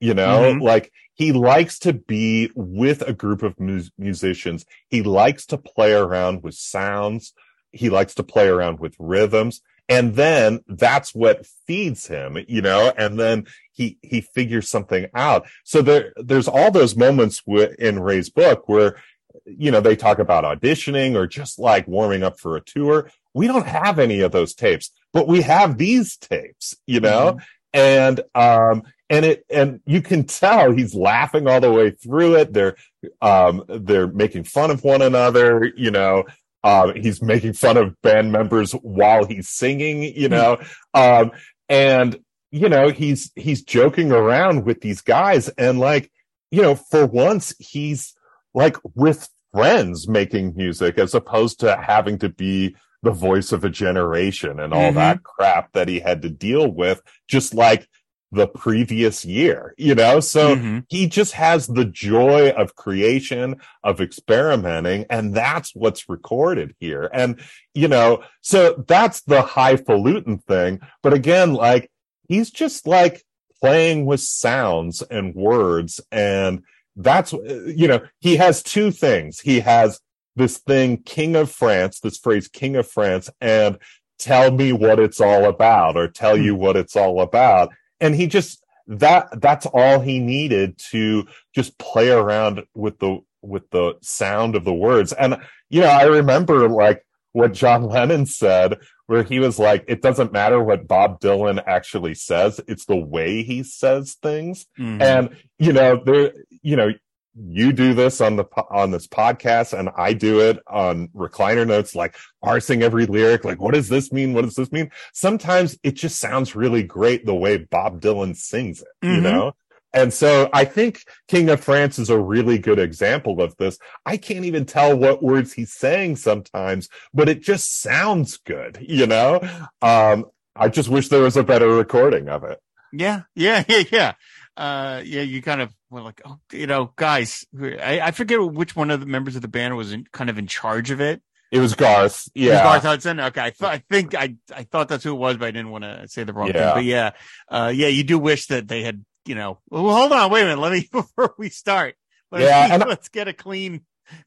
you 0.00 0.14
know, 0.14 0.42
mm-hmm. 0.42 0.60
like 0.62 0.92
he 1.14 1.32
likes 1.32 1.78
to 1.80 1.92
be 1.92 2.50
with 2.54 3.02
a 3.02 3.12
group 3.12 3.42
of 3.42 3.58
mu- 3.58 3.82
musicians. 3.98 4.66
He 4.88 5.02
likes 5.02 5.46
to 5.46 5.58
play 5.58 5.92
around 5.92 6.42
with 6.42 6.54
sounds. 6.54 7.32
He 7.72 7.90
likes 7.90 8.14
to 8.16 8.22
play 8.22 8.48
around 8.48 8.80
with 8.80 8.96
rhythms. 8.98 9.62
And 9.88 10.14
then 10.16 10.60
that's 10.66 11.14
what 11.14 11.46
feeds 11.66 12.08
him, 12.08 12.38
you 12.48 12.60
know, 12.60 12.92
and 12.98 13.18
then 13.20 13.46
he, 13.72 13.98
he 14.02 14.20
figures 14.20 14.68
something 14.68 15.06
out. 15.14 15.46
So 15.64 15.80
there, 15.80 16.12
there's 16.16 16.48
all 16.48 16.72
those 16.72 16.96
moments 16.96 17.42
w- 17.42 17.72
in 17.78 18.00
Ray's 18.00 18.28
book 18.28 18.68
where, 18.68 19.00
you 19.44 19.70
know, 19.70 19.80
they 19.80 19.94
talk 19.94 20.18
about 20.18 20.42
auditioning 20.44 21.14
or 21.14 21.28
just 21.28 21.58
like 21.60 21.86
warming 21.86 22.24
up 22.24 22.40
for 22.40 22.56
a 22.56 22.60
tour. 22.60 23.10
We 23.32 23.46
don't 23.46 23.66
have 23.66 24.00
any 24.00 24.20
of 24.20 24.32
those 24.32 24.54
tapes, 24.54 24.90
but 25.12 25.28
we 25.28 25.42
have 25.42 25.78
these 25.78 26.16
tapes, 26.16 26.74
you 26.86 27.00
know, 27.00 27.34
mm-hmm 27.34 27.44
and 27.76 28.22
um 28.34 28.82
and 29.08 29.24
it 29.24 29.44
and 29.50 29.80
you 29.86 30.02
can 30.02 30.24
tell 30.24 30.72
he's 30.72 30.94
laughing 30.94 31.46
all 31.46 31.60
the 31.60 31.72
way 31.72 31.90
through 31.90 32.34
it 32.34 32.52
they're 32.52 32.76
um 33.22 33.64
they're 33.68 34.08
making 34.08 34.44
fun 34.44 34.70
of 34.70 34.82
one 34.84 35.02
another 35.02 35.72
you 35.76 35.90
know 35.90 36.24
um 36.64 36.94
he's 36.94 37.22
making 37.22 37.52
fun 37.52 37.76
of 37.76 38.00
band 38.02 38.32
members 38.32 38.72
while 38.72 39.24
he's 39.24 39.48
singing 39.48 40.02
you 40.02 40.28
know 40.28 40.58
um 40.94 41.30
and 41.68 42.18
you 42.50 42.68
know 42.68 42.88
he's 42.88 43.30
he's 43.36 43.62
joking 43.62 44.12
around 44.12 44.64
with 44.64 44.80
these 44.80 45.00
guys 45.00 45.48
and 45.50 45.78
like 45.78 46.10
you 46.50 46.62
know 46.62 46.74
for 46.74 47.06
once 47.06 47.54
he's 47.58 48.14
like 48.54 48.76
with 48.94 49.28
friends 49.52 50.08
making 50.08 50.54
music 50.56 50.98
as 50.98 51.14
opposed 51.14 51.60
to 51.60 51.76
having 51.76 52.18
to 52.18 52.28
be 52.28 52.76
the 53.02 53.10
voice 53.10 53.52
of 53.52 53.64
a 53.64 53.70
generation 53.70 54.60
and 54.60 54.74
all 54.74 54.88
mm-hmm. 54.88 54.96
that 54.96 55.22
crap 55.22 55.72
that 55.72 55.88
he 55.88 56.00
had 56.00 56.22
to 56.22 56.28
deal 56.28 56.68
with, 56.68 57.00
just 57.28 57.54
like 57.54 57.88
the 58.32 58.46
previous 58.46 59.24
year, 59.24 59.74
you 59.78 59.94
know? 59.94 60.20
So 60.20 60.56
mm-hmm. 60.56 60.78
he 60.88 61.06
just 61.06 61.32
has 61.32 61.66
the 61.66 61.84
joy 61.84 62.50
of 62.50 62.74
creation, 62.74 63.56
of 63.84 64.00
experimenting, 64.00 65.06
and 65.08 65.34
that's 65.34 65.74
what's 65.74 66.08
recorded 66.08 66.74
here. 66.80 67.08
And, 67.12 67.40
you 67.74 67.88
know, 67.88 68.22
so 68.40 68.84
that's 68.86 69.22
the 69.22 69.42
highfalutin 69.42 70.38
thing. 70.38 70.80
But 71.02 71.12
again, 71.12 71.54
like, 71.54 71.90
he's 72.28 72.50
just 72.50 72.86
like 72.86 73.24
playing 73.60 74.06
with 74.06 74.20
sounds 74.20 75.02
and 75.02 75.34
words. 75.34 76.00
And 76.10 76.62
that's, 76.96 77.32
you 77.32 77.88
know, 77.88 78.00
he 78.20 78.36
has 78.36 78.62
two 78.62 78.90
things. 78.90 79.40
He 79.40 79.60
has 79.60 80.00
this 80.34 80.58
thing, 80.58 80.98
King 80.98 81.36
of 81.36 81.50
France, 81.50 82.00
this 82.00 82.18
phrase, 82.18 82.48
King 82.48 82.76
of 82.76 82.90
France, 82.90 83.30
and 83.40 83.78
tell 84.18 84.50
me 84.50 84.72
what 84.72 84.98
it's 84.98 85.20
all 85.20 85.44
about 85.44 85.96
or 85.96 86.08
tell 86.08 86.36
you 86.36 86.54
what 86.54 86.76
it's 86.76 86.96
all 86.96 87.20
about. 87.20 87.72
And 88.00 88.14
he 88.14 88.26
just, 88.26 88.62
that, 88.86 89.40
that's 89.40 89.66
all 89.66 90.00
he 90.00 90.18
needed 90.18 90.78
to 90.90 91.26
just 91.54 91.78
play 91.78 92.10
around 92.10 92.64
with 92.74 92.98
the, 92.98 93.20
with 93.42 93.68
the 93.70 93.94
sound 94.02 94.56
of 94.56 94.64
the 94.64 94.74
words. 94.74 95.12
And, 95.12 95.38
you 95.68 95.80
know, 95.80 95.88
I 95.88 96.04
remember 96.04 96.68
like 96.68 97.04
what 97.32 97.52
John 97.52 97.82
Lennon 97.88 98.26
said, 98.26 98.78
where 99.06 99.22
he 99.22 99.38
was 99.38 99.58
like, 99.58 99.84
it 99.86 100.02
doesn't 100.02 100.32
matter 100.32 100.62
what 100.62 100.88
Bob 100.88 101.20
Dylan 101.20 101.62
actually 101.64 102.14
says. 102.14 102.60
It's 102.66 102.86
the 102.86 102.96
way 102.96 103.42
he 103.42 103.62
says 103.62 104.14
things. 104.14 104.66
Mm-hmm. 104.78 105.02
And, 105.02 105.36
you 105.58 105.72
know, 105.72 106.02
there, 106.04 106.32
you 106.62 106.76
know, 106.76 106.90
you 107.38 107.72
do 107.72 107.92
this 107.92 108.20
on 108.20 108.36
the 108.36 108.44
on 108.70 108.90
this 108.90 109.06
podcast 109.06 109.78
and 109.78 109.90
I 109.96 110.14
do 110.14 110.40
it 110.40 110.58
on 110.66 111.08
recliner 111.08 111.66
notes 111.66 111.94
like 111.94 112.16
parsing 112.42 112.82
every 112.82 113.06
lyric 113.06 113.44
like 113.44 113.60
what 113.60 113.74
does 113.74 113.88
this 113.88 114.10
mean? 114.10 114.32
What 114.32 114.44
does 114.44 114.54
this 114.54 114.72
mean? 114.72 114.90
Sometimes 115.12 115.78
it 115.82 115.92
just 115.92 116.18
sounds 116.18 116.56
really 116.56 116.82
great 116.82 117.26
the 117.26 117.34
way 117.34 117.58
Bob 117.58 118.00
Dylan 118.00 118.36
sings 118.36 118.80
it 118.80 118.88
mm-hmm. 119.04 119.16
you 119.16 119.20
know? 119.20 119.52
And 119.92 120.12
so 120.12 120.50
I 120.52 120.64
think 120.64 121.04
King 121.28 121.48
of 121.48 121.62
France 121.62 121.98
is 121.98 122.10
a 122.10 122.18
really 122.18 122.58
good 122.58 122.78
example 122.78 123.40
of 123.40 123.56
this. 123.56 123.78
I 124.04 124.18
can't 124.18 124.44
even 124.44 124.66
tell 124.66 124.96
what 124.96 125.22
words 125.22 125.52
he's 125.52 125.72
saying 125.72 126.16
sometimes 126.16 126.88
but 127.12 127.28
it 127.28 127.42
just 127.42 127.80
sounds 127.80 128.38
good 128.38 128.78
you 128.80 129.06
know? 129.06 129.40
Um 129.82 130.26
I 130.54 130.70
just 130.70 130.88
wish 130.88 131.08
there 131.08 131.22
was 131.22 131.36
a 131.36 131.44
better 131.44 131.68
recording 131.68 132.30
of 132.30 132.44
it. 132.44 132.60
Yeah 132.92 133.22
yeah 133.34 133.64
yeah 133.68 133.82
yeah 133.92 134.12
uh, 134.56 135.02
yeah, 135.04 135.22
you 135.22 135.42
kind 135.42 135.60
of 135.60 135.74
were 135.90 136.00
like, 136.00 136.22
oh, 136.24 136.38
you 136.52 136.66
know, 136.66 136.92
guys, 136.96 137.44
I, 137.60 138.00
I 138.00 138.10
forget 138.10 138.40
which 138.40 138.74
one 138.74 138.90
of 138.90 139.00
the 139.00 139.06
members 139.06 139.36
of 139.36 139.42
the 139.42 139.48
band 139.48 139.76
was 139.76 139.92
in, 139.92 140.06
kind 140.12 140.30
of 140.30 140.38
in 140.38 140.46
charge 140.46 140.90
of 140.90 141.00
it. 141.00 141.22
It 141.52 141.60
was 141.60 141.74
Garth. 141.74 142.28
Yeah. 142.34 142.54
Was 142.54 142.62
Garth 142.62 142.82
Hudson. 142.82 143.20
Okay. 143.20 143.40
I, 143.40 143.50
th- 143.50 143.70
I 143.70 143.78
think 143.90 144.14
I, 144.14 144.36
I 144.54 144.64
thought 144.64 144.88
that's 144.88 145.04
who 145.04 145.12
it 145.12 145.18
was, 145.18 145.36
but 145.36 145.46
I 145.46 145.50
didn't 145.50 145.70
want 145.70 145.84
to 145.84 146.08
say 146.08 146.24
the 146.24 146.32
wrong 146.32 146.48
yeah. 146.48 146.52
thing. 146.52 146.74
But 146.74 146.84
yeah, 146.84 147.10
uh, 147.48 147.72
yeah, 147.74 147.88
you 147.88 148.02
do 148.02 148.18
wish 148.18 148.46
that 148.46 148.66
they 148.66 148.82
had, 148.82 149.04
you 149.26 149.34
know, 149.34 149.58
well, 149.70 149.88
hold 149.88 150.12
on, 150.12 150.30
wait 150.30 150.42
a 150.42 150.44
minute. 150.46 150.60
Let 150.60 150.72
me, 150.72 150.88
before 150.92 151.34
we 151.38 151.48
start, 151.50 151.94
let's, 152.32 152.44
yeah, 152.44 152.74
and 152.74 152.84
let's 152.86 153.08
get 153.08 153.28
a 153.28 153.32
clean, 153.32 153.82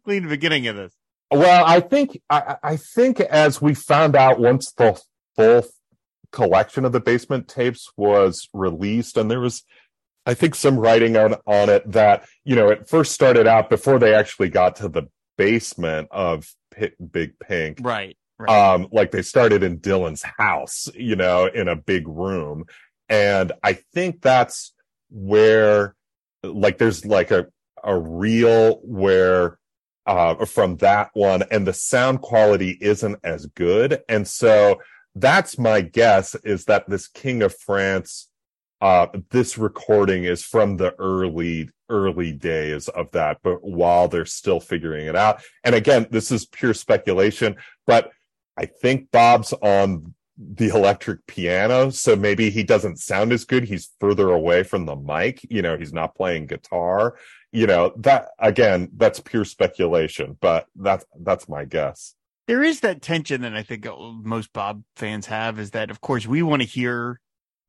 clean 0.06 0.28
beginning 0.28 0.68
of 0.68 0.76
this. 0.76 0.94
Well, 1.32 1.66
I 1.66 1.80
think, 1.80 2.22
I, 2.30 2.56
I 2.64 2.78
think 2.78 3.20
as 3.20 3.62
we 3.62 3.74
found 3.74 4.16
out 4.16 4.40
once 4.40 4.72
the 4.72 5.00
full 5.36 5.66
collection 6.32 6.86
of 6.86 6.92
the 6.92 7.00
basement 7.00 7.48
tapes 7.48 7.92
was 7.98 8.48
released 8.54 9.18
and 9.18 9.30
there 9.30 9.40
was, 9.40 9.64
I 10.26 10.34
think 10.34 10.56
some 10.56 10.78
writing 10.78 11.18
on 11.18 11.36
on 11.46 11.70
it 11.70 11.90
that 11.92 12.28
you 12.44 12.56
know 12.56 12.70
it 12.70 12.88
first 12.88 13.14
started 13.14 13.48
out 13.48 13.70
before 13.70 14.00
they 14.00 14.14
actually 14.14 14.50
got 14.50 14.76
to 14.78 14.90
the 14.90 15.04
basement 15.38 16.08
of 16.12 16.54
P- 16.72 16.92
Big 17.12 17.40
Pink, 17.40 17.80
right? 17.82 18.18
Right. 18.38 18.50
Um, 18.50 18.88
like 18.92 19.12
they 19.12 19.22
started 19.22 19.64
in 19.64 19.80
Dylan's 19.80 20.24
house, 20.38 20.88
you 20.96 21.16
know, 21.16 21.48
in 21.48 21.68
a 21.68 21.76
big 21.76 22.08
room, 22.08 22.66
and 23.10 23.52
I 23.64 23.74
think 23.74 24.22
that's 24.22 24.74
where, 25.10 25.96
like, 26.44 26.78
there's 26.78 27.06
like 27.06 27.32
a 27.32 27.48
a 27.84 27.98
reel 27.98 28.76
where 28.84 29.58
uh, 30.06 30.46
from 30.46 30.78
that 30.78 31.10
one, 31.14 31.44
and 31.52 31.68
the 31.68 31.74
sound 31.74 32.22
quality 32.22 32.78
isn't 32.80 33.20
as 33.24 33.46
good, 33.48 34.02
and 34.08 34.28
so 34.28 34.80
that's 35.16 35.58
my 35.58 35.82
guess 35.82 36.36
is 36.44 36.66
that 36.66 36.90
this 36.90 37.08
King 37.08 37.42
of 37.42 37.56
France 37.56 38.29
uh, 38.82 39.08
this 39.32 39.58
recording 39.58 40.24
is 40.24 40.44
from 40.44 40.78
the 40.78 40.94
early 41.00 41.70
early 41.90 42.32
days 42.32 42.88
of 42.90 43.10
that 43.12 43.40
but 43.42 43.64
while 43.64 44.08
they're 44.08 44.26
still 44.26 44.60
figuring 44.60 45.08
it 45.08 45.16
out 45.16 45.42
and 45.64 45.74
again 45.74 46.06
this 46.12 46.32
is 46.32 46.46
pure 46.46 46.74
speculation 46.74 47.56
but 47.88 48.12
i 48.58 48.66
think 48.66 49.10
bob's 49.10 49.54
on 49.54 50.14
the 50.40 50.70
electric 50.70 51.26
piano 51.28 51.90
so 51.90 52.16
maybe 52.16 52.50
he 52.50 52.64
doesn't 52.64 52.98
sound 52.98 53.34
as 53.34 53.44
good. 53.44 53.66
He's 53.66 53.90
further 54.00 54.30
away 54.30 54.64
from 54.64 54.86
the 54.86 54.96
mic 54.96 55.46
you 55.50 55.62
know 55.62 55.78
he's 55.78 55.92
not 55.92 56.16
playing 56.16 56.48
guitar 56.48 57.18
you 57.52 57.68
know 57.68 57.92
that 57.98 58.30
again 58.40 58.90
that's 58.96 59.20
pure 59.20 59.44
speculation 59.44 60.38
but 60.40 60.68
that's 60.76 61.06
that's 61.20 61.50
my 61.50 61.66
guess. 61.66 62.16
There 62.48 62.64
is 62.64 62.80
that 62.80 63.02
tension 63.02 63.42
that 63.42 63.54
i 63.54 63.64
think 63.64 63.86
most 64.24 64.54
bob 64.54 64.84
fans 64.96 65.26
have 65.26 65.60
is 65.60 65.72
that 65.72 65.92
of 65.92 66.00
course 66.00 66.26
we 66.26 66.42
want 66.42 66.62
to 66.62 66.68
hear 66.68 67.20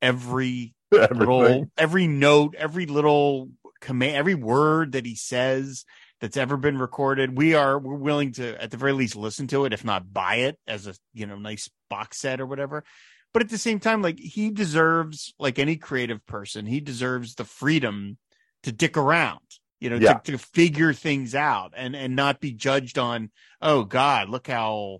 every 0.01 0.73
little 1.11 1.67
every 1.77 2.07
note, 2.07 2.55
every 2.57 2.85
little 2.85 3.49
command, 3.79 4.15
every 4.15 4.35
word 4.35 4.93
that 4.93 5.05
he 5.05 5.15
says 5.15 5.85
that's 6.19 6.37
ever 6.37 6.57
been 6.57 6.77
recorded. 6.77 7.37
We 7.37 7.55
are 7.55 7.77
we're 7.79 7.95
willing 7.95 8.33
to 8.33 8.61
at 8.61 8.71
the 8.71 8.77
very 8.77 8.93
least 8.93 9.15
listen 9.15 9.47
to 9.47 9.65
it, 9.65 9.73
if 9.73 9.83
not 9.83 10.13
buy 10.13 10.35
it 10.35 10.59
as 10.67 10.87
a 10.87 10.93
you 11.13 11.25
know 11.25 11.35
nice 11.35 11.69
box 11.89 12.19
set 12.19 12.39
or 12.39 12.45
whatever. 12.45 12.83
But 13.33 13.43
at 13.43 13.49
the 13.49 13.57
same 13.57 13.79
time, 13.79 14.01
like 14.01 14.19
he 14.19 14.51
deserves, 14.51 15.33
like 15.39 15.57
any 15.57 15.77
creative 15.77 16.25
person, 16.25 16.65
he 16.65 16.81
deserves 16.81 17.35
the 17.35 17.45
freedom 17.45 18.17
to 18.63 18.71
dick 18.71 18.97
around, 18.97 19.39
you 19.79 19.89
know, 19.89 19.95
yeah. 19.95 20.15
to, 20.15 20.33
to 20.33 20.37
figure 20.37 20.93
things 20.93 21.33
out 21.33 21.73
and 21.75 21.95
and 21.95 22.15
not 22.15 22.39
be 22.39 22.53
judged 22.53 22.97
on, 22.97 23.31
oh 23.61 23.83
God, 23.83 24.29
look 24.29 24.47
how 24.47 24.99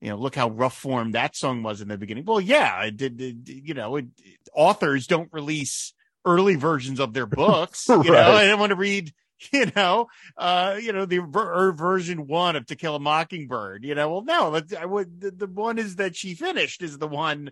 you 0.00 0.08
know, 0.08 0.16
look 0.16 0.34
how 0.34 0.48
rough 0.48 0.76
form 0.76 1.12
that 1.12 1.36
song 1.36 1.62
was 1.62 1.80
in 1.80 1.88
the 1.88 1.98
beginning. 1.98 2.24
Well, 2.24 2.40
yeah, 2.40 2.82
it 2.82 2.96
did. 2.96 3.20
It, 3.20 3.36
you 3.48 3.74
know, 3.74 3.96
it, 3.96 4.06
authors 4.54 5.06
don't 5.06 5.28
release 5.32 5.92
early 6.24 6.56
versions 6.56 7.00
of 7.00 7.12
their 7.12 7.26
books. 7.26 7.86
You 7.88 7.96
right. 7.96 8.06
know, 8.06 8.32
I 8.32 8.42
didn't 8.44 8.60
want 8.60 8.70
to 8.70 8.76
read, 8.76 9.12
you 9.52 9.70
know, 9.76 10.08
uh, 10.36 10.78
you 10.80 10.92
know, 10.92 11.04
the 11.04 11.18
ver- 11.18 11.72
version 11.72 12.26
one 12.26 12.56
of 12.56 12.66
To 12.66 12.76
Kill 12.76 12.96
a 12.96 13.00
Mockingbird. 13.00 13.84
You 13.84 13.94
know, 13.94 14.10
well, 14.10 14.24
no, 14.24 14.60
I 14.78 14.86
would. 14.86 15.20
The, 15.20 15.30
the 15.30 15.46
one 15.46 15.78
is 15.78 15.96
that 15.96 16.16
she 16.16 16.34
finished 16.34 16.82
is 16.82 16.98
the 16.98 17.08
one. 17.08 17.50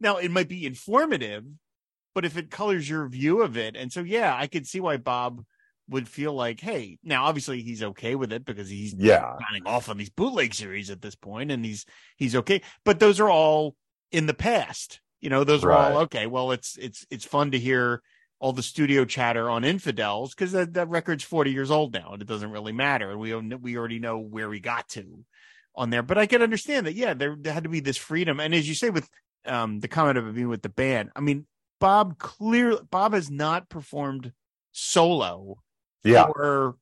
Now 0.00 0.16
it 0.16 0.30
might 0.30 0.48
be 0.48 0.64
informative, 0.64 1.44
but 2.14 2.24
if 2.24 2.38
it 2.38 2.50
colors 2.50 2.88
your 2.88 3.06
view 3.08 3.42
of 3.42 3.58
it, 3.58 3.76
and 3.76 3.92
so 3.92 4.00
yeah, 4.00 4.34
I 4.34 4.46
could 4.46 4.66
see 4.66 4.80
why 4.80 4.96
Bob 4.96 5.44
would 5.90 6.08
feel 6.08 6.32
like, 6.32 6.60
hey, 6.60 6.98
now 7.02 7.24
obviously 7.24 7.62
he's 7.62 7.82
okay 7.82 8.14
with 8.14 8.32
it 8.32 8.44
because 8.44 8.68
he's 8.68 8.94
yeah 8.94 9.36
signing 9.48 9.66
off 9.66 9.88
on 9.88 9.98
these 9.98 10.10
bootleg 10.10 10.54
series 10.54 10.90
at 10.90 11.02
this 11.02 11.14
point, 11.14 11.50
and 11.50 11.64
he's 11.64 11.84
he's 12.16 12.36
okay. 12.36 12.62
But 12.84 13.00
those 13.00 13.20
are 13.20 13.28
all 13.30 13.74
in 14.10 14.26
the 14.26 14.34
past. 14.34 15.00
You 15.20 15.28
know, 15.28 15.44
those 15.44 15.64
are 15.64 15.72
all 15.72 15.98
okay. 15.98 16.26
Well, 16.26 16.52
it's 16.52 16.76
it's 16.78 17.04
it's 17.10 17.24
fun 17.24 17.50
to 17.50 17.58
hear 17.58 18.02
all 18.38 18.52
the 18.54 18.62
studio 18.62 19.04
chatter 19.04 19.50
on 19.50 19.64
infidels 19.64 20.34
because 20.34 20.52
that, 20.52 20.72
that 20.72 20.88
record's 20.88 21.22
40 21.22 21.52
years 21.52 21.70
old 21.70 21.92
now 21.92 22.14
and 22.14 22.22
it 22.22 22.28
doesn't 22.28 22.50
really 22.50 22.72
matter. 22.72 23.10
And 23.10 23.20
we 23.20 23.34
we 23.34 23.76
already 23.76 23.98
know 23.98 24.18
where 24.18 24.48
we 24.48 24.60
got 24.60 24.88
to 24.90 25.24
on 25.74 25.90
there. 25.90 26.02
But 26.02 26.18
I 26.18 26.26
can 26.26 26.42
understand 26.42 26.86
that, 26.86 26.94
yeah, 26.94 27.12
there, 27.12 27.36
there 27.38 27.52
had 27.52 27.64
to 27.64 27.68
be 27.68 27.80
this 27.80 27.98
freedom. 27.98 28.40
And 28.40 28.54
as 28.54 28.68
you 28.68 28.74
say, 28.74 28.90
with 28.90 29.08
um 29.44 29.80
the 29.80 29.88
comment 29.88 30.18
of 30.18 30.34
being 30.34 30.48
with 30.48 30.62
the 30.62 30.68
band, 30.70 31.10
I 31.14 31.20
mean, 31.20 31.46
Bob 31.80 32.18
clearly 32.18 32.80
Bob 32.90 33.12
has 33.12 33.30
not 33.30 33.68
performed 33.68 34.32
solo 34.72 35.58
yeah. 36.04 36.26
for 36.26 36.76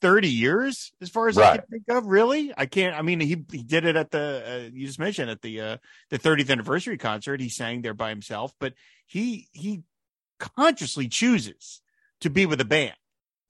30 0.00 0.28
years 0.28 0.92
as 1.00 1.08
far 1.08 1.28
as 1.28 1.38
I 1.38 1.58
can 1.58 1.66
think 1.70 1.84
of 1.88 2.06
really? 2.06 2.52
I 2.56 2.66
can't 2.66 2.96
I 2.96 3.02
mean 3.02 3.20
he 3.20 3.44
he 3.50 3.62
did 3.62 3.84
it 3.84 3.96
at 3.96 4.10
the 4.10 4.42
uh, 4.46 4.70
you 4.72 4.86
just 4.86 4.98
mentioned 4.98 5.30
at 5.30 5.42
the 5.42 5.60
uh 5.60 5.76
the 6.10 6.18
30th 6.18 6.50
anniversary 6.50 6.98
concert 6.98 7.40
he 7.40 7.48
sang 7.48 7.82
there 7.82 7.94
by 7.94 8.10
himself 8.10 8.52
but 8.58 8.74
he 9.06 9.48
he 9.52 9.82
consciously 10.38 11.08
chooses 11.08 11.80
to 12.20 12.30
be 12.30 12.46
with 12.46 12.60
a 12.60 12.64
band 12.64 12.96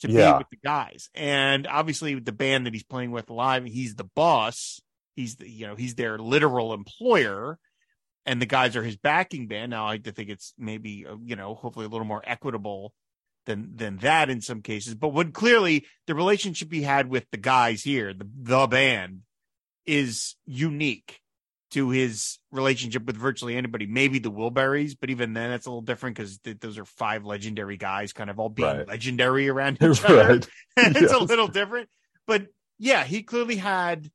to 0.00 0.09
be 0.09 0.14
with 0.14 0.50
the 0.50 0.59
guys. 0.62 1.09
And 1.14 1.66
obviously 1.66 2.14
with 2.14 2.24
the 2.24 2.32
band 2.32 2.66
that 2.66 2.74
he's 2.74 2.84
playing 2.84 3.11
with 3.11 3.30
live 3.30 3.64
he's 3.64 3.94
the 3.94 4.04
boss. 4.04 4.80
He's 5.14 5.36
the 5.36 5.48
you 5.48 5.66
know 5.66 5.74
he's 5.74 5.94
their 5.94 6.18
literal 6.18 6.74
employer 6.74 7.59
and 8.26 8.42
the 8.42 8.46
guys 8.46 8.76
are 8.76 8.82
his 8.82 8.96
backing 8.96 9.48
band. 9.48 9.70
Now 9.70 9.86
i 9.86 9.90
like 9.90 10.04
to 10.04 10.12
think 10.12 10.28
it's 10.28 10.52
maybe 10.59 11.07
uh, 11.07 11.16
you 11.22 11.36
know 11.36 11.54
hopefully 11.54 11.86
a 11.86 11.88
little 11.88 12.07
more 12.07 12.22
equitable 12.24 12.92
than 13.47 13.72
than 13.76 13.99
that 13.99 14.28
in 14.30 14.40
some 14.40 14.61
cases. 14.62 14.94
But 14.94 15.09
when 15.09 15.32
clearly 15.32 15.86
the 16.07 16.14
relationship 16.14 16.72
he 16.72 16.82
had 16.82 17.09
with 17.09 17.24
the 17.30 17.38
guys 17.38 17.82
here, 17.82 18.12
the 18.12 18.28
the 18.42 18.66
band, 18.66 19.22
is 19.86 20.36
unique 20.47 21.20
to 21.70 21.90
his 21.90 22.38
relationship 22.53 23.05
with 23.07 23.16
virtually 23.16 23.57
anybody. 23.57 23.86
Maybe 23.86 24.18
the 24.18 24.30
Wilburys, 24.30 24.97
but 24.99 25.11
even 25.11 25.32
then, 25.32 25.51
that's 25.51 25.66
a 25.66 25.70
little 25.70 25.82
different 25.82 26.16
because 26.16 26.38
th- 26.38 26.59
those 26.61 26.78
are 26.78 26.84
five 26.84 27.24
legendary 27.24 27.76
guys, 27.76 28.12
kind 28.12 28.30
of 28.30 28.38
all 28.38 28.49
being 28.49 28.68
Right. 28.68 28.88
legendary 28.88 29.49
around 29.49 29.78
each 29.82 30.05
other. 30.05 30.28
right 30.28 30.49
it's 30.76 31.12
a 31.12 31.18
little 31.18 31.49
different. 31.49 31.88
But 32.26 32.47
yeah, 32.78 33.05
he 33.05 33.22
clearly 33.22 33.57
had 33.57 34.11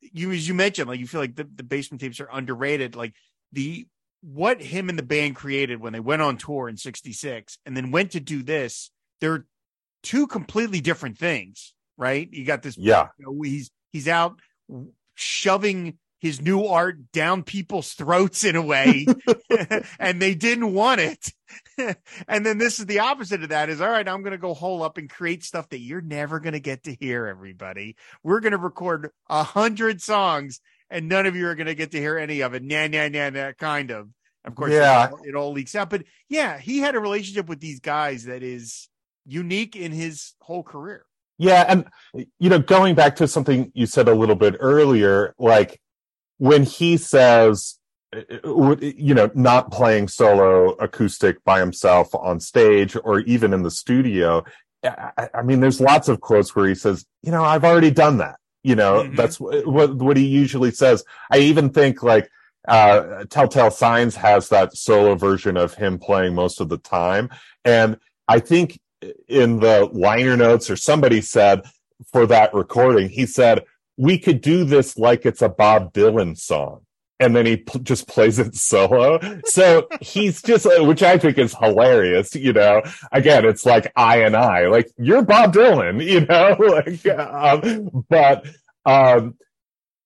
you 0.00 0.30
as 0.32 0.46
you 0.46 0.54
mentioned, 0.54 0.88
like 0.88 1.00
you 1.00 1.06
feel 1.06 1.20
like 1.20 1.36
the, 1.36 1.44
the 1.44 1.62
basement 1.62 2.00
tapes 2.00 2.20
are 2.20 2.28
underrated. 2.32 2.96
Like 2.96 3.14
the 3.52 3.86
what 4.26 4.60
him 4.60 4.88
and 4.88 4.98
the 4.98 5.04
band 5.04 5.36
created 5.36 5.80
when 5.80 5.92
they 5.92 6.00
went 6.00 6.20
on 6.20 6.36
tour 6.36 6.68
in 6.68 6.76
66 6.76 7.58
and 7.64 7.76
then 7.76 7.92
went 7.92 8.10
to 8.12 8.20
do 8.20 8.42
this, 8.42 8.90
they're 9.20 9.46
two 10.02 10.26
completely 10.26 10.80
different 10.80 11.16
things, 11.16 11.74
right? 11.96 12.28
You 12.32 12.44
got 12.44 12.62
this 12.62 12.76
yeah. 12.76 13.08
you 13.18 13.26
know, 13.26 13.42
he's 13.42 13.70
he's 13.92 14.08
out 14.08 14.40
shoving 15.14 15.98
his 16.18 16.40
new 16.40 16.64
art 16.64 17.12
down 17.12 17.44
people's 17.44 17.92
throats 17.92 18.42
in 18.42 18.56
a 18.56 18.62
way 18.62 19.06
and 20.00 20.20
they 20.20 20.34
didn't 20.34 20.74
want 20.74 21.00
it. 21.00 21.32
And 22.26 22.44
then 22.44 22.58
this 22.58 22.80
is 22.80 22.86
the 22.86 23.00
opposite 23.00 23.42
of 23.42 23.50
that 23.50 23.68
is 23.68 23.82
all 23.82 23.90
right 23.90 24.08
i'm 24.08 24.22
going 24.22 24.32
to 24.32 24.38
go 24.38 24.54
hole 24.54 24.82
up 24.82 24.96
and 24.96 25.10
create 25.10 25.44
stuff 25.44 25.68
that 25.68 25.78
you're 25.78 26.00
never 26.00 26.40
going 26.40 26.54
to 26.54 26.60
get 26.60 26.84
to 26.84 26.96
hear 26.98 27.26
everybody. 27.26 27.96
We're 28.22 28.40
going 28.40 28.52
to 28.52 28.58
record 28.58 29.10
a 29.28 29.42
hundred 29.42 30.00
songs 30.00 30.60
and 30.90 31.08
none 31.08 31.26
of 31.26 31.36
you 31.36 31.46
are 31.48 31.54
going 31.54 31.66
to 31.66 31.74
get 31.74 31.92
to 31.92 32.00
hear 32.00 32.18
any 32.18 32.40
of 32.40 32.54
it. 32.54 32.62
Nah 32.62 32.86
nah 32.86 33.08
nah 33.08 33.30
nah 33.30 33.52
kind 33.52 33.90
of 33.90 34.08
of 34.46 34.54
course 34.54 34.72
Yeah. 34.72 35.10
it, 35.24 35.34
all, 35.34 35.52
leaks 35.52 35.74
out 35.74 35.90
but 35.90 36.04
yeah 36.28 36.58
he 36.58 36.78
had 36.78 36.94
a 36.94 37.00
relationship 37.00 37.48
with 37.48 37.60
these 37.60 37.80
guys 37.80 38.24
that 38.24 38.42
is 38.42 38.88
unique 39.26 39.74
in 39.76 39.92
his 39.92 40.34
whole 40.40 40.62
career 40.62 41.04
Yeah, 41.38 41.64
and 41.68 41.84
you 42.38 42.48
know, 42.48 42.58
going 42.60 42.94
back 42.94 43.16
to 43.16 43.28
something 43.28 43.70
you 43.74 43.86
said 43.86 44.08
a 44.08 44.14
little 44.14 44.36
bit 44.36 44.54
earlier, 44.60 45.34
like 45.38 45.80
when 46.38 46.62
he 46.62 46.96
says, 46.96 47.78
uh, 48.14 48.76
you 48.80 49.12
know, 49.14 49.30
not 49.34 49.70
playing 49.70 50.08
solo 50.08 50.70
acoustic 50.86 51.42
by 51.44 51.58
himself 51.60 52.14
on 52.14 52.40
stage 52.40 52.96
or 53.04 53.20
even 53.20 53.52
in 53.52 53.62
the 53.62 53.70
studio. 53.70 54.44
I, 54.82 55.42
mean, 55.42 55.60
there's 55.60 55.80
lots 55.80 56.08
of 56.08 56.20
quotes 56.20 56.54
where 56.54 56.68
he 56.68 56.74
says, 56.74 57.04
you 57.22 57.32
know, 57.32 57.42
I've 57.44 57.64
already 57.64 57.90
done 57.90 58.18
that. 58.18 58.36
You 58.62 58.76
know, 58.76 59.02
Mhm. 59.02 59.16
that's 59.16 59.36
wh- 59.36 59.66
what 59.66 59.94
what 59.96 60.16
he 60.16 60.26
usually 60.26 60.70
says. 60.70 61.04
I 61.30 61.38
even 61.38 61.70
think 61.70 62.02
like 62.02 62.28
uh 62.66 63.24
Tell 63.30 63.48
Tale 63.48 63.70
Signs 63.70 64.16
has 64.16 64.48
that 64.48 64.76
solo 64.76 65.14
version 65.14 65.56
of 65.56 65.74
him 65.74 65.98
playing 65.98 66.34
most 66.34 66.60
of 66.60 66.68
the 66.68 66.78
time, 66.78 67.30
and 67.64 67.98
I 68.28 68.40
think 68.40 68.78
in 69.28 69.60
the 69.60 69.88
liner 69.92 70.36
notes 70.36 70.70
or 70.70 70.76
somebody 70.76 71.20
said 71.20 71.62
for 72.12 72.26
that 72.26 72.54
recording, 72.54 73.08
he 73.08 73.26
said, 73.26 73.64
we 73.96 74.18
could 74.18 74.40
do 74.40 74.64
this 74.64 74.98
like 74.98 75.24
it's 75.24 75.42
a 75.42 75.48
Bob 75.48 75.92
Dylan 75.92 76.36
song. 76.36 76.82
And 77.18 77.34
then 77.34 77.46
he 77.46 77.56
pl- 77.56 77.80
just 77.80 78.06
plays 78.06 78.38
it 78.38 78.54
solo. 78.54 79.18
So 79.46 79.88
he's 80.02 80.42
just, 80.42 80.66
which 80.86 81.02
I 81.02 81.16
think 81.16 81.38
is 81.38 81.54
hilarious, 81.54 82.34
you 82.34 82.52
know, 82.52 82.82
again, 83.10 83.46
it's 83.46 83.64
like 83.64 83.90
I 83.96 84.18
and 84.18 84.36
I, 84.36 84.66
like 84.66 84.90
you're 84.98 85.22
Bob 85.22 85.54
Dylan, 85.54 86.04
you 86.10 86.26
know, 86.26 86.56
like, 86.60 87.06
um, 87.18 88.04
but, 88.10 88.46
um, 88.84 89.36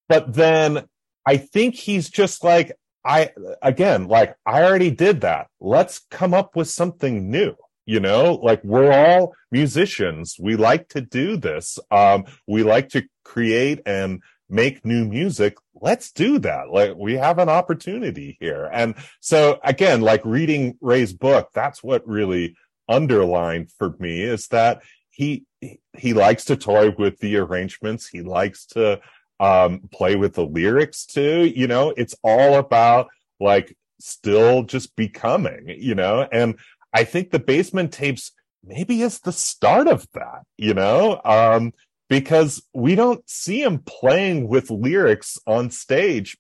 but 0.09 0.33
then 0.33 0.89
I 1.27 1.37
think 1.37 1.75
he's 1.75 2.09
just 2.09 2.43
like, 2.45 2.73
I, 3.05 3.31
again, 3.63 4.09
like 4.09 4.37
I 4.45 4.63
already 4.63 4.91
did 4.91 5.23
that. 5.23 5.49
Let's 5.61 6.01
come 6.11 6.35
up 6.35 6.57
with 6.57 6.69
something 6.69 7.31
new 7.31 7.57
you 7.91 7.99
know? 7.99 8.35
Like 8.35 8.63
we're 8.63 8.93
all 8.93 9.35
musicians. 9.51 10.37
We 10.39 10.55
like 10.55 10.89
to 10.91 11.01
do 11.01 11.37
this. 11.37 11.77
Um 11.91 12.25
we 12.47 12.63
like 12.63 12.89
to 12.91 13.03
create 13.25 13.81
and 13.85 14.23
make 14.49 14.85
new 14.85 15.05
music. 15.05 15.57
Let's 15.75 16.13
do 16.13 16.39
that. 16.39 16.71
Like 16.71 16.95
we 16.97 17.15
have 17.15 17.39
an 17.39 17.49
opportunity 17.49 18.37
here. 18.41 18.71
And 18.73 18.95
so 19.21 19.59
again 19.65 20.03
like 20.03 20.25
reading 20.25 20.79
ray's 20.81 21.13
book 21.13 21.51
that's 21.53 21.83
what 21.83 22.07
really 22.07 22.55
underlined 22.89 23.73
for 23.73 23.97
me 23.99 24.23
is 24.23 24.47
that 24.49 24.83
he 25.11 25.45
he 25.97 26.15
likes 26.15 26.45
to 26.47 26.57
toy 26.57 26.95
with 26.97 27.19
the 27.19 27.39
arrangements. 27.39 28.07
He 28.07 28.23
likes 28.23 28.67
to 28.67 29.01
um 29.41 29.81
play 29.91 30.15
with 30.15 30.35
the 30.35 30.47
lyrics 30.47 31.07
too 31.07 31.45
you 31.45 31.67
know? 31.67 31.93
It's 31.97 32.15
all 32.23 32.55
about 32.55 33.09
like 33.41 33.77
still 33.99 34.63
just 34.63 34.95
becoming 34.95 35.75
you 35.77 35.95
know? 35.97 36.29
And 36.31 36.57
I 36.93 37.05
think 37.05 37.31
the 37.31 37.39
basement 37.39 37.93
tapes 37.93 38.33
maybe 38.65 39.03
is 39.03 39.21
the 39.21 39.33
start 39.33 39.89
of 39.89 40.07
that, 40.15 40.43
you 40.57 40.75
know, 40.75 41.21
um, 41.25 41.73
because 42.09 42.63
we 42.75 42.95
don't 42.95 43.29
see 43.29 43.63
him 43.63 43.79
playing 43.79 44.49
with 44.49 44.71
lyrics 44.71 45.39
on 45.47 45.71
stage, 45.71 46.37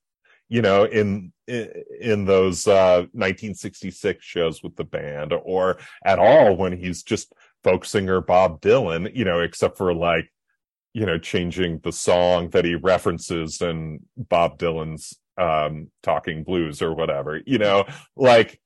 you 0.49 0.63
know, 0.63 0.85
in 0.85 1.33
in 1.47 2.27
those 2.27 2.67
uh, 2.69 3.07
1966 3.13 4.25
shows 4.25 4.63
with 4.63 4.77
the 4.77 4.85
band, 4.85 5.33
or 5.33 5.79
at 6.05 6.19
all 6.19 6.57
when 6.57 6.77
he's 6.77 7.03
just 7.03 7.33
folk 7.65 7.85
singer 7.85 8.21
Bob 8.21 8.61
Dylan, 8.61 9.15
you 9.15 9.25
know, 9.25 9.41
except 9.41 9.77
for 9.77 9.93
like, 9.95 10.33
you 10.93 11.07
know, 11.07 11.19
changing 11.19 11.81
the 11.83 11.93
song 11.93 12.51
that 12.51 12.65
he 12.65 12.75
references 12.75 13.61
in 13.61 14.01
Bob 14.17 14.59
Dylan's 14.59 15.19
um, 15.39 15.91
Talking 16.03 16.45
Blues 16.45 16.83
or 16.83 16.95
whatever, 16.95 17.41
you 17.47 17.59
know, 17.59 17.87
like 18.17 18.61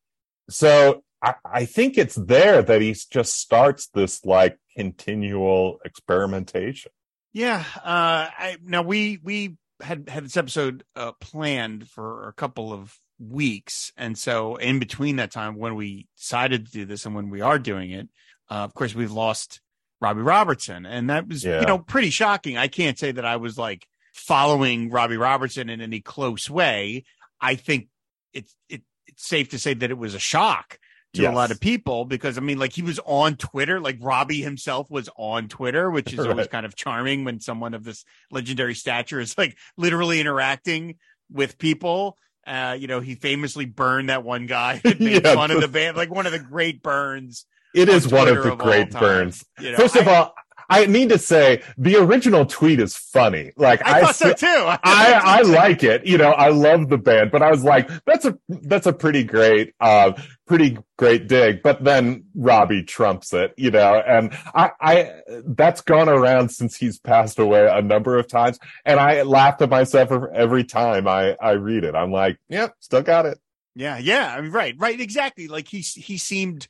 so 0.50 1.02
I, 1.22 1.34
I 1.44 1.64
think 1.64 1.96
it's 1.96 2.16
there 2.16 2.62
that 2.62 2.80
he 2.80 2.94
just 3.10 3.38
starts 3.38 3.88
this 3.88 4.24
like 4.24 4.58
continual 4.76 5.78
experimentation. 5.84 6.92
Yeah. 7.32 7.64
Uh, 7.76 8.28
I, 8.38 8.56
now 8.62 8.82
we 8.82 9.18
we 9.22 9.56
had 9.82 10.08
had 10.08 10.24
this 10.24 10.36
episode 10.36 10.84
uh, 10.94 11.12
planned 11.20 11.88
for 11.88 12.28
a 12.28 12.32
couple 12.32 12.72
of 12.72 12.96
weeks, 13.18 13.92
and 13.96 14.16
so 14.16 14.56
in 14.56 14.78
between 14.78 15.16
that 15.16 15.32
time, 15.32 15.56
when 15.56 15.74
we 15.74 16.06
decided 16.16 16.66
to 16.66 16.72
do 16.72 16.84
this 16.84 17.06
and 17.06 17.14
when 17.14 17.30
we 17.30 17.40
are 17.40 17.58
doing 17.58 17.90
it, 17.90 18.08
uh, 18.50 18.64
of 18.64 18.74
course, 18.74 18.94
we've 18.94 19.12
lost 19.12 19.60
Robbie 20.00 20.22
Robertson, 20.22 20.86
and 20.86 21.08
that 21.10 21.28
was 21.28 21.44
Yeah. 21.44 21.60
you 21.60 21.66
know 21.66 21.78
pretty 21.78 22.10
shocking. 22.10 22.56
I 22.56 22.68
can't 22.68 22.98
say 22.98 23.12
that 23.12 23.24
I 23.24 23.36
was 23.36 23.56
like 23.58 23.86
following 24.12 24.90
Robbie 24.90 25.16
Robertson 25.16 25.68
in 25.70 25.80
any 25.80 26.00
close 26.00 26.48
way. 26.50 27.04
I 27.40 27.54
think 27.56 27.88
it's 28.32 28.54
it, 28.68 28.82
it's 29.06 29.26
safe 29.26 29.50
to 29.50 29.58
say 29.58 29.74
that 29.74 29.90
it 29.90 29.98
was 29.98 30.14
a 30.14 30.18
shock 30.18 30.78
to 31.14 31.24
a 31.26 31.30
lot 31.30 31.52
of 31.52 31.60
people 31.60 32.04
because 32.04 32.36
I 32.36 32.40
mean, 32.40 32.58
like 32.58 32.72
he 32.72 32.82
was 32.82 32.98
on 33.06 33.36
Twitter, 33.36 33.78
like 33.78 33.98
Robbie 34.00 34.42
himself 34.42 34.90
was 34.90 35.08
on 35.16 35.46
Twitter, 35.46 35.88
which 35.88 36.12
is 36.12 36.18
always 36.18 36.48
kind 36.48 36.66
of 36.66 36.74
charming 36.74 37.24
when 37.24 37.38
someone 37.40 37.72
of 37.72 37.84
this 37.84 38.04
legendary 38.32 38.74
stature 38.74 39.20
is 39.20 39.38
like 39.38 39.56
literally 39.76 40.20
interacting 40.20 40.96
with 41.30 41.56
people. 41.58 42.18
Uh, 42.46 42.76
you 42.78 42.88
know, 42.88 42.98
he 43.00 43.14
famously 43.14 43.64
burned 43.64 44.08
that 44.10 44.24
one 44.24 44.46
guy 44.46 44.78
that 44.82 44.98
made 45.00 45.22
Yeah, 45.24 45.34
fun 45.34 45.52
of 45.52 45.60
the- 45.60 45.68
band, 45.68 45.96
like 45.96 46.10
one 46.10 46.26
of 46.26 46.32
the 46.32 46.38
great 46.40 46.82
burns. 46.82 47.46
It 47.74 47.88
is 47.88 48.08
one 48.08 48.28
of 48.28 48.42
the 48.42 48.52
of 48.52 48.58
great 48.58 48.90
burns. 48.90 49.44
You 49.58 49.72
know, 49.72 49.76
First 49.76 49.96
of 49.96 50.08
all, 50.08 50.34
I 50.68 50.86
need 50.86 51.10
to 51.10 51.18
say 51.18 51.62
the 51.76 51.96
original 51.96 52.46
tweet 52.46 52.80
is 52.80 52.96
funny. 52.96 53.52
Like 53.56 53.84
I, 53.86 53.98
I, 53.98 54.00
thought 54.00 54.16
so 54.16 54.32
too. 54.32 54.46
I, 54.46 55.20
I 55.22 55.42
like 55.42 55.84
it. 55.84 56.06
You 56.06 56.18
know, 56.18 56.30
I 56.30 56.48
love 56.48 56.88
the 56.88 56.98
band, 56.98 57.30
but 57.30 57.42
I 57.42 57.50
was 57.50 57.64
like, 57.64 57.90
that's 58.06 58.24
a 58.24 58.38
that's 58.48 58.86
a 58.86 58.92
pretty 58.92 59.24
great, 59.24 59.74
uh, 59.80 60.12
pretty 60.46 60.78
great 60.96 61.26
dig. 61.28 61.62
But 61.62 61.84
then 61.84 62.24
Robbie 62.34 62.82
trumps 62.82 63.32
it, 63.32 63.54
you 63.56 63.70
know, 63.70 64.02
and 64.06 64.36
I, 64.54 64.70
I 64.80 65.12
that's 65.46 65.80
gone 65.80 66.08
around 66.08 66.50
since 66.50 66.76
he's 66.76 66.98
passed 66.98 67.38
away 67.38 67.68
a 67.70 67.82
number 67.82 68.18
of 68.18 68.26
times, 68.26 68.58
and 68.84 68.98
I 68.98 69.22
laugh 69.22 69.60
at 69.60 69.70
myself 69.70 70.10
every 70.34 70.64
time 70.64 71.06
I 71.06 71.36
I 71.40 71.52
read 71.52 71.84
it. 71.84 71.94
I'm 71.94 72.12
like, 72.12 72.38
yep, 72.48 72.74
still 72.80 73.02
got 73.02 73.26
it. 73.26 73.38
Yeah, 73.76 73.98
yeah, 73.98 74.32
I 74.32 74.40
mean, 74.40 74.52
right, 74.52 74.74
right, 74.78 75.00
exactly. 75.00 75.48
Like 75.48 75.68
he 75.68 75.80
he 75.80 76.16
seemed 76.16 76.68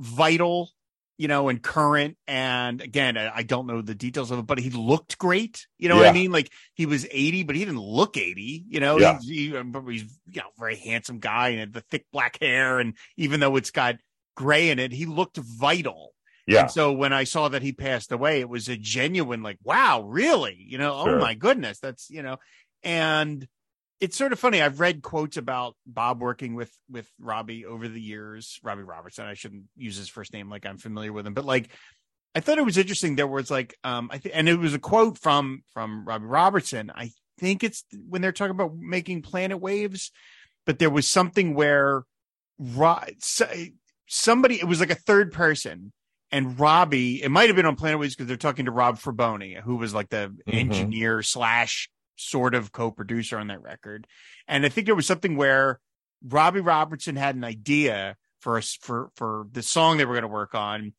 vital, 0.00 0.70
you 1.18 1.28
know, 1.28 1.48
and 1.48 1.62
current. 1.62 2.16
And 2.26 2.80
again, 2.80 3.16
I, 3.16 3.30
I 3.36 3.42
don't 3.42 3.66
know 3.66 3.82
the 3.82 3.94
details 3.94 4.30
of 4.30 4.38
it, 4.40 4.46
but 4.46 4.58
he 4.58 4.70
looked 4.70 5.18
great. 5.18 5.66
You 5.78 5.88
know 5.88 5.96
what 5.96 6.06
I 6.08 6.12
mean? 6.12 6.32
Like 6.32 6.50
he 6.74 6.86
was 6.86 7.06
eighty, 7.10 7.44
but 7.44 7.54
he 7.54 7.64
didn't 7.64 7.80
look 7.80 8.16
eighty. 8.16 8.64
You 8.68 8.80
know, 8.80 8.98
Yeah. 8.98 9.18
he's, 9.18 9.28
he, 9.28 9.56
um, 9.56 9.86
he's 9.88 10.04
you 10.26 10.40
know 10.40 10.48
very 10.58 10.76
handsome 10.76 11.18
guy 11.18 11.50
and 11.50 11.60
had 11.60 11.72
the 11.72 11.82
thick 11.82 12.06
black 12.12 12.38
hair, 12.40 12.80
and 12.80 12.94
even 13.16 13.38
though 13.40 13.56
it's 13.56 13.70
got 13.70 13.96
gray 14.34 14.70
in 14.70 14.78
it, 14.78 14.92
he 14.92 15.06
looked 15.06 15.36
vital. 15.36 16.14
Yeah, 16.46 16.62
And 16.62 16.70
so 16.70 16.90
when 16.92 17.12
I 17.12 17.24
saw 17.24 17.48
that 17.48 17.62
he 17.62 17.72
passed 17.72 18.10
away, 18.10 18.40
it 18.40 18.48
was 18.48 18.68
a 18.68 18.76
genuine 18.76 19.42
like, 19.42 19.58
wow, 19.62 20.00
really? 20.02 20.56
You 20.58 20.78
know, 20.78 20.94
oh 20.94 21.04
Sure. 21.04 21.18
oh 21.18 21.20
my 21.20 21.34
goodness, 21.34 21.78
that's 21.78 22.10
you 22.10 22.22
know, 22.22 22.38
and 22.82 23.46
it's 24.00 24.16
sort 24.16 24.32
of 24.32 24.38
funny. 24.38 24.62
I've 24.62 24.80
read 24.80 25.02
quotes 25.02 25.36
about 25.36 25.76
Bob 25.86 26.20
working 26.20 26.54
with 26.54 26.72
with 26.90 27.08
Robbie 27.20 27.66
over 27.66 27.86
the 27.88 28.00
years. 28.00 28.58
Robbie 28.62 28.82
Robertson. 28.82 29.26
I 29.26 29.34
shouldn't 29.34 29.64
use 29.76 29.96
his 29.96 30.08
first 30.08 30.32
name 30.32 30.48
like 30.48 30.66
I'm 30.66 30.78
familiar 30.78 31.12
with 31.12 31.26
him, 31.26 31.34
but 31.34 31.44
like 31.44 31.70
I 32.34 32.40
thought 32.40 32.58
it 32.58 32.64
was 32.64 32.78
interesting. 32.78 33.16
There 33.16 33.26
was 33.26 33.50
like 33.50 33.76
um 33.84 34.08
I 34.12 34.18
think 34.18 34.34
and 34.36 34.48
it 34.48 34.58
was 34.58 34.74
a 34.74 34.78
quote 34.78 35.18
from 35.18 35.62
from 35.74 36.04
Robbie 36.06 36.26
Robertson. 36.26 36.90
I 36.94 37.10
think 37.38 37.62
it's 37.64 37.84
when 38.08 38.22
they're 38.22 38.32
talking 38.32 38.50
about 38.52 38.76
making 38.76 39.22
planet 39.22 39.60
waves, 39.60 40.10
but 40.66 40.78
there 40.78 40.90
was 40.90 41.06
something 41.08 41.54
where 41.54 42.04
Ro- 42.58 43.00
so- 43.20 43.50
somebody 44.06 44.56
it 44.56 44.64
was 44.68 44.80
like 44.80 44.90
a 44.90 44.94
third 44.94 45.32
person 45.32 45.92
and 46.32 46.60
Robbie, 46.60 47.22
it 47.22 47.28
might 47.30 47.48
have 47.48 47.56
been 47.56 47.66
on 47.66 47.74
Planet 47.74 47.98
Waves 47.98 48.14
because 48.14 48.28
they're 48.28 48.36
talking 48.36 48.66
to 48.66 48.70
Rob 48.70 48.98
Fraboni, 49.00 49.60
who 49.60 49.74
was 49.76 49.92
like 49.92 50.10
the 50.10 50.32
Mhm. 50.46 50.54
engineer 50.54 51.22
slash 51.22 51.90
sort 52.20 52.54
of 52.54 52.72
co-producer 52.72 53.38
on 53.38 53.48
that 53.48 53.62
record. 53.62 54.06
And 54.46 54.64
I 54.64 54.68
think 54.68 54.86
there 54.86 54.94
was 54.94 55.06
something 55.06 55.36
where 55.36 55.80
Robbie 56.22 56.60
Robertson 56.60 57.16
had 57.16 57.34
an 57.34 57.44
idea 57.44 58.16
for 58.40 58.58
us 58.58 58.76
for 58.80 59.10
for 59.16 59.46
the 59.52 59.62
song 59.62 59.96
they 59.96 60.04
were 60.04 60.14
going 60.14 60.22
to 60.22 60.28
work 60.28 60.54
on, 60.54 60.92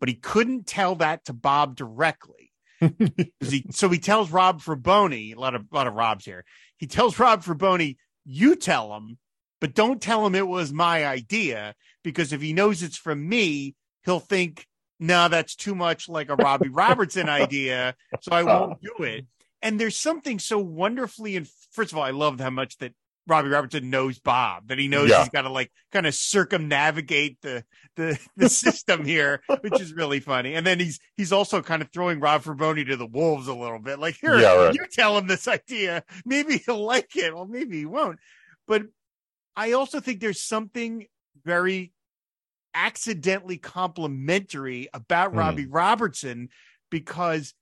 but 0.00 0.08
he 0.08 0.14
couldn't 0.14 0.66
tell 0.66 0.96
that 0.96 1.24
to 1.26 1.32
Bob 1.32 1.76
directly. 1.76 2.52
he, 3.40 3.66
so 3.70 3.88
he 3.88 3.98
tells 3.98 4.30
Rob 4.30 4.60
Fraboni, 4.60 5.34
a 5.34 5.40
lot 5.40 5.54
of 5.54 5.62
a 5.70 5.74
lot 5.74 5.86
of 5.86 5.94
Robs 5.94 6.24
here. 6.24 6.44
He 6.76 6.86
tells 6.86 7.18
Rob 7.18 7.42
Fraboni, 7.42 7.96
"You 8.24 8.56
tell 8.56 8.94
him, 8.96 9.18
but 9.60 9.74
don't 9.74 10.02
tell 10.02 10.26
him 10.26 10.34
it 10.34 10.46
was 10.46 10.72
my 10.72 11.06
idea 11.06 11.74
because 12.02 12.32
if 12.32 12.40
he 12.40 12.52
knows 12.52 12.82
it's 12.82 12.98
from 12.98 13.28
me, 13.28 13.74
he'll 14.04 14.20
think, 14.20 14.66
no, 15.00 15.28
that's 15.28 15.56
too 15.56 15.74
much 15.74 16.08
like 16.08 16.28
a 16.28 16.36
Robbie 16.36 16.68
Robertson 16.72 17.28
idea, 17.28 17.94
so 18.20 18.32
I 18.32 18.42
won't 18.42 18.80
do 18.82 19.04
it." 19.04 19.26
And 19.64 19.80
there's 19.80 19.96
something 19.96 20.38
so 20.38 20.58
wonderfully 20.60 21.34
and 21.36 21.48
first 21.72 21.90
of 21.90 21.98
all, 21.98 22.04
I 22.04 22.10
love 22.10 22.38
how 22.38 22.50
much 22.50 22.76
that 22.78 22.92
Robbie 23.26 23.48
Robertson 23.48 23.88
knows 23.88 24.18
Bob, 24.18 24.68
that 24.68 24.78
he 24.78 24.86
knows 24.86 25.08
Yeah. 25.08 25.20
he's 25.20 25.30
got 25.30 25.42
to 25.42 25.48
like 25.50 25.72
kind 25.90 26.06
of 26.06 26.14
circumnavigate 26.14 27.38
the 27.40 27.64
the 27.96 28.18
the 28.36 28.48
system 28.50 29.04
here, 29.06 29.40
which 29.62 29.80
is 29.80 29.94
really 29.94 30.20
funny. 30.20 30.54
And 30.54 30.66
then 30.66 30.78
he's 30.78 31.00
he's 31.16 31.32
also 31.32 31.62
kind 31.62 31.80
of 31.80 31.90
throwing 31.90 32.20
Rob 32.20 32.42
Fraboni 32.44 32.86
to 32.86 32.96
the 32.96 33.06
wolves 33.06 33.48
a 33.48 33.54
little 33.54 33.78
bit. 33.78 33.98
Like, 33.98 34.16
here, 34.20 34.38
Yeah, 34.38 34.54
right. 34.66 34.74
you 34.74 34.84
tell 34.92 35.16
him 35.16 35.26
this 35.26 35.48
idea. 35.48 36.04
Maybe 36.26 36.58
he'll 36.58 36.84
like 36.84 37.16
it. 37.16 37.34
Well, 37.34 37.46
maybe 37.46 37.78
he 37.78 37.86
won't. 37.86 38.18
But 38.68 38.82
I 39.56 39.72
also 39.72 40.00
think 40.00 40.20
there's 40.20 40.42
something 40.42 41.06
very 41.44 41.92
accidentally 42.74 43.56
complimentary 43.56 44.88
about 44.92 45.30
Hmm. 45.30 45.38
Robbie 45.38 45.66
Robertson 45.66 46.48
because 46.90 47.54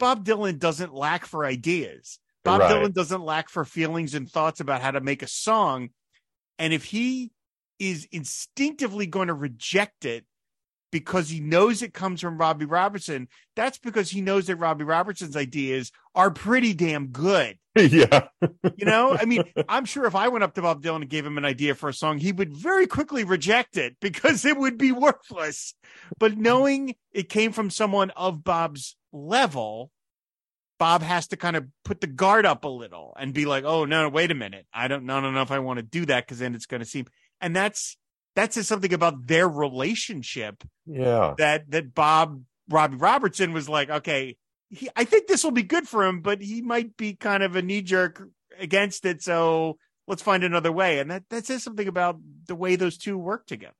Bob 0.00 0.24
Dylan 0.24 0.58
doesn't 0.58 0.92
lack 0.92 1.24
for 1.24 1.44
ideas. 1.44 2.18
Bob 2.42 2.62
Right. 2.62 2.72
Dylan 2.72 2.92
doesn't 2.92 3.22
lack 3.22 3.48
for 3.48 3.64
feelings 3.64 4.14
and 4.14 4.28
thoughts 4.28 4.58
about 4.58 4.80
how 4.82 4.90
to 4.90 5.00
make 5.00 5.22
a 5.22 5.28
song. 5.28 5.90
And 6.58 6.72
if 6.72 6.84
he 6.84 7.30
is 7.78 8.08
instinctively 8.10 9.06
going 9.06 9.28
to 9.28 9.34
reject 9.34 10.04
it 10.04 10.24
because 10.90 11.28
he 11.28 11.38
knows 11.40 11.82
it 11.82 11.94
comes 11.94 12.20
from 12.20 12.38
Robbie 12.38 12.64
Robertson, 12.64 13.28
that's 13.54 13.78
because 13.78 14.10
he 14.10 14.20
knows 14.20 14.46
that 14.46 14.56
Robbie 14.56 14.84
Robertson's 14.84 15.36
ideas 15.36 15.92
are 16.14 16.30
pretty 16.30 16.74
damn 16.74 17.08
good. 17.08 17.58
yeah, 17.76 18.26
You 18.76 18.84
know, 18.86 19.16
I 19.16 19.26
mean, 19.26 19.44
I'm 19.68 19.84
sure 19.84 20.06
if 20.06 20.14
I 20.16 20.28
went 20.28 20.42
up 20.42 20.54
to 20.54 20.62
Bob 20.62 20.82
Dylan 20.82 21.02
and 21.02 21.08
gave 21.08 21.24
him 21.24 21.38
an 21.38 21.44
idea 21.44 21.74
for 21.74 21.88
a 21.88 21.94
song, 21.94 22.18
he 22.18 22.32
would 22.32 22.52
very 22.56 22.86
quickly 22.86 23.22
reject 23.22 23.76
it 23.76 23.96
because 24.00 24.44
it 24.44 24.56
would 24.56 24.76
be 24.78 24.92
worthless. 24.92 25.74
But 26.18 26.36
knowing 26.36 26.96
it 27.12 27.28
came 27.28 27.52
from 27.52 27.70
someone 27.70 28.10
of 28.10 28.42
Bob's 28.42 28.96
level, 29.12 29.90
Bob 30.78 31.02
has 31.02 31.28
to 31.28 31.36
kind 31.36 31.56
of 31.56 31.66
put 31.84 32.00
the 32.00 32.06
guard 32.06 32.46
up 32.46 32.64
a 32.64 32.68
little 32.68 33.14
and 33.18 33.34
be 33.34 33.44
like, 33.44 33.64
"Oh 33.64 33.84
no, 33.84 34.08
wait 34.08 34.30
a 34.30 34.34
minute, 34.34 34.66
I 34.72 34.88
don't, 34.88 35.04
no, 35.04 35.20
no, 35.20 35.30
know 35.30 35.42
if 35.42 35.50
I 35.50 35.58
want 35.58 35.78
to 35.78 35.82
do 35.82 36.06
that 36.06 36.26
because 36.26 36.38
then 36.38 36.54
it's 36.54 36.66
going 36.66 36.80
to 36.80 36.86
seem." 36.86 37.06
And 37.40 37.54
that's 37.54 37.96
that 38.36 38.52
says 38.52 38.68
something 38.68 38.92
about 38.92 39.26
their 39.26 39.48
relationship 39.48 40.62
yeah. 40.86 41.34
that 41.38 41.70
that 41.70 41.94
Bob 41.94 42.42
Robbie 42.68 42.96
Robertson 42.96 43.52
was 43.52 43.68
like, 43.68 43.90
okay, 43.90 44.36
he, 44.68 44.88
I 44.96 45.04
think 45.04 45.26
this 45.26 45.44
will 45.44 45.50
be 45.50 45.62
good 45.62 45.88
for 45.88 46.04
him, 46.04 46.20
but 46.22 46.40
he 46.40 46.62
might 46.62 46.96
be 46.96 47.14
kind 47.14 47.42
of 47.42 47.56
a 47.56 47.62
knee 47.62 47.82
jerk 47.82 48.22
against 48.58 49.04
it. 49.04 49.22
So 49.22 49.76
let's 50.06 50.22
find 50.22 50.44
another 50.44 50.72
way. 50.72 51.00
And 51.00 51.10
that 51.10 51.24
that 51.30 51.46
says 51.46 51.62
something 51.62 51.88
about 51.88 52.18
the 52.46 52.54
way 52.54 52.76
those 52.76 52.96
two 52.96 53.18
work 53.18 53.46
together. 53.46 53.74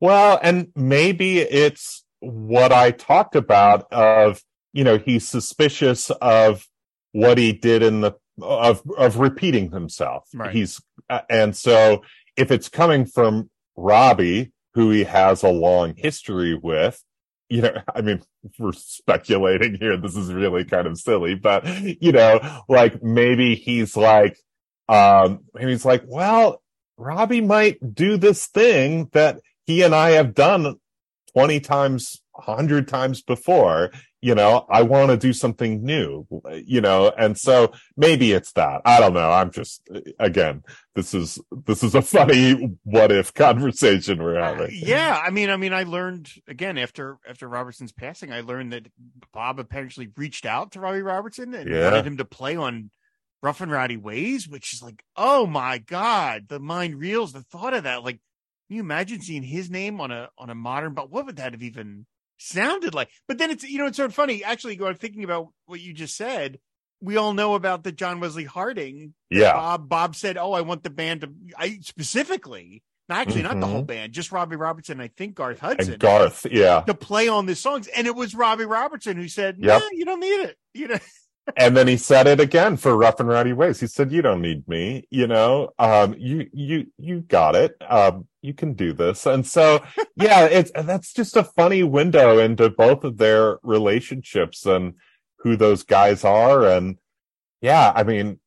Well, 0.00 0.38
and 0.42 0.72
maybe 0.74 1.38
it's 1.38 2.04
what 2.18 2.72
I 2.72 2.90
talked 2.90 3.36
about 3.36 3.92
of, 3.92 4.42
you 4.72 4.84
know, 4.84 4.98
he's 4.98 5.28
suspicious 5.28 6.10
of 6.10 6.66
what 7.12 7.38
he 7.38 7.52
did 7.52 7.82
in 7.82 8.00
the 8.00 8.12
of 8.40 8.82
of 8.96 9.18
repeating 9.18 9.70
himself. 9.70 10.28
Right. 10.34 10.54
He's 10.54 10.80
uh, 11.10 11.20
and 11.28 11.56
so 11.56 12.02
if 12.36 12.50
it's 12.50 12.68
coming 12.68 13.04
from 13.04 13.50
Robbie, 13.76 14.52
who 14.74 14.90
he 14.90 15.04
has 15.04 15.42
a 15.42 15.48
long 15.48 15.94
history 15.96 16.54
with, 16.54 17.02
you 17.48 17.62
know, 17.62 17.74
I 17.94 18.00
mean, 18.00 18.22
we're 18.58 18.72
speculating 18.72 19.74
here. 19.74 19.96
This 19.96 20.16
is 20.16 20.32
really 20.32 20.64
kind 20.64 20.86
of 20.86 20.98
silly, 20.98 21.34
but 21.34 21.66
you 22.02 22.12
know, 22.12 22.62
like 22.68 23.02
maybe 23.02 23.54
he's 23.54 23.96
like, 23.96 24.38
um, 24.88 25.40
maybe 25.54 25.70
he's 25.70 25.84
like, 25.84 26.02
well, 26.06 26.62
Robbie 26.96 27.40
might 27.40 27.94
do 27.94 28.16
this 28.16 28.46
thing 28.46 29.08
that 29.12 29.40
he 29.66 29.82
and 29.82 29.94
I 29.94 30.10
have 30.12 30.34
done 30.34 30.76
20 31.34 31.60
times, 31.60 32.20
100 32.32 32.88
times 32.88 33.22
before. 33.22 33.90
You 34.24 34.36
know, 34.36 34.66
I 34.70 34.82
want 34.82 35.10
to 35.10 35.16
do 35.16 35.32
something 35.32 35.84
new, 35.84 36.28
you 36.64 36.80
know, 36.80 37.12
and 37.18 37.36
so 37.36 37.72
maybe 37.96 38.30
it's 38.30 38.52
that. 38.52 38.80
I 38.84 39.00
don't 39.00 39.14
know. 39.14 39.32
I'm 39.32 39.50
just, 39.50 39.82
again, 40.20 40.62
this 40.94 41.12
is, 41.12 41.40
this 41.66 41.82
is 41.82 41.96
a 41.96 42.02
funny 42.02 42.76
what 42.84 43.10
if 43.10 43.34
conversation 43.34 44.22
we're 44.22 44.38
Uh, 44.38 44.54
having. 44.54 44.78
yeah, 44.80 45.20
I 45.20 45.30
mean, 45.30 45.50
I 45.50 45.56
mean, 45.56 45.72
I 45.72 45.82
learned 45.82 46.30
again 46.46 46.78
after 46.78 47.18
after 47.28 47.48
Robertson's 47.48 47.90
passing, 47.90 48.32
I 48.32 48.42
learned 48.42 48.72
that 48.72 48.86
Bob 49.32 49.58
apparently 49.58 50.08
reached 50.16 50.46
out 50.46 50.70
to 50.72 50.80
Robbie 50.80 51.02
Robertson 51.02 51.52
and 51.52 51.68
Yeah. 51.68 51.86
wanted 51.86 52.06
him 52.06 52.16
to 52.18 52.24
play 52.24 52.54
on 52.54 52.90
Rough 53.42 53.60
and 53.60 53.72
Rowdy 53.72 53.96
Ways, 53.96 54.46
which 54.46 54.72
is 54.72 54.82
like, 54.82 55.02
oh 55.16 55.46
my 55.46 55.78
god, 55.78 56.46
the 56.48 56.60
mind 56.60 57.00
reels. 57.00 57.32
The 57.32 57.42
thought 57.42 57.74
of 57.74 57.82
that, 57.82 58.04
like, 58.04 58.20
can 58.68 58.76
you 58.76 58.82
imagine 58.82 59.20
seeing 59.20 59.42
his 59.42 59.68
name 59.68 60.00
on 60.00 60.12
a 60.12 60.28
on 60.38 60.48
a 60.48 60.54
modern? 60.54 60.94
But 60.94 61.10
what 61.10 61.26
would 61.26 61.36
that 61.36 61.54
have 61.54 61.62
even 61.64 62.06
sounded 62.42 62.94
like? 62.94 63.10
But 63.28 63.38
then 63.38 63.50
it's 63.50 63.64
you 63.64 63.78
know 63.78 63.86
it's 63.86 63.96
sort 63.96 64.10
of 64.10 64.14
funny 64.14 64.44
actually. 64.44 64.76
Going 64.76 64.94
thinking 64.96 65.24
about 65.24 65.48
what 65.66 65.80
you 65.80 65.92
just 65.92 66.16
said, 66.16 66.58
we 67.00 67.16
all 67.16 67.32
know 67.34 67.54
about 67.54 67.84
the 67.84 67.92
John 67.92 68.20
Wesley 68.20 68.44
Harding 68.44 69.14
Yeah. 69.30 69.52
Bob 69.54 69.88
Bob 69.88 70.16
said, 70.16 70.36
"Oh, 70.36 70.52
I 70.52 70.60
want 70.62 70.82
the 70.82 70.90
band 70.90 71.22
to 71.22 71.32
I 71.56 71.78
specifically, 71.82 72.82
not 73.08 73.18
actually 73.18 73.42
not 73.42 73.58
the 73.60 73.66
Mhm. 73.66 73.70
whole 73.70 73.82
band, 73.82 74.12
just 74.12 74.32
Robbie 74.32 74.56
Robertson, 74.56 75.00
I 75.00 75.08
think 75.08 75.34
Garth 75.34 75.58
Hudson, 75.60 75.94
And 75.94 76.00
Garth. 76.00 76.46
Yeah. 76.50 76.80
to 76.82 76.94
play 76.94 77.28
on 77.28 77.46
the 77.46 77.54
songs." 77.56 77.88
And 77.88 78.06
it 78.06 78.14
was 78.14 78.34
Robbie 78.34 78.64
Robertson 78.66 79.16
who 79.16 79.28
said, 79.28 79.56
Yep. 79.58 79.82
"Yeah, 79.82 79.88
you 79.92 80.04
don't 80.04 80.20
need 80.20 80.40
it." 80.40 80.58
You 80.74 80.88
know, 80.88 80.98
and 81.56 81.76
then 81.76 81.88
he 81.88 81.96
said 81.96 82.26
it 82.28 82.38
again 82.40 82.76
for 82.76 82.96
rough 82.96 83.18
and 83.18 83.28
rowdy 83.28 83.52
ways 83.52 83.80
he 83.80 83.86
said 83.88 84.12
you 84.12 84.22
don't 84.22 84.40
need 84.40 84.66
me 84.68 85.04
you 85.10 85.26
know 85.26 85.70
um 85.76 86.14
you 86.16 86.48
you 86.52 86.86
you 86.98 87.20
got 87.20 87.56
it 87.56 87.74
um 87.90 88.28
you 88.42 88.52
can 88.52 88.74
do 88.74 88.92
this. 88.92 89.24
And 89.24 89.46
so 89.46 89.82
yeah 90.16 90.44
it's 90.44 90.70
that's 90.74 91.12
just 91.12 91.36
a 91.36 91.44
funny 91.44 91.82
window 91.82 92.38
into 92.38 92.68
both 92.68 93.04
of 93.04 93.16
their 93.18 93.58
relationships 93.62 94.66
and 94.66 94.94
who 95.38 95.56
those 95.56 95.84
guys 95.84 96.24
are. 96.24 96.66
And 96.66 96.98
yeah 97.60 97.92
i 97.94 98.02
mean 98.02 98.40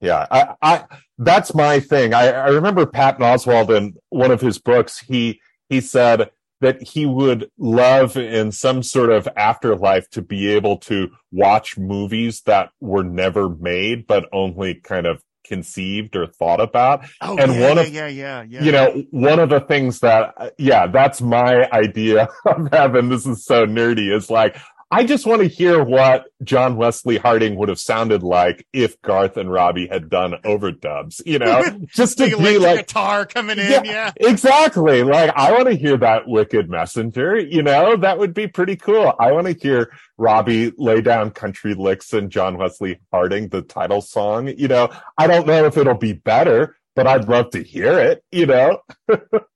yeah 0.00 0.26
i 0.30 0.54
i 0.60 0.84
that's 1.18 1.54
my 1.54 1.80
thing. 1.80 2.12
I 2.12 2.32
i 2.32 2.48
remember 2.48 2.84
Patton 2.84 3.24
Oswalt 3.24 3.74
in 3.74 3.94
one 4.10 4.30
of 4.30 4.40
his 4.40 4.58
books 4.58 4.98
he 4.98 5.40
he 5.68 5.80
said 5.80 6.30
that 6.60 6.82
he 6.82 7.04
would 7.06 7.50
love 7.58 8.16
in 8.16 8.50
some 8.50 8.82
sort 8.82 9.10
of 9.10 9.28
afterlife 9.36 10.08
to 10.10 10.22
be 10.22 10.48
able 10.48 10.78
to 10.78 11.10
watch 11.30 11.76
movies 11.76 12.40
that 12.42 12.70
were 12.80 13.04
never 13.04 13.48
made, 13.48 14.06
but 14.06 14.26
only 14.32 14.74
kind 14.74 15.06
of 15.06 15.22
conceived 15.46 16.16
or 16.16 16.26
thought 16.26 16.60
about. 16.60 17.06
Oh, 17.20 17.36
and 17.38 17.54
yeah, 17.54 17.68
one 17.68 17.76
yeah, 17.76 17.82
of 17.82 17.92
yeah, 17.92 18.06
yeah, 18.06 18.42
yeah. 18.48 18.62
you 18.62 18.72
know, 18.72 19.04
one 19.10 19.38
of 19.38 19.48
the 19.50 19.60
things 19.60 20.00
that, 20.00 20.54
yeah, 20.58 20.86
that's 20.86 21.20
my 21.20 21.70
idea 21.70 22.28
of 22.46 22.68
heaven. 22.72 23.08
This 23.08 23.26
is 23.26 23.44
so 23.44 23.66
nerdy. 23.66 24.14
Is 24.14 24.30
like, 24.30 24.56
I 24.90 25.04
just 25.04 25.26
want 25.26 25.42
to 25.42 25.48
hear 25.48 25.82
what 25.82 26.26
John 26.44 26.76
Wesley 26.76 27.16
Harding 27.16 27.56
would 27.56 27.68
have 27.68 27.78
sounded 27.80 28.22
like 28.22 28.64
if 28.72 29.00
Garth 29.02 29.36
and 29.36 29.50
Robbie 29.50 29.88
had 29.88 30.08
done 30.08 30.34
overdubs, 30.44 31.20
you 31.26 31.40
know, 31.40 31.80
just 31.86 32.18
to 32.18 32.36
be 32.36 32.58
like, 32.58 32.86
guitar 32.86 33.26
coming 33.26 33.58
in. 33.58 33.70
Yeah. 33.70 33.82
Yeah. 33.84 34.12
exactly. 34.16 35.02
Like, 35.02 35.32
I 35.34 35.50
want 35.52 35.66
to 35.66 35.74
hear 35.74 35.96
that 35.96 36.28
wicked 36.28 36.70
messenger, 36.70 37.36
you 37.36 37.62
know, 37.62 37.96
that 37.96 38.18
would 38.18 38.32
be 38.32 38.46
pretty 38.46 38.76
cool. 38.76 39.12
I 39.18 39.32
want 39.32 39.48
to 39.48 39.54
hear 39.54 39.90
Robbie 40.18 40.72
lay 40.76 41.00
down 41.00 41.32
country 41.32 41.74
licks 41.74 42.12
and 42.12 42.30
John 42.30 42.56
Wesley 42.56 43.00
Harding, 43.12 43.48
the 43.48 43.62
title 43.62 44.00
song, 44.00 44.48
you 44.56 44.68
know, 44.68 44.90
I 45.18 45.26
don't 45.26 45.48
know 45.48 45.64
if 45.64 45.76
it'll 45.76 45.94
be 45.94 46.12
better, 46.12 46.76
but 46.94 47.08
I'd 47.08 47.28
love 47.28 47.50
to 47.50 47.62
hear 47.62 47.98
it, 47.98 48.22
you 48.30 48.46
know? 48.46 48.78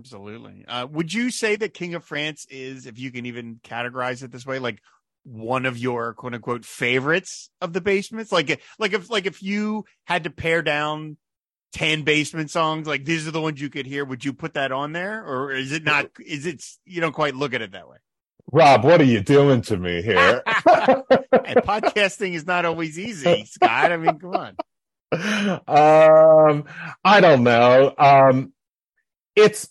Absolutely. 0.00 0.64
Uh, 0.66 0.86
would 0.90 1.12
you 1.12 1.30
say 1.30 1.56
that 1.56 1.74
King 1.74 1.94
of 1.94 2.04
France 2.04 2.46
is, 2.48 2.86
if 2.86 2.98
you 2.98 3.12
can 3.12 3.26
even 3.26 3.60
categorize 3.62 4.22
it 4.22 4.32
this 4.32 4.46
way, 4.46 4.58
like 4.58 4.80
one 5.24 5.66
of 5.66 5.76
your 5.76 6.14
quote 6.14 6.34
unquote 6.34 6.64
favorites 6.64 7.50
of 7.60 7.74
the 7.74 7.82
basements? 7.82 8.32
Like, 8.32 8.62
like 8.78 8.94
if, 8.94 9.10
like 9.10 9.26
if 9.26 9.42
you 9.42 9.84
had 10.04 10.24
to 10.24 10.30
pare 10.30 10.62
down 10.62 11.18
10 11.74 12.02
basement 12.02 12.50
songs, 12.50 12.86
like 12.86 13.04
these 13.04 13.28
are 13.28 13.30
the 13.30 13.42
ones 13.42 13.60
you 13.60 13.68
could 13.68 13.84
hear, 13.84 14.06
would 14.06 14.24
you 14.24 14.32
put 14.32 14.54
that 14.54 14.72
on 14.72 14.92
there? 14.92 15.22
Or 15.22 15.52
is 15.52 15.70
it 15.72 15.84
not, 15.84 16.10
is 16.24 16.46
it, 16.46 16.64
you 16.86 17.02
don't 17.02 17.12
quite 17.12 17.34
look 17.34 17.52
at 17.52 17.60
it 17.60 17.72
that 17.72 17.86
way? 17.86 17.98
Rob, 18.50 18.84
what 18.84 19.02
are 19.02 19.04
you 19.04 19.20
doing 19.20 19.60
to 19.62 19.76
me 19.76 20.00
here? 20.00 20.42
and 20.46 21.56
podcasting 21.62 22.32
is 22.32 22.46
not 22.46 22.64
always 22.64 22.98
easy, 22.98 23.44
Scott. 23.44 23.92
I 23.92 23.96
mean, 23.98 24.18
come 24.18 24.34
on. 24.34 24.56
um, 25.68 26.64
I 27.04 27.20
don't 27.20 27.44
know. 27.44 27.94
Um, 27.98 28.52
it's, 29.36 29.68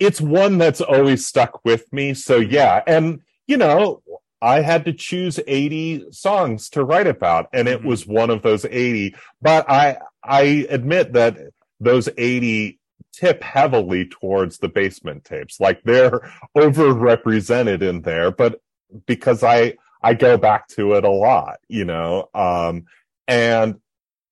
it's 0.00 0.20
one 0.20 0.58
that's 0.58 0.80
always 0.80 1.26
stuck 1.26 1.64
with 1.64 1.92
me. 1.92 2.14
So 2.14 2.36
yeah. 2.36 2.82
And, 2.86 3.20
you 3.46 3.56
know, 3.58 4.02
I 4.42 4.62
had 4.62 4.86
to 4.86 4.92
choose 4.94 5.38
80 5.46 6.06
songs 6.10 6.70
to 6.70 6.82
write 6.82 7.06
about 7.06 7.48
and 7.52 7.68
it 7.68 7.82
Mhm. 7.82 7.84
was 7.84 8.06
one 8.06 8.30
of 8.30 8.42
those 8.42 8.64
80, 8.64 9.14
but 9.42 9.68
I, 9.70 9.98
I 10.24 10.66
admit 10.70 11.12
that 11.12 11.36
those 11.78 12.08
80 12.16 12.78
tip 13.12 13.42
heavily 13.42 14.06
towards 14.06 14.58
the 14.58 14.68
basement 14.68 15.24
tapes. 15.24 15.60
Like 15.60 15.82
they're 15.84 16.20
overrepresented 16.56 17.82
in 17.82 18.00
there, 18.00 18.30
but 18.30 18.60
because 19.06 19.42
I, 19.42 19.76
I 20.02 20.14
go 20.14 20.38
back 20.38 20.68
to 20.68 20.94
it 20.94 21.04
a 21.04 21.10
lot, 21.10 21.58
you 21.68 21.84
know, 21.84 22.30
um, 22.34 22.86
and 23.28 23.80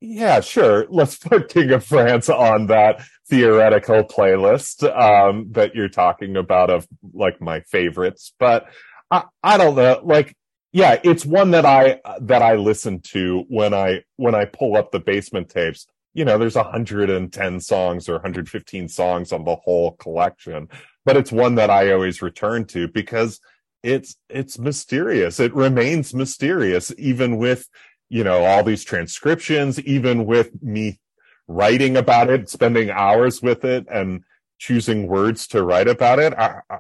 yeah, 0.01 0.41
sure. 0.41 0.87
Let's 0.89 1.17
put 1.17 1.49
King 1.49 1.73
of 1.73 1.85
France 1.85 2.29
on 2.29 2.67
that 2.67 3.03
theoretical 3.29 4.05
playlist 4.05 4.85
um, 4.99 5.49
that 5.53 5.75
you're 5.75 5.89
talking 5.89 6.37
about 6.37 6.71
of 6.71 6.87
like 7.13 7.41
my 7.41 7.61
favorites. 7.61 8.33
But 8.39 8.67
I, 9.11 9.25
I 9.43 9.57
don't 9.59 9.75
know. 9.75 10.01
Like, 10.03 10.37
yeah, 10.73 11.01
it's 11.03 11.27
one 11.27 11.51
that 11.53 11.67
I 11.67 12.01
that 12.21 12.43
I 12.43 12.57
listen 12.57 13.01
to 13.01 13.45
when 13.49 13.75
I 13.75 14.05
when 14.17 14.35
I 14.35 14.45
pull 14.45 14.77
up 14.77 14.93
the 14.93 15.01
basement 15.01 15.49
tapes. 15.49 15.87
You 16.15 16.25
know, 16.25 16.39
there's 16.39 16.57
110 16.57 17.61
songs 17.61 18.09
or 18.09 18.15
115 18.15 18.89
songs 18.89 19.33
on 19.33 19.45
the 19.45 19.57
whole 19.57 19.93
collection, 19.93 20.69
but 21.05 21.17
it's 21.17 21.31
one 21.33 21.57
that 21.57 21.71
I 21.71 21.93
always 21.93 22.23
return 22.23 22.65
to 22.67 22.89
because 22.89 23.41
it's 23.83 24.17
it's 24.29 24.59
mysterious. 24.59 25.41
It 25.41 25.55
remains 25.55 26.15
mysterious 26.15 26.93
even 26.99 27.37
with 27.39 27.69
you 28.09 28.25
know, 28.25 28.45
all 28.45 28.63
these 28.63 28.85
transcriptions, 28.85 29.81
even 29.81 30.25
with 30.25 30.63
me 30.63 31.01
writing 31.47 31.97
about 31.97 32.31
it, 32.31 32.49
spending 32.49 32.91
hours 32.91 33.43
with 33.43 33.65
it 33.65 33.87
and 33.91 34.23
choosing 34.59 35.07
words 35.07 35.47
to 35.49 35.63
write 35.63 35.89
about 35.89 36.19
it, 36.19 36.35
I, 36.35 36.61
I, 36.71 36.79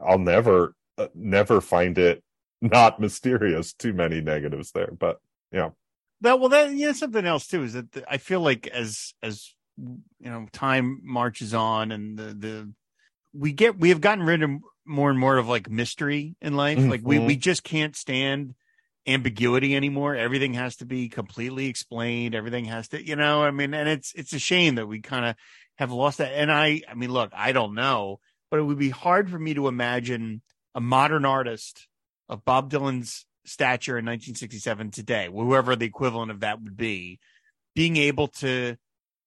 I'll 0.00 0.18
never, 0.18 0.74
uh, 0.98 1.08
never 1.14 1.60
find 1.60 1.98
it 1.98 2.22
not 2.60 3.00
mysterious. 3.00 3.72
Too 3.72 3.92
many 3.92 4.20
negatives 4.20 4.72
there, 4.72 4.92
but 4.98 5.20
yeah. 5.50 5.70
That 6.20 6.38
well, 6.38 6.50
that 6.50 6.72
yeah, 6.72 6.92
something 6.92 7.26
else 7.26 7.48
too 7.48 7.64
is 7.64 7.72
that 7.72 7.90
the, 7.92 8.04
I 8.10 8.18
feel 8.18 8.40
like 8.40 8.68
as 8.68 9.12
as 9.22 9.52
you 9.76 10.00
know, 10.20 10.46
time 10.52 11.00
marches 11.02 11.52
on 11.52 11.90
and 11.90 12.16
the 12.16 12.34
the 12.34 12.72
we 13.34 13.52
get 13.52 13.78
we 13.78 13.88
have 13.88 14.00
gotten 14.00 14.24
rid 14.24 14.42
of 14.42 14.50
more 14.84 15.10
and 15.10 15.18
more 15.18 15.36
of 15.36 15.48
like 15.48 15.68
mystery 15.68 16.36
in 16.40 16.54
life. 16.54 16.78
Like 16.78 17.00
we 17.02 17.18
we 17.18 17.34
just 17.34 17.64
can't 17.64 17.96
stand 17.96 18.54
ambiguity 19.06 19.74
anymore. 19.74 20.14
Everything 20.16 20.54
has 20.54 20.76
to 20.76 20.84
be 20.86 21.08
completely 21.08 21.66
explained. 21.66 22.34
Everything 22.34 22.64
has 22.66 22.88
to, 22.88 23.04
you 23.04 23.16
know, 23.16 23.42
I 23.42 23.50
mean, 23.50 23.74
and 23.74 23.88
it's 23.88 24.12
it's 24.14 24.32
a 24.32 24.38
shame 24.38 24.76
that 24.76 24.86
we 24.86 25.00
kind 25.00 25.24
of 25.24 25.36
have 25.78 25.90
lost 25.92 26.18
that. 26.18 26.32
And 26.32 26.52
I, 26.52 26.82
I 26.88 26.94
mean, 26.94 27.10
look, 27.10 27.30
I 27.34 27.52
don't 27.52 27.74
know, 27.74 28.20
but 28.50 28.60
it 28.60 28.62
would 28.62 28.78
be 28.78 28.90
hard 28.90 29.30
for 29.30 29.38
me 29.38 29.54
to 29.54 29.68
imagine 29.68 30.42
a 30.74 30.80
modern 30.80 31.24
artist 31.24 31.88
of 32.28 32.44
Bob 32.44 32.70
Dylan's 32.70 33.26
stature 33.44 33.98
in 33.98 34.04
1967 34.04 34.90
today, 34.92 35.28
whoever 35.32 35.74
the 35.74 35.86
equivalent 35.86 36.30
of 36.30 36.40
that 36.40 36.62
would 36.62 36.76
be, 36.76 37.18
being 37.74 37.96
able 37.96 38.28
to 38.28 38.76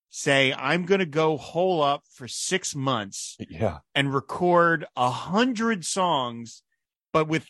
say, 0.10 0.54
I'm 0.54 0.86
going 0.86 1.00
to 1.00 1.06
go 1.06 1.36
hole 1.36 1.84
up 1.84 2.04
for 2.10 2.28
six 2.28 2.74
months 2.74 3.36
Yeah. 3.50 3.80
and 3.94 4.14
record 4.14 4.86
a 4.96 5.10
hundred 5.10 5.84
songs, 5.84 6.64
but 7.12 7.28
with 7.28 7.46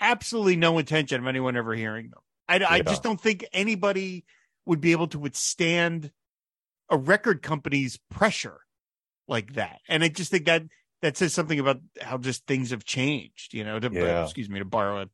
absolutely 0.00 0.56
no 0.56 0.78
intention 0.78 1.20
of 1.20 1.26
anyone 1.26 1.56
ever 1.56 1.74
hearing 1.74 2.10
them. 2.10 2.20
I, 2.48 2.76
I 2.76 2.80
just 2.82 3.02
don't 3.02 3.20
think 3.20 3.44
anybody 3.52 4.24
would 4.66 4.80
be 4.80 4.92
able 4.92 5.06
to 5.08 5.18
withstand 5.18 6.10
a 6.90 6.96
record 6.96 7.42
company's 7.42 7.98
pressure 8.10 8.60
like 9.28 9.54
that. 9.54 9.80
And 9.88 10.04
I 10.04 10.08
just 10.08 10.30
think 10.30 10.46
that 10.46 10.62
that 11.02 11.16
says 11.16 11.32
something 11.34 11.58
about 11.58 11.80
how 12.00 12.18
just 12.18 12.46
things 12.46 12.70
have 12.70 12.84
changed, 12.84 13.54
you 13.54 13.64
know, 13.64 13.78
to, 13.78 13.88
uh, 13.88 13.90
Yeah. 13.92 14.24
excuse 14.24 14.48
me, 14.48 14.58
to 14.58 14.64
borrow 14.64 15.02
a 15.02 15.06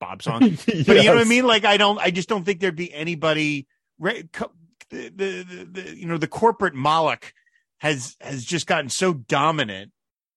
Bob 0.00 0.22
song. 0.22 0.40
But 0.66 0.74
you 0.76 1.04
know 1.04 1.14
what 1.14 1.18
I 1.20 1.28
mean? 1.28 1.46
Like 1.46 1.64
I 1.64 1.76
don't, 1.76 1.98
I 1.98 2.10
just 2.10 2.28
don't 2.28 2.44
think 2.44 2.60
there'd 2.60 2.76
be 2.76 2.92
anybody. 2.92 3.66
re- 3.98 4.28
co- 4.32 4.52
The, 4.90 5.08
the, 5.08 5.42
the, 5.42 5.64
the 5.82 5.96
you 5.96 6.06
know 6.06 6.18
the 6.18 6.28
corporate 6.28 6.74
Moloch 6.74 7.32
has 7.78 8.16
has 8.20 8.44
just 8.44 8.66
gotten 8.68 8.88
so 8.88 9.12
dominant 9.14 9.90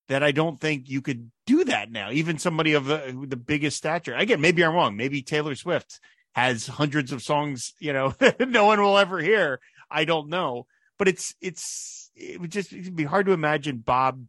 that 0.10 0.24
I 0.24 0.32
don't 0.32 0.60
think 0.60 0.90
you 0.90 1.02
could 1.02 1.32
do 1.46 1.64
that 1.66 1.92
now. 1.92 2.12
Even 2.12 2.38
somebody 2.38 2.74
of 2.74 2.86
the 2.86 3.26
the 3.28 3.38
biggest 3.38 3.78
stature. 3.78 4.14
Again, 4.14 4.42
maybe 4.42 4.64
I'm 4.64 4.74
wrong. 4.74 4.98
Maybe 4.98 5.22
Taylor 5.22 5.56
Swift 5.56 6.00
has 6.36 6.68
hundreds 6.68 7.12
of 7.12 7.24
songs, 7.24 7.74
you 7.80 7.94
know, 7.94 8.14
no 8.40 8.66
one 8.66 8.82
will 8.82 8.98
ever 8.98 9.20
hear. 9.20 9.60
I 9.90 10.06
don't 10.06 10.30
know, 10.30 10.68
but 10.98 11.08
it's 11.08 11.34
it's 11.42 12.12
it 12.16 12.40
would 12.42 12.52
just 12.52 12.74
it'd 12.74 12.96
be 12.96 13.06
hard 13.06 13.26
to 13.28 13.32
imagine 13.32 13.78
Bob 13.78 14.26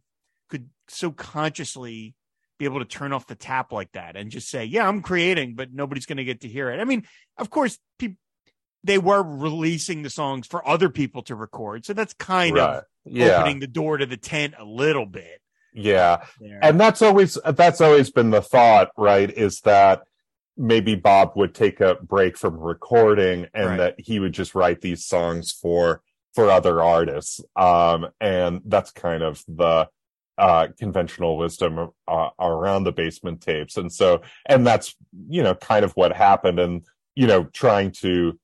could 0.49 0.69
so 0.87 1.11
consciously 1.11 2.15
be 2.57 2.65
able 2.65 2.79
to 2.79 2.85
turn 2.85 3.11
off 3.11 3.27
the 3.27 3.35
tap 3.35 3.71
like 3.71 3.91
that 3.93 4.15
and 4.15 4.31
just 4.31 4.49
say, 4.49 4.65
"Yeah, 4.65 4.87
I'm 4.87 5.01
creating, 5.01 5.55
but 5.55 5.73
nobody's 5.73 6.05
going 6.05 6.17
to 6.17 6.23
get 6.23 6.41
to 6.41 6.47
hear 6.47 6.69
it." 6.69 6.79
I 6.79 6.85
mean, 6.85 7.05
of 7.37 7.49
course, 7.49 7.77
people 7.99 8.17
they 8.83 8.97
were 8.97 9.21
releasing 9.21 10.01
the 10.01 10.09
songs 10.09 10.47
for 10.47 10.67
other 10.67 10.89
people 10.89 11.21
to 11.23 11.35
record, 11.35 11.85
so 11.85 11.93
that's 11.93 12.13
kind 12.13 12.55
Right. 12.55 12.77
of 12.77 12.83
Yeah. 13.05 13.37
opening 13.37 13.59
the 13.59 13.67
door 13.67 13.97
to 13.97 14.05
the 14.07 14.17
tent 14.17 14.55
a 14.57 14.65
little 14.65 15.05
bit. 15.05 15.40
Yeah. 15.73 16.25
There. 16.39 16.59
And 16.61 16.79
that's 16.79 17.01
always 17.01 17.37
that's 17.45 17.81
always 17.81 18.09
been 18.11 18.29
the 18.29 18.41
thought, 18.41 18.89
right? 18.97 19.29
Is 19.29 19.61
that 19.61 20.03
maybe 20.57 20.95
Bob 20.95 21.31
would 21.35 21.55
take 21.55 21.79
a 21.79 21.95
break 21.95 22.37
from 22.37 22.57
recording 22.59 23.47
and 23.53 23.69
Right. 23.69 23.77
that 23.77 23.95
he 23.99 24.19
would 24.19 24.33
just 24.33 24.53
write 24.55 24.81
these 24.81 25.05
songs 25.05 25.51
for 25.51 26.01
for 26.35 26.49
other 26.49 26.81
artists. 26.81 27.41
Um 27.55 28.07
and 28.19 28.61
that's 28.65 28.91
kind 28.91 29.23
of 29.23 29.43
the 29.47 29.87
uh 30.37 30.67
conventional 30.79 31.37
wisdom 31.37 31.89
uh, 32.07 32.29
around 32.39 32.83
the 32.83 32.91
basement 32.91 33.41
tapes. 33.41 33.77
And 33.77 33.91
so 33.91 34.21
and 34.47 34.65
that's 34.65 34.95
you 35.29 35.43
know 35.43 35.55
kind 35.55 35.85
of 35.85 35.93
what 35.93 36.13
happened 36.13 36.59
and 36.59 36.83
you 37.15 37.27
know 37.27 37.45
trying 37.45 37.91
to 37.91 38.39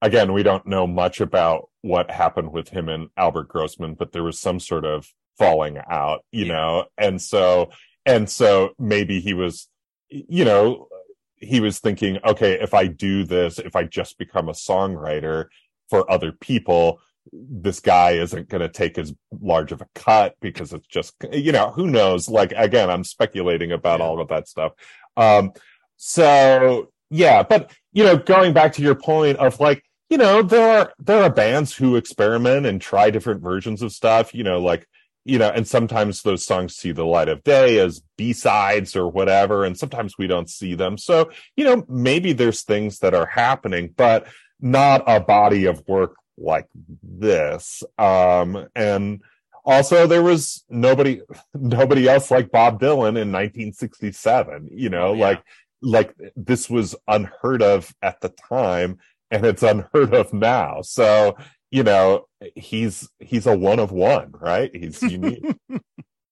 again 0.00 0.32
we 0.32 0.42
don't 0.42 0.66
know 0.66 0.86
much 0.86 1.20
about 1.20 1.68
what 1.82 2.10
happened 2.10 2.52
with 2.52 2.68
him 2.68 2.88
and 2.88 3.08
Albert 3.16 3.48
Grossman 3.48 3.94
but 3.94 4.12
there 4.12 4.22
was 4.22 4.38
some 4.38 4.60
sort 4.60 4.84
of 4.84 5.08
falling 5.42 5.78
out 5.90 6.24
you 6.32 6.44
Yeah. 6.46 6.52
know 6.54 6.84
and 6.96 7.20
so 7.20 7.70
and 8.06 8.28
so 8.30 8.70
maybe 8.78 9.20
he 9.20 9.34
was 9.34 9.68
you 10.08 10.44
know 10.44 10.88
he 11.36 11.60
was 11.60 11.78
thinking 11.80 12.18
okay 12.24 12.52
if 12.60 12.74
i 12.74 12.86
do 12.86 13.24
this 13.24 13.58
if 13.58 13.74
i 13.74 13.84
just 13.84 14.18
become 14.18 14.48
a 14.48 14.52
songwriter 14.52 15.46
for 15.90 16.08
other 16.10 16.32
people 16.32 17.00
this 17.32 17.80
guy 17.80 18.12
isn't 18.12 18.48
going 18.48 18.60
to 18.60 18.68
take 18.68 18.98
as 18.98 19.14
large 19.40 19.70
of 19.72 19.80
a 19.80 19.86
cut 19.94 20.34
because 20.40 20.72
it's 20.72 20.86
just 20.88 21.14
you 21.32 21.52
know 21.52 21.70
who 21.70 21.86
knows 21.88 22.28
like 22.28 22.52
again 22.56 22.90
i'm 22.90 23.04
speculating 23.04 23.72
about 23.72 24.00
Yeah. 24.00 24.06
all 24.06 24.20
of 24.20 24.28
that 24.28 24.48
stuff 24.48 24.72
um 25.16 25.52
so 25.96 26.90
yeah 27.10 27.42
but 27.42 27.72
you 27.92 28.04
know 28.04 28.16
going 28.16 28.52
back 28.52 28.72
to 28.74 28.82
your 28.82 28.94
point 28.96 29.38
of 29.38 29.58
like 29.60 29.84
you 30.10 30.18
know 30.18 30.42
there 30.42 30.80
are 30.80 30.92
there 30.98 31.22
are 31.22 31.30
bands 31.30 31.74
who 31.74 31.96
experiment 31.96 32.66
and 32.66 32.80
try 32.80 33.10
different 33.10 33.40
versions 33.42 33.82
of 33.82 33.92
stuff 33.92 34.34
you 34.34 34.42
know 34.44 34.60
like 34.60 34.86
you 35.24 35.38
know, 35.38 35.50
and 35.50 35.66
sometimes 35.66 36.22
those 36.22 36.44
songs 36.44 36.74
see 36.74 36.92
the 36.92 37.04
light 37.06 37.28
of 37.28 37.42
day 37.44 37.78
as 37.78 38.02
B 38.16 38.32
sides 38.32 38.96
or 38.96 39.08
whatever, 39.08 39.64
and 39.64 39.78
sometimes 39.78 40.18
we 40.18 40.26
don't 40.26 40.50
see 40.50 40.74
them. 40.74 40.98
So, 40.98 41.30
you 41.56 41.64
know, 41.64 41.84
maybe 41.88 42.32
there's 42.32 42.62
things 42.62 42.98
that 43.00 43.14
are 43.14 43.26
happening, 43.26 43.94
but 43.96 44.26
not 44.60 45.04
a 45.06 45.20
body 45.20 45.66
of 45.66 45.82
work 45.86 46.16
like 46.36 46.66
this. 47.02 47.82
Um, 47.98 48.66
and 48.74 49.22
also 49.64 50.06
there 50.06 50.22
was 50.22 50.64
nobody, 50.68 51.20
nobody 51.54 52.08
else 52.08 52.30
like 52.30 52.50
Bob 52.50 52.80
Dylan 52.80 53.18
in 53.20 53.30
1967, 53.30 54.68
you 54.72 54.88
know, 54.88 55.14
Yeah. 55.14 55.24
like, 55.26 55.42
like 55.82 56.14
this 56.36 56.70
was 56.70 56.94
unheard 57.08 57.62
of 57.62 57.92
at 58.02 58.20
the 58.20 58.28
time 58.48 58.98
and 59.30 59.44
it's 59.44 59.62
unheard 59.62 60.14
of 60.14 60.32
now. 60.32 60.80
So, 60.82 61.36
you 61.72 61.82
know, 61.82 62.26
he's, 62.54 63.08
he's 63.18 63.46
a 63.46 63.56
one 63.56 63.80
of 63.80 63.90
one, 63.90 64.32
right? 64.40 64.70
He's 64.74 65.02
unique. 65.02 65.44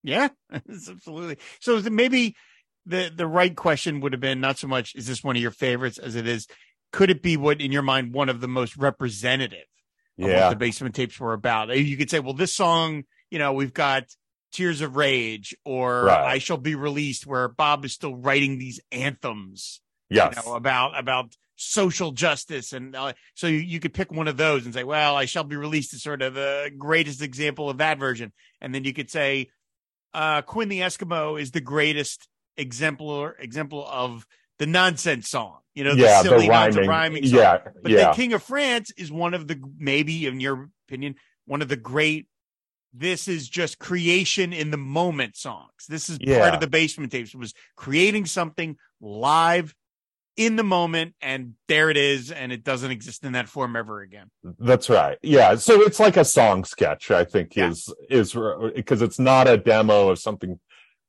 Yeah, 0.03 0.29
absolutely. 0.53 1.39
So 1.61 1.81
maybe 1.83 2.37
the 2.87 3.13
the 3.15 3.27
right 3.27 3.55
question 3.55 4.01
would 4.01 4.13
have 4.13 4.21
been 4.21 4.41
not 4.41 4.59
so 4.59 4.67
much 4.67 4.95
is 4.95 5.07
this 5.07 5.23
one 5.23 5.37
of 5.37 5.43
your 5.43 5.51
favorites 5.51 5.99
as 5.99 6.17
it 6.17 6.27
is 6.27 6.47
could 6.93 7.11
it 7.11 7.23
be 7.23 7.37
what 7.37 7.61
in 7.61 7.71
your 7.71 7.83
mind 7.83 8.15
one 8.15 8.31
of 8.31 8.41
the 8.41 8.49
most 8.49 8.77
representative 8.77 9.67
of 10.19 10.25
what 10.25 10.31
yeah. 10.31 10.49
the 10.49 10.57
basement 10.57 10.95
tapes 10.95 11.21
were 11.21 11.33
about? 11.33 11.77
You 11.77 11.97
could 11.97 12.11
say, 12.11 12.19
well, 12.19 12.35
this 12.35 12.55
song, 12.55 13.05
you 13.31 13.39
know, 13.39 13.53
we've 13.53 13.75
got 13.75 14.05
Tears 14.53 14.81
of 14.81 14.97
Rage 14.97 15.55
or 15.65 16.05
Right. 16.05 16.33
I 16.33 16.39
Shall 16.39 16.57
Be 16.57 16.75
Released, 16.75 17.27
where 17.27 17.47
Bob 17.47 17.85
is 17.85 17.93
still 17.93 18.17
writing 18.17 18.59
these 18.59 18.81
anthems 18.91 19.81
Yes. 20.09 20.35
you 20.37 20.51
know, 20.51 20.57
about 20.57 20.99
about 20.99 21.37
social 21.61 22.11
justice, 22.13 22.73
and 22.73 22.97
uh, 22.97 23.13
so 23.35 23.47
you, 23.47 23.59
you 23.59 23.81
could 23.81 23.93
pick 23.93 24.11
one 24.11 24.29
of 24.29 24.37
those 24.37 24.65
and 24.65 24.73
say, 24.73 24.83
"Well, 24.83 25.15
I 25.15 25.27
shall 25.27 25.45
be 25.45 25.57
released" 25.57 25.93
is 25.93 26.03
sort 26.03 26.23
of 26.23 26.35
the 26.35 26.71
greatest 26.77 27.23
example 27.23 27.69
of 27.69 27.79
that 27.79 27.99
version, 27.99 28.33
and 28.61 28.75
then 28.75 28.85
you 28.85 28.95
could 28.95 29.11
say, 29.11 29.51
uh, 30.15 30.43
"Quinn 30.43 30.69
the 30.69 30.81
Eskimo" 30.81 31.41
is 31.41 31.51
the 31.51 31.61
greatest 31.61 32.29
exemplar 32.57 33.37
example 33.39 33.87
of 33.87 34.27
the 34.59 34.67
nonsense 34.67 35.29
song. 35.29 35.59
You 35.75 35.85
know, 35.85 35.95
the 35.95 36.03
yeah. 36.03 36.23
silly 36.23 36.47
the 36.47 36.51
rhyming. 36.51 36.89
rhyming 36.89 37.27
song. 37.27 37.39
yeah. 37.39 37.59
But 37.83 37.93
yeah. 37.93 37.99
then 37.99 38.15
King 38.15 38.33
of 38.33 38.43
France 38.43 38.91
is 38.97 39.13
one 39.13 39.35
of 39.35 39.47
the 39.47 39.61
maybe, 39.79 40.27
in 40.27 40.41
your 40.41 40.71
opinion, 40.89 41.17
one 41.47 41.63
of 41.63 41.69
the 41.69 41.77
great. 41.77 42.27
This 42.93 43.29
is 43.29 43.49
just 43.49 43.79
creation 43.79 44.53
in 44.53 44.73
the 44.73 44.77
moment 44.77 45.37
songs. 45.37 45.71
This 45.89 46.11
is 46.11 46.19
part 46.19 46.55
of 46.55 46.61
the 46.61 46.67
basement 46.67 47.13
tapes. 47.13 47.33
It 47.33 47.39
was 47.39 47.55
creating 47.77 48.27
something 48.27 48.77
live 49.01 49.77
in 50.37 50.57
the 50.57 50.63
moment, 50.63 51.15
and 51.21 51.55
there 51.69 51.91
it 51.91 51.97
is, 51.97 52.31
and 52.31 52.53
it 52.53 52.65
doesn't 52.65 52.91
exist 52.91 53.25
in 53.25 53.33
that 53.33 53.49
form 53.49 53.77
ever 53.77 54.01
again. 54.01 54.31
That's 54.59 54.89
right. 54.89 55.19
Yeah. 55.23 55.57
So 55.57 55.83
it's 55.83 56.01
like 56.01 56.17
a 56.17 56.25
song 56.25 56.65
sketch, 56.65 57.11
I 57.11 57.25
think 57.25 57.57
Yeah. 57.57 57.71
is, 57.71 57.93
is 58.09 58.37
because 58.75 59.03
it's 59.03 59.19
not 59.19 59.49
a 59.49 59.57
demo 59.57 60.09
of 60.09 60.19
something 60.19 60.59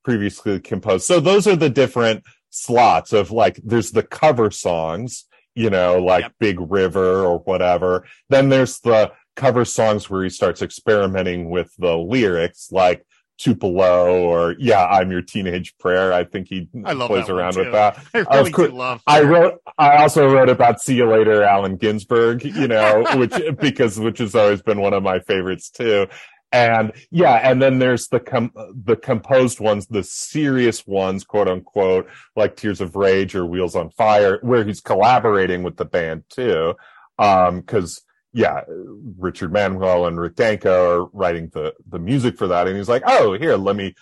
previously 0.04 0.60
composed. 0.60 1.06
So 1.06 1.20
those 1.20 1.48
are 1.48 1.56
the 1.56 1.70
different 1.70 2.24
slots 2.50 3.14
of 3.14 3.32
like, 3.32 3.60
there's 3.64 3.92
the 3.92 4.04
cover 4.04 4.52
songs, 4.52 5.26
you 5.56 5.70
know, 5.70 6.00
like 6.00 6.24
Yep. 6.24 6.34
Big 6.40 6.58
River 6.60 7.24
or 7.24 7.40
whatever. 7.40 8.06
Then 8.30 8.50
there's 8.50 8.80
the 8.80 9.12
cover 9.36 9.64
songs 9.64 10.10
where 10.10 10.24
he 10.24 10.30
starts 10.30 10.62
experimenting 10.62 11.50
with 11.50 11.72
the 11.78 11.96
lyrics, 11.96 12.70
like 12.72 13.06
Tupelo 13.42 14.20
or 14.20 14.56
Yeah, 14.60 14.86
I'm 14.86 15.12
Your 15.12 15.24
Teenage 15.24 15.76
Prayer. 15.80 16.14
I 16.14 16.24
think 16.24 16.48
he 16.48 16.68
I 16.86 16.94
love 16.94 17.08
plays 17.08 17.28
around 17.28 17.58
with 17.58 17.72
that. 17.72 17.98
I 18.14 18.38
really 18.38 18.52
course, 18.52 18.72
love. 18.72 19.02
I 19.08 19.24
wrote. 19.24 19.60
I 19.80 19.98
also 19.98 20.32
wrote 20.32 20.50
about 20.50 20.80
"See 20.80 20.96
You 20.96 21.08
Later," 21.08 21.44
Allen 21.44 21.78
Ginsberg. 21.78 22.44
You 22.44 22.68
know, 22.68 23.04
which 23.16 23.34
because 23.60 24.00
which 24.00 24.20
has 24.20 24.36
always 24.36 24.62
been 24.62 24.80
one 24.80 24.94
of 24.94 25.02
my 25.02 25.20
favorites 25.20 25.72
too. 25.72 26.08
And 26.52 26.92
yeah, 27.10 27.36
and 27.50 27.62
then 27.62 27.80
there's 27.80 28.10
the 28.10 28.20
com- 28.20 28.54
the 28.84 28.96
composed 28.96 29.60
ones, 29.60 29.88
the 29.88 30.04
serious 30.04 30.86
ones, 30.86 31.24
quote 31.24 31.48
unquote, 31.48 32.10
like 32.36 32.56
"Tears 32.56 32.80
of 32.80 32.96
Rage" 32.96 33.34
or 33.34 33.46
"Wheels 33.46 33.76
on 33.76 33.90
Fire," 33.90 34.38
where 34.44 34.64
he's 34.64 34.82
collaborating 34.82 35.64
with 35.64 35.78
the 35.78 35.86
band 35.86 36.26
too. 36.30 36.76
Um, 37.18 37.62
because 37.62 38.04
yeah, 38.34 38.62
Richard 39.18 39.52
Manuel 39.52 40.08
and 40.08 40.20
Rick 40.20 40.36
Danko 40.36 40.90
are 40.90 41.06
writing 41.14 41.50
the 41.54 41.74
the 41.88 42.00
music 42.00 42.38
for 42.38 42.48
that, 42.48 42.68
and 42.68 42.78
he's 42.78 42.90
like, 42.90 43.04
"Oh, 43.06 43.34
here, 43.34 43.56
let 43.56 43.76
me." 43.76 43.96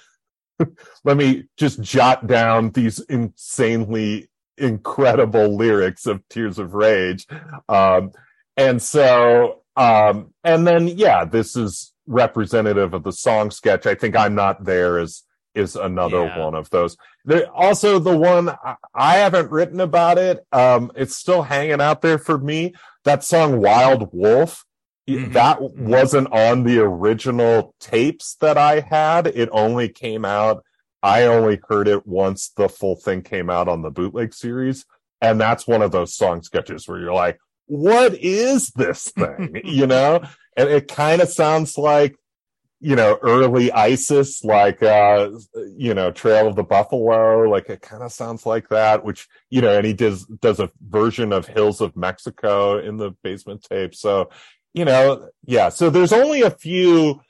Let 1.05 1.15
me 1.15 1.45
just 1.55 1.82
jot 1.82 2.27
down 2.27 2.71
these 2.71 2.99
insanely 2.99 4.30
incredible 4.57 5.55
lyrics 5.55 6.05
of 6.05 6.21
Tears 6.27 6.59
of 6.59 6.73
Rage. 6.73 7.25
Um, 7.69 8.11
and 8.57 8.82
so, 8.82 9.61
um, 9.77 10.34
and 10.43 10.67
then, 10.67 10.89
yeah, 10.89 11.23
this 11.23 11.55
is 11.55 11.93
representative 12.07 12.93
of 12.93 13.03
the 13.03 13.13
song 13.13 13.51
sketch. 13.51 13.86
I 13.86 13.95
think 13.95 14.17
I'm 14.17 14.36
not 14.36 14.65
there 14.65 14.99
is, 14.99 15.23
is 15.55 15.75
another 15.75 16.23
Yeah. 16.25 16.39
one 16.39 16.55
of 16.55 16.69
those. 16.69 16.95
There, 17.25 17.49
also 17.51 17.99
the 17.99 18.15
one 18.17 18.49
I, 18.49 18.75
I 18.93 19.15
haven't 19.17 19.51
written 19.51 19.79
about 19.79 20.17
it. 20.17 20.45
Um, 20.51 20.91
it's 20.95 21.15
still 21.15 21.41
hanging 21.43 21.81
out 21.81 22.01
there 22.01 22.17
for 22.17 22.37
me. 22.37 22.73
That 23.03 23.23
song 23.23 23.59
Wild 23.61 24.09
Wolf. 24.11 24.65
Mhm. 25.09 25.33
That 25.33 25.59
wasn't 25.61 26.31
on 26.31 26.63
the 26.65 26.79
original 26.79 27.73
tapes 27.79 28.35
that 28.41 28.57
I 28.57 28.81
had. 28.81 29.27
It 29.27 29.49
only 29.51 29.89
came 29.89 30.23
out 30.25 30.63
I 31.01 31.23
only 31.23 31.59
heard 31.69 31.87
it 31.87 32.05
once 32.05 32.49
the 32.57 32.67
full 32.67 32.97
thing 32.97 33.21
came 33.21 33.49
out 33.49 33.69
on 33.69 33.83
the 33.83 33.89
bootleg 33.89 34.33
series. 34.33 34.85
And 35.21 35.39
that's 35.39 35.65
one 35.65 35.81
of 35.81 35.93
those 35.93 36.13
song 36.13 36.41
sketches 36.43 36.89
where 36.89 36.99
you're 36.99 37.13
like, 37.13 37.39
what 37.67 38.15
is 38.15 38.71
this 38.71 39.05
thing? 39.11 39.61
you 39.63 39.87
know? 39.87 40.21
And 40.57 40.67
it 40.69 40.89
kind 40.89 41.21
of 41.21 41.29
sounds 41.29 41.77
like, 41.77 42.17
you 42.80 42.95
know, 42.95 43.17
early 43.21 43.71
ISIS, 43.71 44.43
like, 44.43 44.82
uh, 44.82 45.30
you 45.77 45.93
know, 45.93 46.11
Trail 46.11 46.47
of 46.47 46.55
the 46.55 46.63
Buffalo. 46.63 47.49
Like 47.49 47.69
it 47.69 47.82
kind 47.82 48.03
of 48.03 48.11
sounds 48.11 48.45
like 48.45 48.69
that, 48.69 49.03
which, 49.03 49.27
you 49.49 49.61
know, 49.61 49.77
and 49.77 49.86
he 49.86 49.93
does, 49.93 50.25
does 50.25 50.59
a 50.59 50.71
version 50.88 51.34
of 51.34 51.47
Hills 51.47 51.82
of 51.82 51.95
Mexico 51.95 52.80
in 52.80 52.97
the 52.97 53.11
basement 53.23 53.63
tape. 53.63 53.95
So, 53.95 54.30
you 54.73 54.86
know, 54.86 55.30
yeah. 55.45 55.69
So 55.69 55.89
there's 55.89 56.13
only 56.13 56.41
a 56.41 56.51
few 56.51 57.21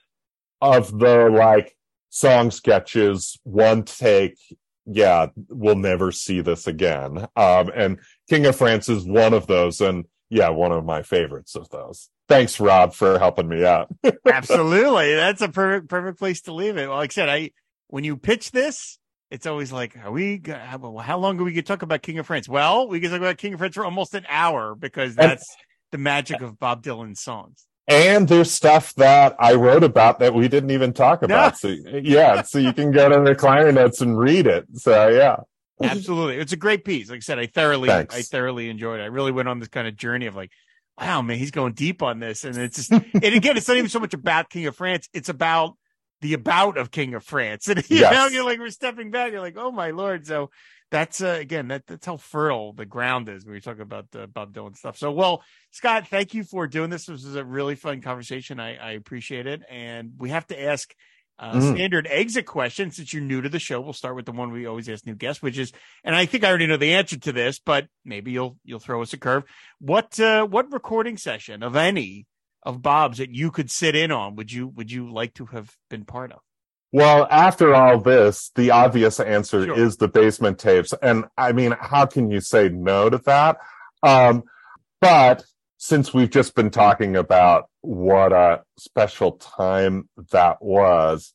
of 0.62 0.98
the 0.98 1.30
like, 1.30 1.76
song 2.10 2.52
sketches, 2.52 3.40
one 3.44 3.84
take. 3.84 4.38
Yeah, 4.86 5.28
we'll 5.48 5.76
never 5.76 6.12
see 6.12 6.42
this 6.42 6.66
again. 6.66 7.28
Um, 7.36 7.72
and 7.76 8.00
King 8.30 8.48
of 8.48 8.56
France 8.56 8.90
is 8.90 9.06
one 9.06 9.34
of 9.36 9.46
those, 9.46 9.80
and 9.82 10.06
yeah, 10.30 10.50
one 10.50 10.72
of 10.72 10.86
my 10.86 11.02
favorites 11.04 11.56
of 11.56 11.70
those. 11.70 12.10
Thanks, 12.28 12.60
Rob, 12.60 12.94
for 12.94 13.18
helping 13.20 13.48
me 13.48 13.66
out. 13.66 13.90
Absolutely, 14.26 15.16
that's 15.16 15.42
a 15.42 15.50
perfect 15.50 15.90
perfect 15.90 16.20
place 16.20 16.42
to 16.42 16.54
leave 16.54 16.78
it. 16.78 16.88
Well, 16.88 16.98
like 16.98 17.12
I 17.12 17.14
said, 17.14 17.30
I 17.30 17.52
when 17.88 18.04
you 18.04 18.18
pitch 18.18 18.52
this, 18.52 19.00
it's 19.32 19.46
always 19.48 19.72
like, 19.72 19.98
are 20.04 20.12
we? 20.12 20.42
How, 20.48 20.98
how 20.98 21.18
long 21.18 21.38
do 21.38 21.44
we 21.44 21.54
could 21.54 21.66
talk 21.66 21.82
about 21.82 22.02
King 22.02 22.20
of 22.20 22.28
France? 22.28 22.48
Well, 22.48 22.88
we 22.88 23.00
can 23.00 23.10
talk 23.10 23.20
about 23.20 23.38
King 23.38 23.54
of 23.54 23.60
France 23.60 23.76
for 23.76 23.86
almost 23.86 24.14
an 24.14 24.26
hour 24.30 24.76
because 24.76 25.18
And- 25.18 25.32
that's 25.32 25.46
the 25.92 25.98
magic 25.98 26.42
of 26.42 26.60
Bob 26.60 26.84
Dylan's 26.84 27.20
songs. 27.20 27.66
and 27.88 28.28
there's 28.28 28.52
stuff 28.52 28.94
that 28.96 29.36
I 29.40 29.56
wrote 29.56 29.84
about 29.84 30.20
that 30.20 30.36
we 30.36 30.48
didn't 30.48 30.70
even 30.70 30.94
talk 30.94 31.24
about. 31.24 31.58
So 31.58 31.70
yeah, 31.70 32.44
so 32.44 32.60
you 32.60 32.74
can 32.74 32.92
go 32.92 33.10
to 33.10 33.16
the 33.16 33.34
Recliner 33.36 33.74
Notes 33.74 34.00
and 34.02 34.16
read 34.16 34.46
it. 34.46 34.66
So 34.76 35.08
yeah. 35.10 35.38
Absolutely, 35.84 36.38
it's 36.38 36.54
a 36.54 36.58
great 36.58 36.84
piece. 36.84 37.10
Like 37.10 37.18
I 37.18 37.22
said, 37.22 37.40
I 37.40 37.46
thoroughly, 37.48 37.90
Thanks. 37.90 38.16
I 38.16 38.22
thoroughly 38.24 38.70
enjoyed 38.70 39.00
it. 39.00 39.04
I 39.04 39.08
really 39.08 39.32
went 39.32 39.48
on 39.48 39.60
this 39.60 39.70
kind 39.70 39.88
of 39.88 39.96
journey 39.96 40.26
of 40.26 40.36
like, 40.36 40.52
wow, 41.00 41.22
man, 41.22 41.38
he's 41.38 41.52
going 41.52 41.74
deep 41.74 42.02
on 42.02 42.20
this, 42.20 42.44
and 42.44 42.58
it's 42.58 42.76
just, 42.78 42.92
and 43.14 43.24
again, 43.24 43.58
it's 43.58 43.68
not 43.68 43.78
even 43.78 43.90
so 43.90 44.00
much 44.00 44.14
about 44.14 44.50
King 44.50 44.66
of 44.68 44.76
France; 44.76 45.08
it's 45.14 45.30
about 45.30 45.76
the 46.22 46.34
about 46.34 46.78
of 46.78 46.92
King 46.92 47.14
of 47.14 47.24
France, 47.24 47.68
and 47.68 47.84
you 47.90 48.00
Yes. 48.00 48.12
know, 48.12 48.28
you're 48.28 48.44
like, 48.44 48.60
we're 48.60 48.70
stepping 48.70 49.12
back. 49.12 49.32
You're 49.32 49.42
like, 49.42 49.58
oh 49.58 49.72
my 49.72 49.92
lord. 49.92 50.28
So 50.28 50.50
that's 50.92 51.22
uh, 51.22 51.38
again, 51.40 51.68
that 51.70 51.86
that's 51.88 52.06
how 52.06 52.18
fertile 52.18 52.74
the 52.74 52.86
ground 52.86 53.30
is 53.30 53.46
when 53.46 53.54
we 53.54 53.62
talk 53.62 53.80
about 53.80 54.08
uh, 54.16 54.26
Bob 54.28 54.54
Dylan 54.54 54.76
stuff. 54.76 54.98
So, 54.98 55.12
well, 55.12 55.44
Scott, 55.72 56.08
thank 56.08 56.34
you 56.34 56.44
for 56.44 56.68
doing 56.68 56.90
this. 56.90 57.06
This 57.06 57.24
was 57.24 57.36
a 57.36 57.46
really 57.46 57.76
fun 57.76 58.02
conversation. 58.02 58.60
I, 58.60 58.76
I 58.76 58.92
appreciate 58.94 59.48
it, 59.48 59.62
and 59.70 60.14
we 60.18 60.30
have 60.30 60.48
to 60.48 60.62
ask 60.62 60.94
uh, 61.40 61.54
Mm. 61.54 61.74
standard 61.76 62.08
exit 62.10 62.46
question 62.46 62.92
since 62.92 63.14
you're 63.14 63.24
new 63.24 63.42
to 63.42 63.50
the 63.50 63.60
show. 63.60 63.80
We'll 63.80 63.94
start 63.94 64.16
with 64.16 64.26
the 64.26 64.32
one 64.34 64.52
we 64.52 64.66
always 64.66 64.90
ask 64.90 65.06
new 65.06 65.16
guests, 65.16 65.42
which 65.42 65.58
is, 65.58 65.72
and 66.04 66.16
I 66.16 66.26
think 66.26 66.44
I 66.44 66.50
already 66.50 66.68
know 66.68 66.78
the 66.78 66.94
answer 66.94 67.18
to 67.18 67.32
this, 67.32 67.60
but 67.60 67.88
maybe 68.04 68.32
you'll 68.32 68.58
you'll 68.66 68.80
throw 68.80 69.02
us 69.02 69.14
a 69.14 69.18
curve. 69.18 69.44
What 69.80 70.20
uh, 70.20 70.46
what 70.46 70.72
recording 70.72 71.18
session 71.18 71.64
of 71.64 71.76
any 71.76 72.28
of 72.64 72.82
Bob's 72.82 73.20
that 73.20 73.30
you 73.34 73.52
could 73.52 73.72
sit 73.72 73.96
in 73.96 74.12
on 74.12 74.36
would 74.36 74.52
you 74.52 74.68
would 74.68 74.92
you 74.92 75.12
like 75.12 75.34
to 75.36 75.46
have 75.48 75.72
been 75.90 76.04
part 76.06 76.32
of? 76.34 76.40
Well, 76.92 77.28
after 77.30 77.74
all 77.76 78.00
this, 78.00 78.52
the 78.56 78.72
obvious 78.72 79.20
answer 79.20 79.64
Sure. 79.66 79.80
is 79.80 79.98
the 79.98 80.08
basement 80.08 80.58
tapes. 80.60 80.92
And 81.02 81.26
I 81.38 81.52
mean, 81.52 81.76
how 81.80 82.06
can 82.08 82.32
you 82.32 82.42
say 82.42 82.68
no 82.70 83.10
to 83.12 83.20
that? 83.20 83.58
Um, 84.02 84.44
but 85.00 85.44
since 85.82 86.14
we've 86.14 86.30
just 86.30 86.56
been 86.56 86.70
talking 86.70 87.16
about 87.16 87.70
what 87.80 88.34
a 88.34 88.62
special 88.78 89.32
time 89.32 90.10
that 90.32 90.62
was, 90.62 91.34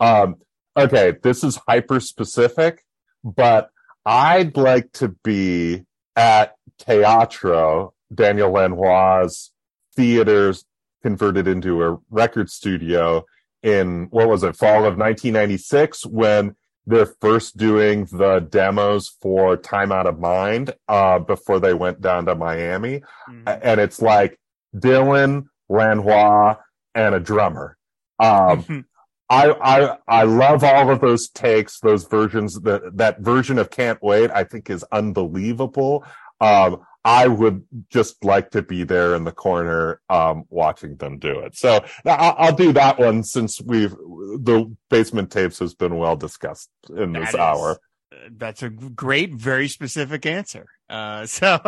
um, 0.00 0.36
okay, 0.76 1.14
this 1.22 1.42
is 1.42 1.58
hyper 1.66 1.98
specific, 1.98 2.84
but 3.24 3.70
I'd 4.04 4.54
like 4.58 4.92
to 4.92 5.08
be 5.24 5.84
at 6.14 6.54
Teatro, 6.78 7.94
Daniel 8.14 8.52
Lanois 8.52 9.48
theaters 9.96 10.66
converted 11.02 11.48
into 11.48 11.82
a 11.82 11.96
record 12.10 12.50
studio 12.50 13.24
in 13.62 14.08
what 14.10 14.28
was 14.28 14.42
it, 14.42 14.56
fall 14.56 14.80
of 14.80 14.98
1996 14.98 16.04
when 16.04 16.54
they're 16.86 17.12
first 17.20 17.56
doing 17.56 18.04
the 18.06 18.40
demos 18.40 19.08
for 19.20 19.56
Time 19.56 19.90
Out 19.90 20.06
of 20.06 20.20
Mind 20.20 20.74
uh, 20.88 21.18
before 21.18 21.58
they 21.58 21.74
went 21.74 22.00
down 22.00 22.26
to 22.26 22.34
Miami. 22.34 23.02
Mhm. 23.28 23.58
And 23.62 23.80
it's 23.80 24.00
like 24.00 24.38
Dylan, 24.74 25.46
Lanois, 25.68 26.56
and 26.94 27.14
a 27.14 27.20
drummer. 27.20 27.76
Um, 28.18 28.86
I, 29.28 29.50
I 29.50 29.98
I 30.06 30.22
love 30.22 30.62
all 30.62 30.90
of 30.90 31.00
those 31.00 31.28
takes, 31.28 31.80
those 31.80 32.04
versions. 32.04 32.60
That 32.60 32.96
that 32.96 33.20
version 33.20 33.58
of 33.58 33.70
"Can't 33.70 34.00
Wait" 34.02 34.30
I 34.30 34.44
think 34.44 34.70
is 34.70 34.84
unbelievable. 34.92 36.04
Um, 36.40 36.82
I 37.06 37.28
would 37.28 37.64
just 37.88 38.24
like 38.24 38.50
to 38.50 38.62
be 38.62 38.82
there 38.82 39.14
in 39.14 39.22
the 39.22 39.30
corner 39.30 40.00
um, 40.10 40.42
watching 40.50 40.96
them 40.96 41.18
do 41.20 41.38
it. 41.38 41.56
So 41.56 41.84
I'll, 42.04 42.34
I'll 42.36 42.56
do 42.56 42.72
that 42.72 42.98
one 42.98 43.22
since 43.22 43.60
we've 43.62 43.92
the 43.92 44.74
basement 44.90 45.30
tapes 45.30 45.60
has 45.60 45.72
been 45.74 45.96
well 45.98 46.16
discussed 46.16 46.68
in 46.90 47.12
That 47.12 47.20
this 47.20 47.28
is- 47.30 47.34
hour. 47.36 47.78
Uh, 48.12 48.16
That's 48.36 48.62
a 48.62 48.70
great, 48.70 49.34
very 49.34 49.68
specific 49.68 50.26
answer. 50.26 50.66
Uh, 50.88 51.26
so 51.38 51.58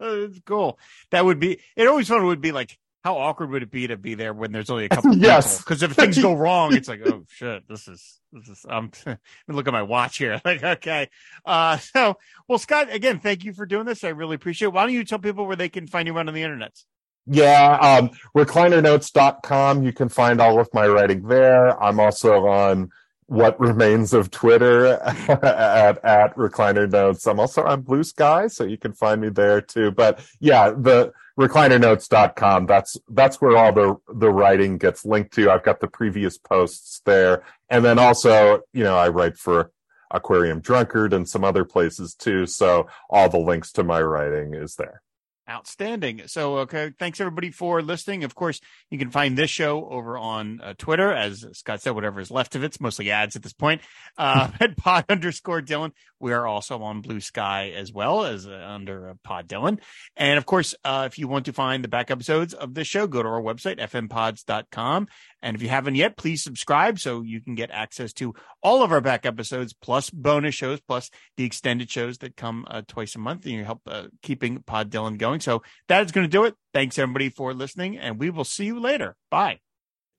it's 0.00 0.40
cool. 0.44 0.78
That 1.10 1.24
would 1.24 1.40
be. 1.40 1.58
It 1.74 1.86
always 1.86 2.08
fun 2.08 2.26
would 2.26 2.40
be 2.42 2.52
like, 2.52 2.78
how 3.06 3.18
awkward 3.18 3.50
would 3.50 3.62
it 3.62 3.70
be 3.70 3.86
to 3.86 3.96
be 3.96 4.16
there 4.16 4.34
when 4.34 4.50
there's 4.50 4.68
only 4.68 4.86
a 4.86 4.88
couple? 4.88 5.16
Yes. 5.16 5.58
Because 5.58 5.84
if 5.84 5.92
things 5.92 6.18
go 6.18 6.32
wrong, 6.44 6.74
it's 6.74 6.88
like, 6.88 7.06
oh 7.06 7.22
shit, 7.28 7.62
this 7.68 7.86
is 7.86 8.20
this 8.32 8.48
is. 8.48 8.66
I'm. 8.68 8.90
look 9.48 9.68
at 9.68 9.72
my 9.72 9.82
watch 9.82 10.18
here. 10.18 10.40
Like, 10.44 10.64
okay. 10.64 11.08
Uh, 11.44 11.78
so 11.78 12.16
well, 12.48 12.58
Scott, 12.58 12.92
again, 12.92 13.20
thank 13.20 13.44
you 13.44 13.52
for 13.52 13.64
doing 13.64 13.86
this. 13.86 14.02
I 14.02 14.08
really 14.08 14.34
appreciate. 14.34 14.66
it. 14.66 14.72
Why 14.72 14.82
don't 14.82 14.92
you 14.92 15.04
tell 15.04 15.20
people 15.20 15.46
where 15.46 15.54
they 15.54 15.68
can 15.68 15.86
find 15.86 16.08
you 16.08 16.18
on 16.18 16.26
the 16.26 16.42
internet? 16.42 16.76
Yeah, 17.26 17.76
um, 17.76 18.10
reclinernotes.com. 18.36 19.84
You 19.84 19.92
can 19.92 20.08
find 20.08 20.40
all 20.40 20.58
of 20.58 20.68
my 20.74 20.88
writing 20.88 21.22
there. 21.28 21.80
I'm 21.80 22.00
also 22.00 22.46
on 22.48 22.90
what 23.26 23.58
remains 23.58 24.12
of 24.12 24.30
Twitter 24.30 24.86
at, 25.02 26.04
at 26.04 26.36
recliner 26.36 26.90
notes. 26.90 27.26
I'm 27.26 27.40
also 27.40 27.64
on 27.64 27.82
Bluesky, 27.82 28.50
so 28.50 28.64
you 28.64 28.78
can 28.78 28.92
find 28.92 29.20
me 29.20 29.28
there 29.28 29.60
too. 29.60 29.90
But 29.90 30.24
yeah, 30.40 30.70
the 30.70 31.12
reclinernotes.com. 31.38 32.66
That's, 32.66 32.96
that's 33.08 33.40
where 33.40 33.56
all 33.56 33.72
the, 33.72 33.96
the 34.14 34.30
writing 34.30 34.78
gets 34.78 35.04
linked 35.04 35.34
to. 35.34 35.50
I've 35.50 35.64
got 35.64 35.80
the 35.80 35.88
previous 35.88 36.38
posts 36.38 37.02
there. 37.04 37.44
And 37.68 37.84
then 37.84 37.98
also, 37.98 38.60
you 38.72 38.84
know, 38.84 38.96
I 38.96 39.08
write 39.08 39.36
for 39.36 39.72
Aquarium 40.10 40.60
Drunkard 40.60 41.12
and 41.12 41.28
some 41.28 41.44
other 41.44 41.64
places 41.64 42.14
too. 42.14 42.46
So 42.46 42.86
all 43.10 43.28
the 43.28 43.38
links 43.38 43.72
to 43.72 43.84
my 43.84 44.00
writing 44.00 44.54
is 44.54 44.76
there. 44.76 45.02
Outstanding. 45.48 46.22
So, 46.26 46.58
okay. 46.58 46.92
Thanks 46.98 47.20
everybody 47.20 47.50
for 47.50 47.80
listening. 47.80 48.24
Of 48.24 48.34
course, 48.34 48.60
you 48.90 48.98
can 48.98 49.10
find 49.10 49.38
this 49.38 49.48
show 49.48 49.88
over 49.88 50.18
on 50.18 50.60
uh, 50.60 50.74
Twitter, 50.76 51.12
as 51.12 51.44
Scott 51.52 51.80
said, 51.80 51.94
whatever 51.94 52.20
is 52.20 52.32
left 52.32 52.56
of 52.56 52.64
it's 52.64 52.80
mostly 52.80 53.12
ads 53.12 53.36
at 53.36 53.44
this 53.44 53.52
point, 53.52 53.80
uh, 54.18 54.50
at 54.60 54.76
pod 54.76 55.04
underscore 55.08 55.62
Dylan. 55.62 55.92
We 56.18 56.32
are 56.32 56.46
also 56.46 56.82
on 56.82 57.00
Bluesky 57.00 57.74
as 57.74 57.92
well 57.92 58.24
as 58.24 58.48
uh, 58.48 58.66
under 58.68 59.10
uh, 59.10 59.14
pod 59.22 59.46
Dylan. 59.46 59.78
And 60.16 60.36
of 60.36 60.46
course, 60.46 60.74
uh, 60.84 61.04
if 61.06 61.16
you 61.16 61.28
want 61.28 61.44
to 61.46 61.52
find 61.52 61.84
the 61.84 61.88
back 61.88 62.10
episodes 62.10 62.52
of 62.52 62.74
this 62.74 62.88
show, 62.88 63.06
go 63.06 63.22
to 63.22 63.28
our 63.28 63.40
website, 63.40 63.78
fmpods.com. 63.78 65.06
And 65.42 65.54
if 65.54 65.62
you 65.62 65.68
haven't 65.68 65.96
yet, 65.96 66.16
please 66.16 66.42
subscribe 66.42 66.98
so 66.98 67.22
you 67.22 67.40
can 67.40 67.54
get 67.54 67.70
access 67.70 68.12
to 68.14 68.34
all 68.62 68.82
of 68.82 68.90
our 68.90 69.00
back 69.00 69.26
episodes, 69.26 69.74
plus 69.74 70.10
bonus 70.10 70.54
shows, 70.54 70.80
plus 70.80 71.10
the 71.36 71.44
extended 71.44 71.90
shows 71.90 72.18
that 72.18 72.36
come 72.36 72.66
uh, 72.68 72.82
twice 72.88 73.14
a 73.14 73.18
month 73.18 73.44
and 73.44 73.54
you 73.54 73.64
help 73.64 73.82
uh, 73.86 74.04
keeping 74.22 74.62
Pod 74.62 74.90
Dylan 74.90 75.18
going. 75.18 75.40
So 75.40 75.62
that 75.88 76.04
is 76.04 76.12
going 76.12 76.24
to 76.24 76.30
do 76.30 76.44
it. 76.44 76.54
Thanks 76.72 76.98
everybody 76.98 77.28
for 77.28 77.54
listening, 77.54 77.98
and 77.98 78.18
we 78.18 78.30
will 78.30 78.44
see 78.44 78.64
you 78.64 78.80
later. 78.80 79.14
Bye. 79.30 79.60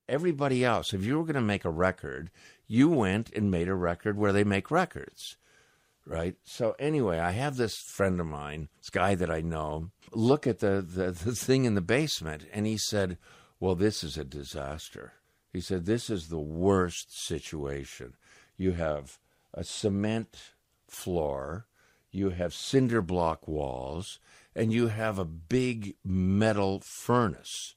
everybody 0.08 0.64
else, 0.64 0.94
if 0.94 1.04
you 1.04 1.18
were 1.18 1.24
going 1.24 1.34
to 1.34 1.40
make 1.40 1.64
a 1.64 1.70
record, 1.70 2.30
you 2.66 2.88
went 2.88 3.30
and 3.34 3.50
made 3.50 3.68
a 3.68 3.74
record 3.74 4.16
where 4.16 4.32
they 4.32 4.44
make 4.44 4.70
records, 4.70 5.36
right? 6.06 6.36
So 6.44 6.74
anyway, 6.78 7.18
I 7.18 7.32
have 7.32 7.56
this 7.56 7.76
friend 7.76 8.18
of 8.20 8.26
mine, 8.26 8.68
this 8.78 8.90
guy 8.90 9.14
that 9.16 9.30
I 9.30 9.40
know, 9.40 9.90
look 10.12 10.46
at 10.46 10.60
the, 10.60 10.80
the, 10.80 11.10
the 11.10 11.34
thing 11.34 11.64
in 11.64 11.74
the 11.74 11.80
basement, 11.82 12.46
and 12.52 12.66
he 12.66 12.78
said, 12.78 13.18
well, 13.60 13.74
this 13.74 14.04
is 14.04 14.16
a 14.16 14.24
disaster. 14.24 15.14
He 15.52 15.60
said, 15.60 15.86
this 15.86 16.10
is 16.10 16.28
the 16.28 16.38
worst 16.38 17.16
situation. 17.16 18.14
You 18.56 18.72
have 18.72 19.18
a 19.54 19.64
cement 19.64 20.52
floor, 20.86 21.66
you 22.10 22.30
have 22.30 22.54
cinder 22.54 23.02
block 23.02 23.48
walls, 23.48 24.18
and 24.54 24.72
you 24.72 24.88
have 24.88 25.18
a 25.18 25.24
big 25.24 25.94
metal 26.04 26.80
furnace 26.80 27.74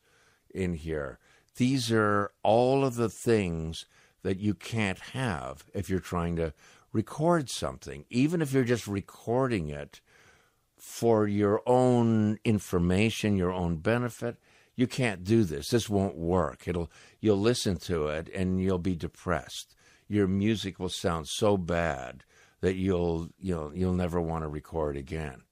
in 0.54 0.74
here. 0.74 1.20
These 1.58 1.92
are 1.92 2.32
all 2.44 2.86
of 2.86 2.96
the 2.96 3.10
things 3.10 3.86
that 4.24 4.40
you 4.40 4.54
can't 4.54 5.00
have 5.00 5.66
if 5.74 5.90
you're 5.90 6.00
trying 6.00 6.36
to 6.38 6.54
record 6.94 7.50
something, 7.50 8.06
even 8.10 8.42
if 8.42 8.54
you're 8.54 8.64
just 8.64 8.88
recording 8.88 9.70
it 9.70 10.02
for 10.78 11.28
your 11.28 11.62
own 11.66 12.40
information, 12.44 13.38
your 13.38 13.52
own 13.52 13.78
benefit. 13.78 14.38
You 14.82 14.88
can't 14.88 15.24
do 15.24 15.44
this. 15.44 15.70
This 15.70 15.92
won't 15.92 16.18
work. 16.18 16.68
It'll 16.68 16.90
you'll 17.20 17.38
listen 17.40 17.78
to 17.82 18.08
it 18.08 18.30
and 18.34 18.60
you'll 18.60 18.80
be 18.80 18.96
depressed. 18.96 19.76
Your 20.08 20.28
music 20.28 20.80
will 20.80 20.90
sound 20.90 21.28
so 21.28 21.56
bad 21.56 22.24
that 22.62 22.74
you'll 22.74 23.30
you'll 23.38 23.76
you'll 23.76 23.94
never 23.94 24.20
want 24.20 24.44
to 24.44 24.48
record 24.48 24.98
again. 24.98 25.44